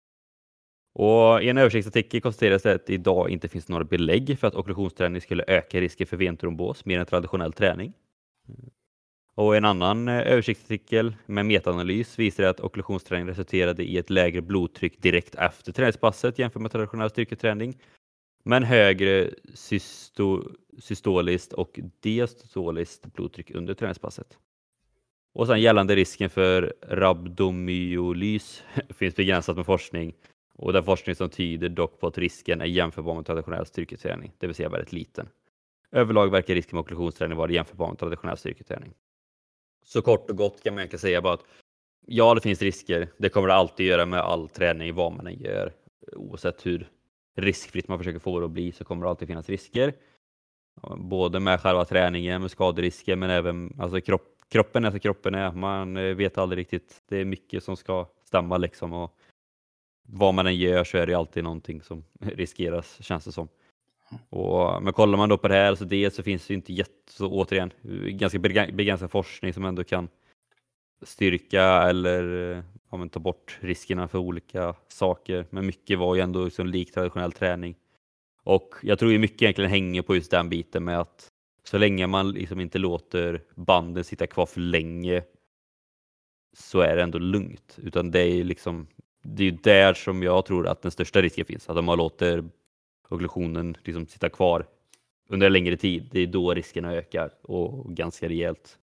Och 0.98 1.42
I 1.42 1.48
en 1.48 1.58
översiktsartikel 1.58 2.20
konstateras 2.20 2.62
det 2.62 2.74
att 2.74 2.86
det 2.86 2.94
idag 2.94 3.30
inte 3.30 3.48
finns 3.48 3.68
några 3.68 3.84
belägg 3.84 4.38
för 4.38 4.48
att 4.48 4.54
okklusionsträning 4.54 5.20
skulle 5.20 5.44
öka 5.46 5.80
risken 5.80 6.06
för 6.06 6.16
ventrombos 6.16 6.84
mer 6.84 6.98
än 6.98 7.06
traditionell 7.06 7.52
träning. 7.52 7.92
Och 9.34 9.56
en 9.56 9.64
annan 9.64 10.08
eh, 10.08 10.14
översiktsartikel 10.14 11.16
med 11.26 11.46
metaanalys 11.46 12.18
visar 12.18 12.44
att 12.44 12.60
okklusionsträning 12.60 13.28
resulterade 13.28 13.84
i 13.84 13.98
ett 13.98 14.10
lägre 14.10 14.42
blodtryck 14.42 15.02
direkt 15.02 15.34
efter 15.34 15.72
träningspasset 15.72 16.38
jämfört 16.38 16.62
med 16.62 16.72
traditionell 16.72 17.10
styrketräning, 17.10 17.78
men 18.44 18.62
högre 18.62 19.30
systo 19.54 20.42
systoliskt 20.78 21.52
och 21.52 21.80
diastoliskt 22.00 23.12
blodtryck 23.12 23.50
under 23.50 23.74
träningspasset. 23.74 24.38
Och 25.34 25.46
sen 25.46 25.60
gällande 25.60 25.96
risken 25.96 26.30
för 26.30 26.74
rabdomyolys 26.82 28.62
finns 28.90 29.16
begränsat 29.16 29.56
med 29.56 29.66
forskning 29.66 30.14
och 30.58 30.72
den 30.72 30.84
forskning 30.84 31.16
som 31.16 31.30
tyder 31.30 31.68
dock 31.68 32.00
på 32.00 32.06
att 32.06 32.18
risken 32.18 32.60
är 32.60 32.64
jämförbar 32.64 33.14
med 33.14 33.26
traditionell 33.26 33.66
styrketräning, 33.66 34.32
det 34.38 34.46
vill 34.46 34.56
säga 34.56 34.68
väldigt 34.68 34.92
liten. 34.92 35.28
Överlag 35.92 36.30
verkar 36.30 36.54
risken 36.54 36.76
med 36.76 36.80
okklusionsträning 36.80 37.38
vara 37.38 37.50
jämförbar 37.50 37.88
med 37.88 37.98
traditionell 37.98 38.36
styrketräning. 38.36 38.92
Så 39.84 40.02
kort 40.02 40.30
och 40.30 40.36
gott 40.36 40.62
kan 40.62 40.74
man 40.74 40.80
egentligen 40.80 41.00
säga 41.00 41.22
bara 41.22 41.34
att 41.34 41.44
ja, 42.06 42.34
det 42.34 42.40
finns 42.40 42.62
risker. 42.62 43.08
Det 43.18 43.28
kommer 43.28 43.48
det 43.48 43.54
alltid 43.54 43.86
göra 43.86 44.06
med 44.06 44.20
all 44.20 44.48
träning, 44.48 44.94
vad 44.94 45.12
man 45.12 45.26
än 45.26 45.38
gör. 45.38 45.72
Oavsett 46.12 46.66
hur 46.66 46.88
riskfritt 47.36 47.88
man 47.88 47.98
försöker 47.98 48.18
få 48.18 48.40
det 48.40 48.46
att 48.46 48.52
bli 48.52 48.72
så 48.72 48.84
kommer 48.84 49.02
det 49.02 49.10
alltid 49.10 49.28
finnas 49.28 49.48
risker. 49.48 49.94
Både 50.96 51.40
med 51.40 51.60
själva 51.60 51.84
träningen, 51.84 52.40
med 52.40 52.50
skaderisker, 52.50 53.16
men 53.16 53.30
även 53.30 53.80
alltså 53.80 54.00
kropp, 54.00 54.38
kroppen 54.48 54.84
är 54.84 54.90
som 54.90 55.00
kroppen 55.00 55.34
är. 55.34 55.52
Man 55.52 55.96
eh, 55.96 56.14
vet 56.14 56.38
aldrig 56.38 56.58
riktigt. 56.58 57.02
Det 57.08 57.16
är 57.16 57.24
mycket 57.24 57.64
som 57.64 57.76
ska 57.76 58.08
stämma 58.24 58.56
liksom. 58.56 58.92
Och 58.92 59.18
vad 60.06 60.34
man 60.34 60.46
än 60.46 60.56
gör 60.56 60.84
så 60.84 60.98
är 60.98 61.06
det 61.06 61.14
alltid 61.14 61.44
någonting 61.44 61.82
som 61.82 62.04
riskeras, 62.20 62.98
känns 63.02 63.24
det 63.24 63.32
som. 63.32 63.48
Och, 64.28 64.82
men 64.82 64.92
kollar 64.92 65.18
man 65.18 65.28
då 65.28 65.38
på 65.38 65.48
det 65.48 65.54
här, 65.54 65.74
så 65.74 65.84
dels 65.84 66.14
så 66.14 66.22
finns 66.22 66.46
det 66.46 66.52
ju 66.52 66.56
inte 66.56 66.72
jätte, 66.72 67.12
så 67.12 67.28
återigen, 67.30 67.72
ganska 68.08 68.38
begränsad 68.38 69.10
forskning 69.10 69.52
som 69.52 69.64
ändå 69.64 69.84
kan 69.84 70.08
styrka 71.02 71.62
eller 71.62 72.52
eh, 72.56 72.62
ja, 72.90 73.08
ta 73.08 73.20
bort 73.20 73.58
riskerna 73.60 74.08
för 74.08 74.18
olika 74.18 74.74
saker. 74.88 75.46
Men 75.50 75.66
mycket 75.66 75.98
var 75.98 76.14
ju 76.14 76.20
ändå 76.20 76.44
liksom 76.44 76.66
lik 76.66 76.92
traditionell 76.92 77.32
träning. 77.32 77.74
Och 78.42 78.74
jag 78.82 78.98
tror 78.98 79.12
ju 79.12 79.18
mycket 79.18 79.42
egentligen 79.42 79.70
hänger 79.70 80.02
på 80.02 80.14
just 80.14 80.30
den 80.30 80.48
biten 80.48 80.84
med 80.84 81.00
att 81.00 81.28
så 81.64 81.78
länge 81.78 82.06
man 82.06 82.30
liksom 82.30 82.60
inte 82.60 82.78
låter 82.78 83.42
banden 83.54 84.04
sitta 84.04 84.26
kvar 84.26 84.46
för 84.46 84.60
länge 84.60 85.22
så 86.56 86.80
är 86.80 86.96
det 86.96 87.02
ändå 87.02 87.18
lugnt. 87.18 87.78
Utan 87.82 88.10
det 88.10 88.20
är 88.20 88.44
liksom 88.44 88.86
det 89.34 89.44
är 89.44 89.58
där 89.62 89.94
som 89.94 90.22
jag 90.22 90.46
tror 90.46 90.68
att 90.68 90.82
den 90.82 90.90
största 90.90 91.22
risken 91.22 91.44
finns. 91.44 91.68
Att 91.68 91.76
om 91.76 91.84
man 91.84 91.98
låter 91.98 92.44
okklusionen 93.08 93.76
liksom 93.84 94.06
sitta 94.06 94.28
kvar 94.28 94.66
under 95.28 95.46
en 95.46 95.52
längre 95.52 95.76
tid, 95.76 96.08
det 96.12 96.20
är 96.20 96.26
då 96.26 96.54
riskerna 96.54 96.92
ökar 96.92 97.30
och 97.42 97.96
ganska 97.96 98.28
rejält. 98.28 98.78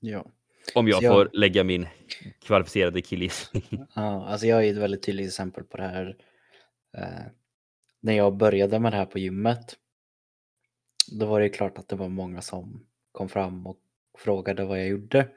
Ja. 0.00 0.26
Om 0.74 0.88
jag, 0.88 1.02
jag 1.02 1.12
får 1.12 1.30
lägga 1.32 1.64
min 1.64 1.86
kvalificerade 2.42 3.02
killgissning. 3.02 3.64
Ja, 3.94 4.26
alltså 4.26 4.46
jag 4.46 4.66
är 4.66 4.70
ett 4.70 4.76
väldigt 4.76 5.02
tydligt 5.02 5.26
exempel 5.26 5.64
på 5.64 5.76
det 5.76 5.82
här. 5.82 6.16
Eh, 6.96 7.26
när 8.00 8.12
jag 8.12 8.36
började 8.36 8.78
med 8.78 8.92
det 8.92 8.96
här 8.96 9.06
på 9.06 9.18
gymmet, 9.18 9.76
då 11.12 11.26
var 11.26 11.40
det 11.40 11.48
klart 11.48 11.78
att 11.78 11.88
det 11.88 11.96
var 11.96 12.08
många 12.08 12.42
som 12.42 12.86
kom 13.12 13.28
fram 13.28 13.66
och 13.66 13.78
frågade 14.18 14.64
vad 14.64 14.80
jag 14.80 14.88
gjorde. 14.88 15.28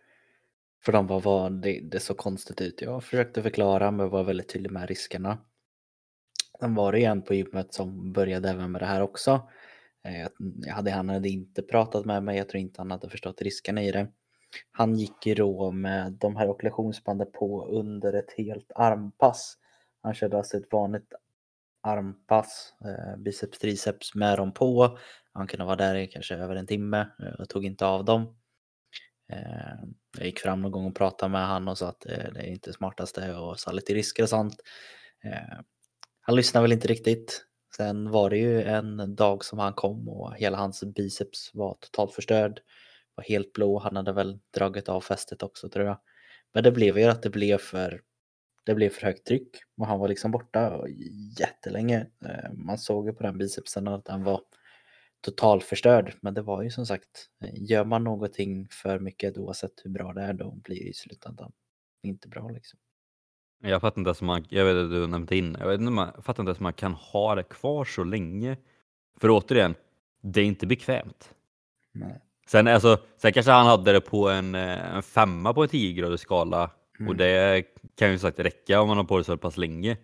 För 0.85 0.91
de 0.91 1.07
var, 1.07 1.21
var 1.21 1.49
det, 1.49 1.79
det 1.79 1.99
så 1.99 2.13
konstigt 2.13 2.61
ut. 2.61 2.81
Jag 2.81 3.03
försökte 3.03 3.43
förklara 3.43 3.91
men 3.91 4.09
var 4.09 4.23
väldigt 4.23 4.49
tydlig 4.49 4.71
med 4.71 4.89
riskerna. 4.89 5.37
Sen 6.59 6.75
var 6.75 6.91
det 6.91 7.03
en 7.03 7.21
på 7.21 7.33
gymmet 7.33 7.73
som 7.73 8.13
började 8.13 8.49
även 8.49 8.71
med 8.71 8.81
det 8.81 8.85
här 8.85 9.01
också. 9.01 9.49
Eh, 10.03 10.27
jag 10.65 10.73
hade, 10.73 10.91
han 10.91 11.09
hade 11.09 11.29
inte 11.29 11.61
pratat 11.61 12.05
med 12.05 12.23
mig, 12.23 12.37
jag 12.37 12.49
tror 12.49 12.61
inte 12.61 12.81
han 12.81 12.91
hade 12.91 13.09
förstått 13.09 13.41
riskerna 13.41 13.83
i 13.83 13.91
det. 13.91 14.07
Han 14.71 14.95
gick 14.95 15.27
i 15.27 15.35
rå 15.35 15.71
med 15.71 16.11
de 16.11 16.35
här 16.35 16.49
ockulationsbanden 16.49 17.27
på 17.33 17.65
under 17.65 18.13
ett 18.13 18.33
helt 18.37 18.71
armpass. 18.75 19.57
Han 20.01 20.13
körde 20.13 20.37
alltså 20.37 20.57
ett 20.57 20.71
vanligt 20.71 21.13
armpass, 21.81 22.73
eh, 22.85 23.17
biceps 23.17 23.59
triceps 23.59 24.15
med 24.15 24.37
dem 24.37 24.53
på. 24.53 24.97
Han 25.33 25.47
kunde 25.47 25.65
vara 25.65 25.75
där 25.75 25.95
i 25.95 26.07
kanske 26.07 26.35
över 26.35 26.55
en 26.55 26.67
timme 26.67 27.07
eh, 27.23 27.41
och 27.41 27.49
tog 27.49 27.65
inte 27.65 27.85
av 27.85 28.05
dem. 28.05 28.35
Eh, 29.29 29.83
jag 30.17 30.25
gick 30.25 30.39
fram 30.39 30.61
någon 30.61 30.71
gång 30.71 30.85
och 30.85 30.95
pratade 30.95 31.31
med 31.31 31.47
han 31.47 31.67
och 31.67 31.77
sa 31.77 31.89
att 31.89 32.05
eh, 32.05 32.33
det 32.33 32.39
är 32.39 32.47
inte 32.47 32.73
smartaste 32.73 33.35
och 33.35 33.59
sa 33.59 33.71
lite 33.71 33.93
risker 33.93 34.23
och 34.23 34.29
sånt. 34.29 34.55
Eh, 35.23 35.59
han 36.21 36.35
lyssnade 36.35 36.61
väl 36.61 36.71
inte 36.71 36.87
riktigt. 36.87 37.43
Sen 37.77 38.11
var 38.11 38.29
det 38.29 38.37
ju 38.37 38.63
en 38.63 39.15
dag 39.15 39.45
som 39.45 39.59
han 39.59 39.73
kom 39.73 40.09
och 40.09 40.35
hela 40.35 40.57
hans 40.57 40.83
biceps 40.83 41.51
var 41.53 41.77
totalt 41.79 42.13
förstörd. 42.13 42.59
Var 43.15 43.23
helt 43.23 43.53
blå. 43.53 43.79
Han 43.79 43.95
hade 43.95 44.13
väl 44.13 44.39
dragit 44.53 44.89
av 44.89 45.01
fästet 45.01 45.43
också 45.43 45.69
tror 45.69 45.85
jag. 45.85 45.99
Men 46.53 46.63
det 46.63 46.71
blev 46.71 46.97
ju 46.97 47.03
att 47.03 47.23
det 47.23 47.29
blev 47.29 47.57
för 47.57 48.01
det 48.65 48.75
blev 48.75 48.89
för 48.89 49.01
högt 49.01 49.27
tryck 49.27 49.57
och 49.77 49.87
han 49.87 49.99
var 49.99 50.07
liksom 50.07 50.31
borta 50.31 50.87
jättelänge. 51.39 52.07
Man 52.53 52.77
såg 52.77 53.05
ju 53.07 53.13
på 53.13 53.23
den 53.23 53.37
bicepsen 53.37 53.87
att 53.87 54.05
den 54.05 54.23
var 54.23 54.41
totalförstörd. 55.27 56.13
Men 56.21 56.33
det 56.33 56.41
var 56.41 56.61
ju 56.63 56.69
som 56.69 56.85
sagt, 56.85 57.29
gör 57.53 57.85
man 57.85 58.03
någonting 58.03 58.67
för 58.71 58.99
mycket 58.99 59.37
oavsett 59.37 59.71
hur 59.83 59.91
bra 59.91 60.13
det 60.13 60.21
är 60.21 60.33
då 60.33 60.51
blir 60.51 60.83
det 60.83 60.89
i 60.89 60.93
slutändan 60.93 61.51
inte 62.03 62.27
bra 62.27 62.49
liksom. 62.49 62.79
Jag 63.63 63.81
fattar 63.81 64.01
inte 64.01 64.07
ens 64.07 64.21
man, 64.21 64.45
jag 64.49 64.65
vet 64.65 64.75
att 64.75 64.89
du 64.89 65.07
nämnde 65.07 65.37
in, 65.37 65.57
jag, 65.59 65.67
vet 65.67 65.79
inte, 65.79 65.91
man, 65.91 66.21
fattar 66.21 66.43
inte 66.43 66.49
ens 66.49 66.59
man 66.59 66.73
kan 66.73 66.93
ha 66.93 67.35
det 67.35 67.43
kvar 67.43 67.85
så 67.85 68.03
länge. 68.03 68.57
För 69.19 69.29
återigen, 69.29 69.75
det 70.21 70.41
är 70.41 70.45
inte 70.45 70.67
bekvämt. 70.67 71.33
Nej. 71.93 72.21
Sen, 72.47 72.67
alltså, 72.67 72.97
sen 73.17 73.33
kanske 73.33 73.51
han 73.51 73.65
hade 73.65 73.91
det 73.91 74.01
på 74.01 74.29
en, 74.29 74.55
eh, 74.55 74.95
en 74.95 75.03
femma 75.03 75.53
på 75.53 75.63
en 75.63 75.69
10 75.69 75.93
graders 75.93 76.19
skala 76.19 76.71
mm. 76.99 77.09
och 77.09 77.15
det 77.15 77.63
kan 77.95 78.11
ju 78.11 78.19
sagt 78.19 78.39
räcka 78.39 78.81
om 78.81 78.87
man 78.87 78.97
har 78.97 79.03
på 79.03 79.17
det 79.17 79.23
så 79.23 79.37
pass 79.37 79.57
länge. 79.57 79.97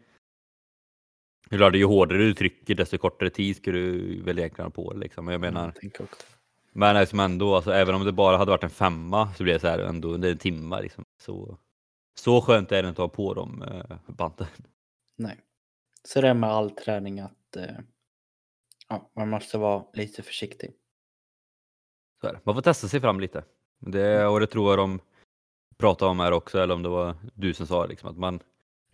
Klart, 1.50 1.76
ju 1.76 1.86
hårdare 1.86 2.18
du 2.18 2.34
trycker 2.34 2.76
desto 2.76 2.98
kortare 2.98 3.30
tid 3.30 3.56
ska 3.56 3.72
du 3.72 4.22
väl 4.22 4.40
egentligen 4.40 4.66
ha 4.66 4.72
på 4.72 4.94
det. 4.94 5.00
Liksom. 5.00 5.28
Jag 5.28 5.42
menar, 5.42 5.74
mm, 5.82 6.08
men 6.74 6.96
liksom 6.96 7.20
ändå, 7.20 7.56
alltså, 7.56 7.72
även 7.72 7.96
om 7.96 8.06
det 8.06 8.12
bara 8.12 8.38
hade 8.38 8.52
varit 8.52 8.64
en 8.64 8.70
femma 8.70 9.34
så 9.34 9.44
blir 9.44 9.54
det 9.54 9.60
så 9.60 9.68
här 9.68 9.80
ändå, 9.80 10.18
det 10.18 10.28
är 10.28 10.32
en 10.32 10.38
timme. 10.38 10.82
Liksom. 10.82 11.06
Så, 11.18 11.58
så 12.16 12.42
skönt 12.42 12.72
är 12.72 12.84
det 12.84 12.90
inte 12.90 13.04
att 13.04 13.10
ha 13.10 13.16
på 13.16 13.34
de 13.34 13.62
eh, 13.62 13.98
banden. 14.08 14.48
Nej. 15.18 15.40
Så 16.04 16.22
det 16.22 16.28
är 16.30 16.34
med 16.34 16.50
all 16.50 16.72
träning 16.72 17.20
att 17.20 17.56
eh, 17.56 17.76
ja, 18.90 19.12
man 19.16 19.30
måste 19.30 19.58
vara 19.58 19.84
lite 19.94 20.24
försiktig. 20.24 20.74
Så 22.22 22.28
är 22.28 22.34
det. 22.34 22.40
Man 22.44 22.56
får 22.56 22.62
testa 22.62 22.88
sig 22.88 23.00
fram 23.00 23.20
lite. 23.20 23.44
Det, 23.80 24.16
mm. 24.16 24.34
och 24.34 24.40
det 24.40 24.48
tror 24.48 24.70
jag 24.70 24.80
de 24.80 25.00
pratade 25.78 26.12
om 26.12 26.20
här 26.20 26.32
också, 26.32 26.60
eller 26.60 26.74
om 26.74 26.84
det 26.84 26.90
var 26.90 27.16
du 27.34 27.54
som 27.54 27.68
sa 27.68 27.86
liksom, 27.86 28.10
att 28.10 28.18
man 28.18 28.40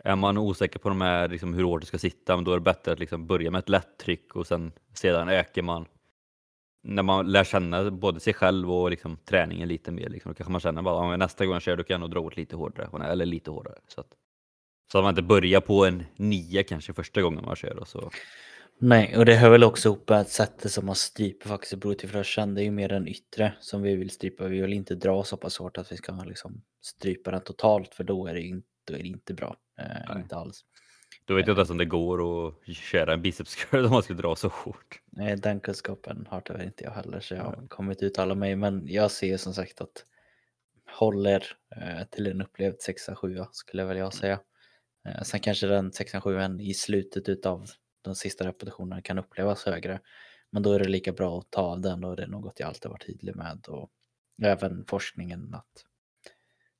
är 0.04 0.16
man 0.16 0.38
osäker 0.38 0.78
på 0.78 0.88
de 0.88 1.00
här, 1.00 1.28
liksom, 1.28 1.54
hur 1.54 1.64
hårt 1.64 1.80
det 1.80 1.86
ska 1.86 1.98
sitta, 1.98 2.36
men 2.36 2.44
då 2.44 2.50
är 2.50 2.56
det 2.56 2.60
bättre 2.60 2.92
att 2.92 2.98
liksom, 2.98 3.26
börja 3.26 3.50
med 3.50 3.58
ett 3.58 3.68
lätt 3.68 3.98
tryck 3.98 4.36
och 4.36 4.46
sen 4.46 4.72
sedan 4.94 5.28
ökar 5.28 5.62
man. 5.62 5.86
När 6.82 7.02
man 7.02 7.32
lär 7.32 7.44
känna 7.44 7.90
både 7.90 8.20
sig 8.20 8.34
själv 8.34 8.72
och 8.72 8.90
liksom, 8.90 9.16
träningen 9.16 9.68
lite 9.68 9.90
mer, 9.90 10.08
liksom, 10.08 10.32
då 10.32 10.34
kanske 10.34 10.52
man 10.52 10.60
känner 10.60 11.12
att 11.12 11.18
nästa 11.18 11.46
gång 11.46 11.52
jag 11.52 11.62
kör 11.62 11.76
då 11.76 11.84
kan 11.84 11.94
jag 11.94 12.00
nog 12.00 12.10
dra 12.10 12.20
åt 12.20 12.36
lite 12.36 12.56
hårdare, 12.56 13.12
eller 13.12 13.26
lite 13.26 13.50
hårdare. 13.50 13.78
Så 13.88 14.00
att, 14.00 14.08
så 14.92 14.98
att 14.98 15.04
man 15.04 15.12
inte 15.12 15.22
börjar 15.22 15.60
på 15.60 15.84
en 15.84 16.04
nio 16.16 16.62
kanske 16.62 16.92
första 16.92 17.22
gången 17.22 17.44
man 17.44 17.56
kör. 17.56 17.78
Och 17.78 17.88
så. 17.88 18.10
Nej, 18.78 19.16
och 19.16 19.24
det 19.24 19.34
hör 19.34 19.50
väl 19.50 19.64
också 19.64 19.88
ihop 19.88 20.08
med 20.08 20.20
att 20.20 20.28
sättet 20.28 20.72
som 20.72 20.86
man 20.86 20.94
stryper 20.94 21.48
faktiskt 21.48 21.74
blodtillförseln. 21.74 22.54
Det 22.54 22.62
är 22.62 22.64
ju 22.64 22.70
mer 22.70 22.88
den 22.88 23.08
yttre 23.08 23.52
som 23.60 23.82
vi 23.82 23.96
vill 23.96 24.10
strypa. 24.10 24.44
Vi 24.44 24.60
vill 24.60 24.72
inte 24.72 24.94
dra 24.94 25.24
så 25.24 25.36
pass 25.36 25.58
hårt 25.58 25.78
att 25.78 25.92
vi 25.92 25.96
ska 25.96 26.12
liksom 26.12 26.62
strypa 26.82 27.30
den 27.30 27.40
totalt, 27.40 27.94
för 27.94 28.04
då 28.04 28.26
är 28.26 28.34
det, 28.34 28.42
inte, 28.42 28.68
då 28.86 28.94
är 28.94 28.98
det 28.98 29.08
inte 29.08 29.34
bra. 29.34 29.56
Eh, 29.80 30.20
inte 30.20 30.36
alls. 30.36 30.64
Då 31.24 31.34
vet 31.34 31.46
jag 31.46 31.52
inte 31.52 31.60
ens 31.60 31.70
om 31.70 31.78
det 31.78 31.84
går 31.84 32.48
att 32.48 32.76
köra 32.76 33.12
en 33.12 33.22
biceps 33.22 33.54
curl 33.54 33.84
om 33.84 33.90
man 33.90 34.02
skulle 34.02 34.22
dra 34.22 34.36
så 34.36 34.48
hårt. 34.48 35.00
Nej, 35.10 35.36
den 35.36 35.60
kunskapen 35.60 36.26
har 36.30 36.40
tyvärr 36.40 36.64
inte 36.64 36.84
jag 36.84 36.90
heller 36.90 37.20
så 37.20 37.34
jag 37.34 37.42
har 37.42 37.66
kommit 37.68 38.02
uttala 38.02 38.34
mig. 38.34 38.56
Men 38.56 38.82
jag 38.86 39.10
ser 39.10 39.36
som 39.36 39.54
sagt 39.54 39.80
att 39.80 40.04
håller 40.98 41.46
eh, 41.76 42.06
till 42.10 42.26
en 42.26 42.42
upplevd 42.42 42.76
6-7 43.08 43.46
skulle 43.52 43.84
väl 43.84 43.96
jag 43.96 44.14
säga. 44.14 44.40
Eh, 45.08 45.22
sen 45.22 45.40
kanske 45.40 45.66
den 45.66 45.90
6-7 45.90 46.60
i 46.60 46.74
slutet 46.74 47.28
utav 47.28 47.66
de 48.02 48.14
sista 48.14 48.46
repetitionerna 48.46 49.02
kan 49.02 49.18
upplevas 49.18 49.64
högre. 49.64 50.00
Men 50.50 50.62
då 50.62 50.72
är 50.72 50.78
det 50.78 50.88
lika 50.88 51.12
bra 51.12 51.38
att 51.38 51.50
ta 51.50 51.62
av 51.62 51.80
den 51.80 52.04
och 52.04 52.16
det 52.16 52.22
är 52.22 52.26
något 52.26 52.60
jag 52.60 52.68
alltid 52.68 52.90
varit 52.90 53.06
tydlig 53.06 53.36
med. 53.36 53.64
Och 53.68 53.90
även 54.42 54.84
forskningen 54.88 55.54
att 55.54 55.84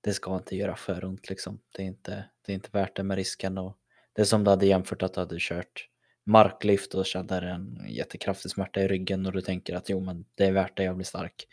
det 0.01 0.13
ska 0.13 0.37
inte 0.37 0.57
göra 0.57 0.77
för 0.77 1.05
ont 1.05 1.31
liksom. 1.31 1.61
Det 1.77 1.83
är 1.83 1.87
inte, 1.87 2.25
det 2.47 2.53
är 2.53 2.55
inte 2.55 2.71
värt 2.73 2.97
det 2.97 3.03
med 3.03 3.17
risken. 3.17 3.59
Och 3.59 3.79
det 4.13 4.23
är 4.23 4.27
som 4.27 4.45
du 4.45 4.51
hade 4.51 4.67
jämfört 4.67 5.03
att 5.03 5.15
du 5.15 5.21
hade 5.21 5.37
kört 5.39 5.89
marklyft 6.25 6.95
och 6.95 7.07
känner 7.07 7.43
en 7.43 7.87
jättekraftig 7.89 8.51
smärta 8.51 8.81
i 8.81 8.89
ryggen 8.89 9.27
och 9.27 9.33
du 9.33 9.41
tänker 9.41 9.75
att 9.75 9.89
jo 9.89 10.01
men 10.01 10.25
det 10.35 10.45
är 10.45 10.53
värt 10.53 10.77
det, 10.77 10.85
jag 10.85 10.97
blir 10.97 11.05
stark. 11.05 11.47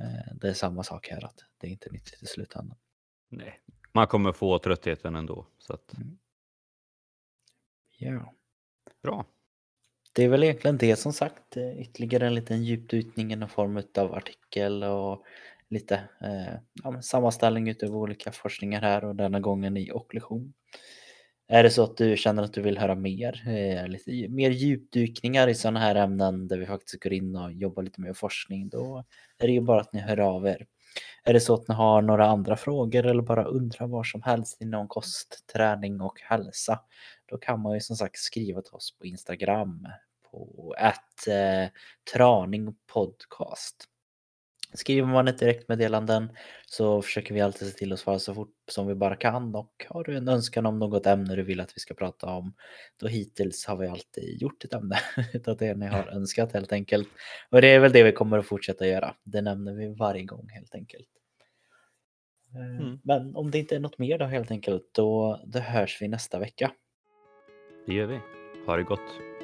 Eh, 0.00 0.34
det 0.34 0.48
är 0.48 0.52
samma 0.52 0.82
sak 0.82 1.08
här, 1.08 1.24
att 1.24 1.44
det 1.58 1.66
är 1.66 1.70
inte 1.70 1.90
nyttigt 1.90 2.22
i 2.22 2.26
slutändan. 2.26 2.78
Nej, 3.28 3.60
man 3.92 4.06
kommer 4.06 4.32
få 4.32 4.58
tröttheten 4.58 5.16
ändå. 5.16 5.46
Så 5.58 5.72
att... 5.72 5.94
Mm. 5.94 6.18
Ja. 7.98 8.34
Bra. 9.02 9.26
Det 10.12 10.24
är 10.24 10.28
väl 10.28 10.44
egentligen 10.44 10.78
det 10.78 10.96
som 10.96 11.12
sagt. 11.12 11.56
Eh, 11.56 11.80
ytterligare 11.80 12.26
en 12.26 12.34
liten 12.34 12.64
djupdykning 12.64 13.32
i 13.32 13.36
någon 13.36 13.48
form 13.48 13.82
av 13.98 14.14
artikel 14.14 14.82
och 14.82 15.24
lite 15.70 15.94
eh, 15.94 16.54
ja, 16.84 17.02
sammanställning 17.02 17.68
utav 17.68 17.96
olika 17.96 18.32
forskningar 18.32 18.80
här 18.80 19.04
och 19.04 19.16
denna 19.16 19.40
gången 19.40 19.76
i 19.76 19.90
okklusion. 19.90 20.52
Är 21.48 21.62
det 21.62 21.70
så 21.70 21.82
att 21.82 21.96
du 21.96 22.16
känner 22.16 22.42
att 22.42 22.52
du 22.52 22.62
vill 22.62 22.78
höra 22.78 22.94
mer, 22.94 23.42
eh, 23.48 23.88
lite 23.88 24.28
mer 24.28 24.50
djupdykningar 24.50 25.48
i 25.48 25.54
sådana 25.54 25.80
här 25.80 25.94
ämnen 25.94 26.48
där 26.48 26.58
vi 26.58 26.66
faktiskt 26.66 27.02
går 27.02 27.12
in 27.12 27.36
och 27.36 27.52
jobbar 27.52 27.82
lite 27.82 28.00
med 28.00 28.16
forskning, 28.16 28.68
då 28.68 29.04
är 29.38 29.46
det 29.46 29.52
ju 29.52 29.60
bara 29.60 29.80
att 29.80 29.92
ni 29.92 30.00
hör 30.00 30.20
av 30.20 30.46
er. 30.46 30.66
Är 31.24 31.32
det 31.32 31.40
så 31.40 31.54
att 31.54 31.68
ni 31.68 31.74
har 31.74 32.02
några 32.02 32.26
andra 32.26 32.56
frågor 32.56 33.06
eller 33.06 33.22
bara 33.22 33.44
undrar 33.44 33.86
vad 33.86 34.06
som 34.06 34.22
helst 34.22 34.60
inom 34.60 34.88
kost, 34.88 35.44
träning 35.52 36.00
och 36.00 36.20
hälsa, 36.20 36.80
då 37.26 37.38
kan 37.38 37.60
man 37.60 37.74
ju 37.74 37.80
som 37.80 37.96
sagt 37.96 38.18
skriva 38.18 38.62
till 38.62 38.74
oss 38.74 38.98
på 38.98 39.06
Instagram 39.06 39.88
på 40.30 40.74
ett 40.78 41.28
eh, 41.28 41.70
traning 42.14 42.76
podcast. 42.92 43.88
Skriver 44.74 45.08
man 45.08 45.28
ett 45.28 45.38
direktmeddelanden 45.38 46.28
så 46.66 47.02
försöker 47.02 47.34
vi 47.34 47.40
alltid 47.40 47.68
se 47.68 47.78
till 47.78 47.92
att 47.92 47.98
svara 47.98 48.18
så 48.18 48.34
fort 48.34 48.54
som 48.68 48.86
vi 48.86 48.94
bara 48.94 49.16
kan 49.16 49.54
och 49.54 49.86
har 49.88 50.04
du 50.04 50.16
en 50.16 50.28
önskan 50.28 50.66
om 50.66 50.78
något 50.78 51.06
ämne 51.06 51.36
du 51.36 51.42
vill 51.42 51.60
att 51.60 51.76
vi 51.76 51.80
ska 51.80 51.94
prata 51.94 52.26
om 52.26 52.54
då 53.00 53.06
hittills 53.08 53.66
har 53.66 53.76
vi 53.76 53.86
alltid 53.86 54.42
gjort 54.42 54.64
ett 54.64 54.74
ämne 54.74 54.96
utav 55.34 55.56
det 55.56 55.74
ni 55.74 55.86
har 55.86 56.08
önskat 56.08 56.52
helt 56.52 56.72
enkelt. 56.72 57.08
Och 57.50 57.60
det 57.60 57.68
är 57.68 57.78
väl 57.78 57.92
det 57.92 58.02
vi 58.02 58.12
kommer 58.12 58.38
att 58.38 58.46
fortsätta 58.46 58.86
göra. 58.86 59.14
Det 59.24 59.42
nämner 59.42 59.74
vi 59.74 59.94
varje 59.94 60.22
gång 60.22 60.48
helt 60.48 60.74
enkelt. 60.74 61.08
Eh, 62.54 62.86
mm. 62.86 63.00
Men 63.04 63.36
om 63.36 63.50
det 63.50 63.58
inte 63.58 63.76
är 63.76 63.80
något 63.80 63.98
mer 63.98 64.18
då 64.18 64.24
helt 64.24 64.50
enkelt 64.50 64.88
då, 64.92 65.40
då 65.46 65.58
hörs 65.58 66.02
vi 66.02 66.08
nästa 66.08 66.38
vecka. 66.38 66.72
Det 67.86 67.94
gör 67.94 68.06
vi. 68.06 68.20
Ha 68.66 68.76
det 68.76 68.82
gott. 68.82 69.35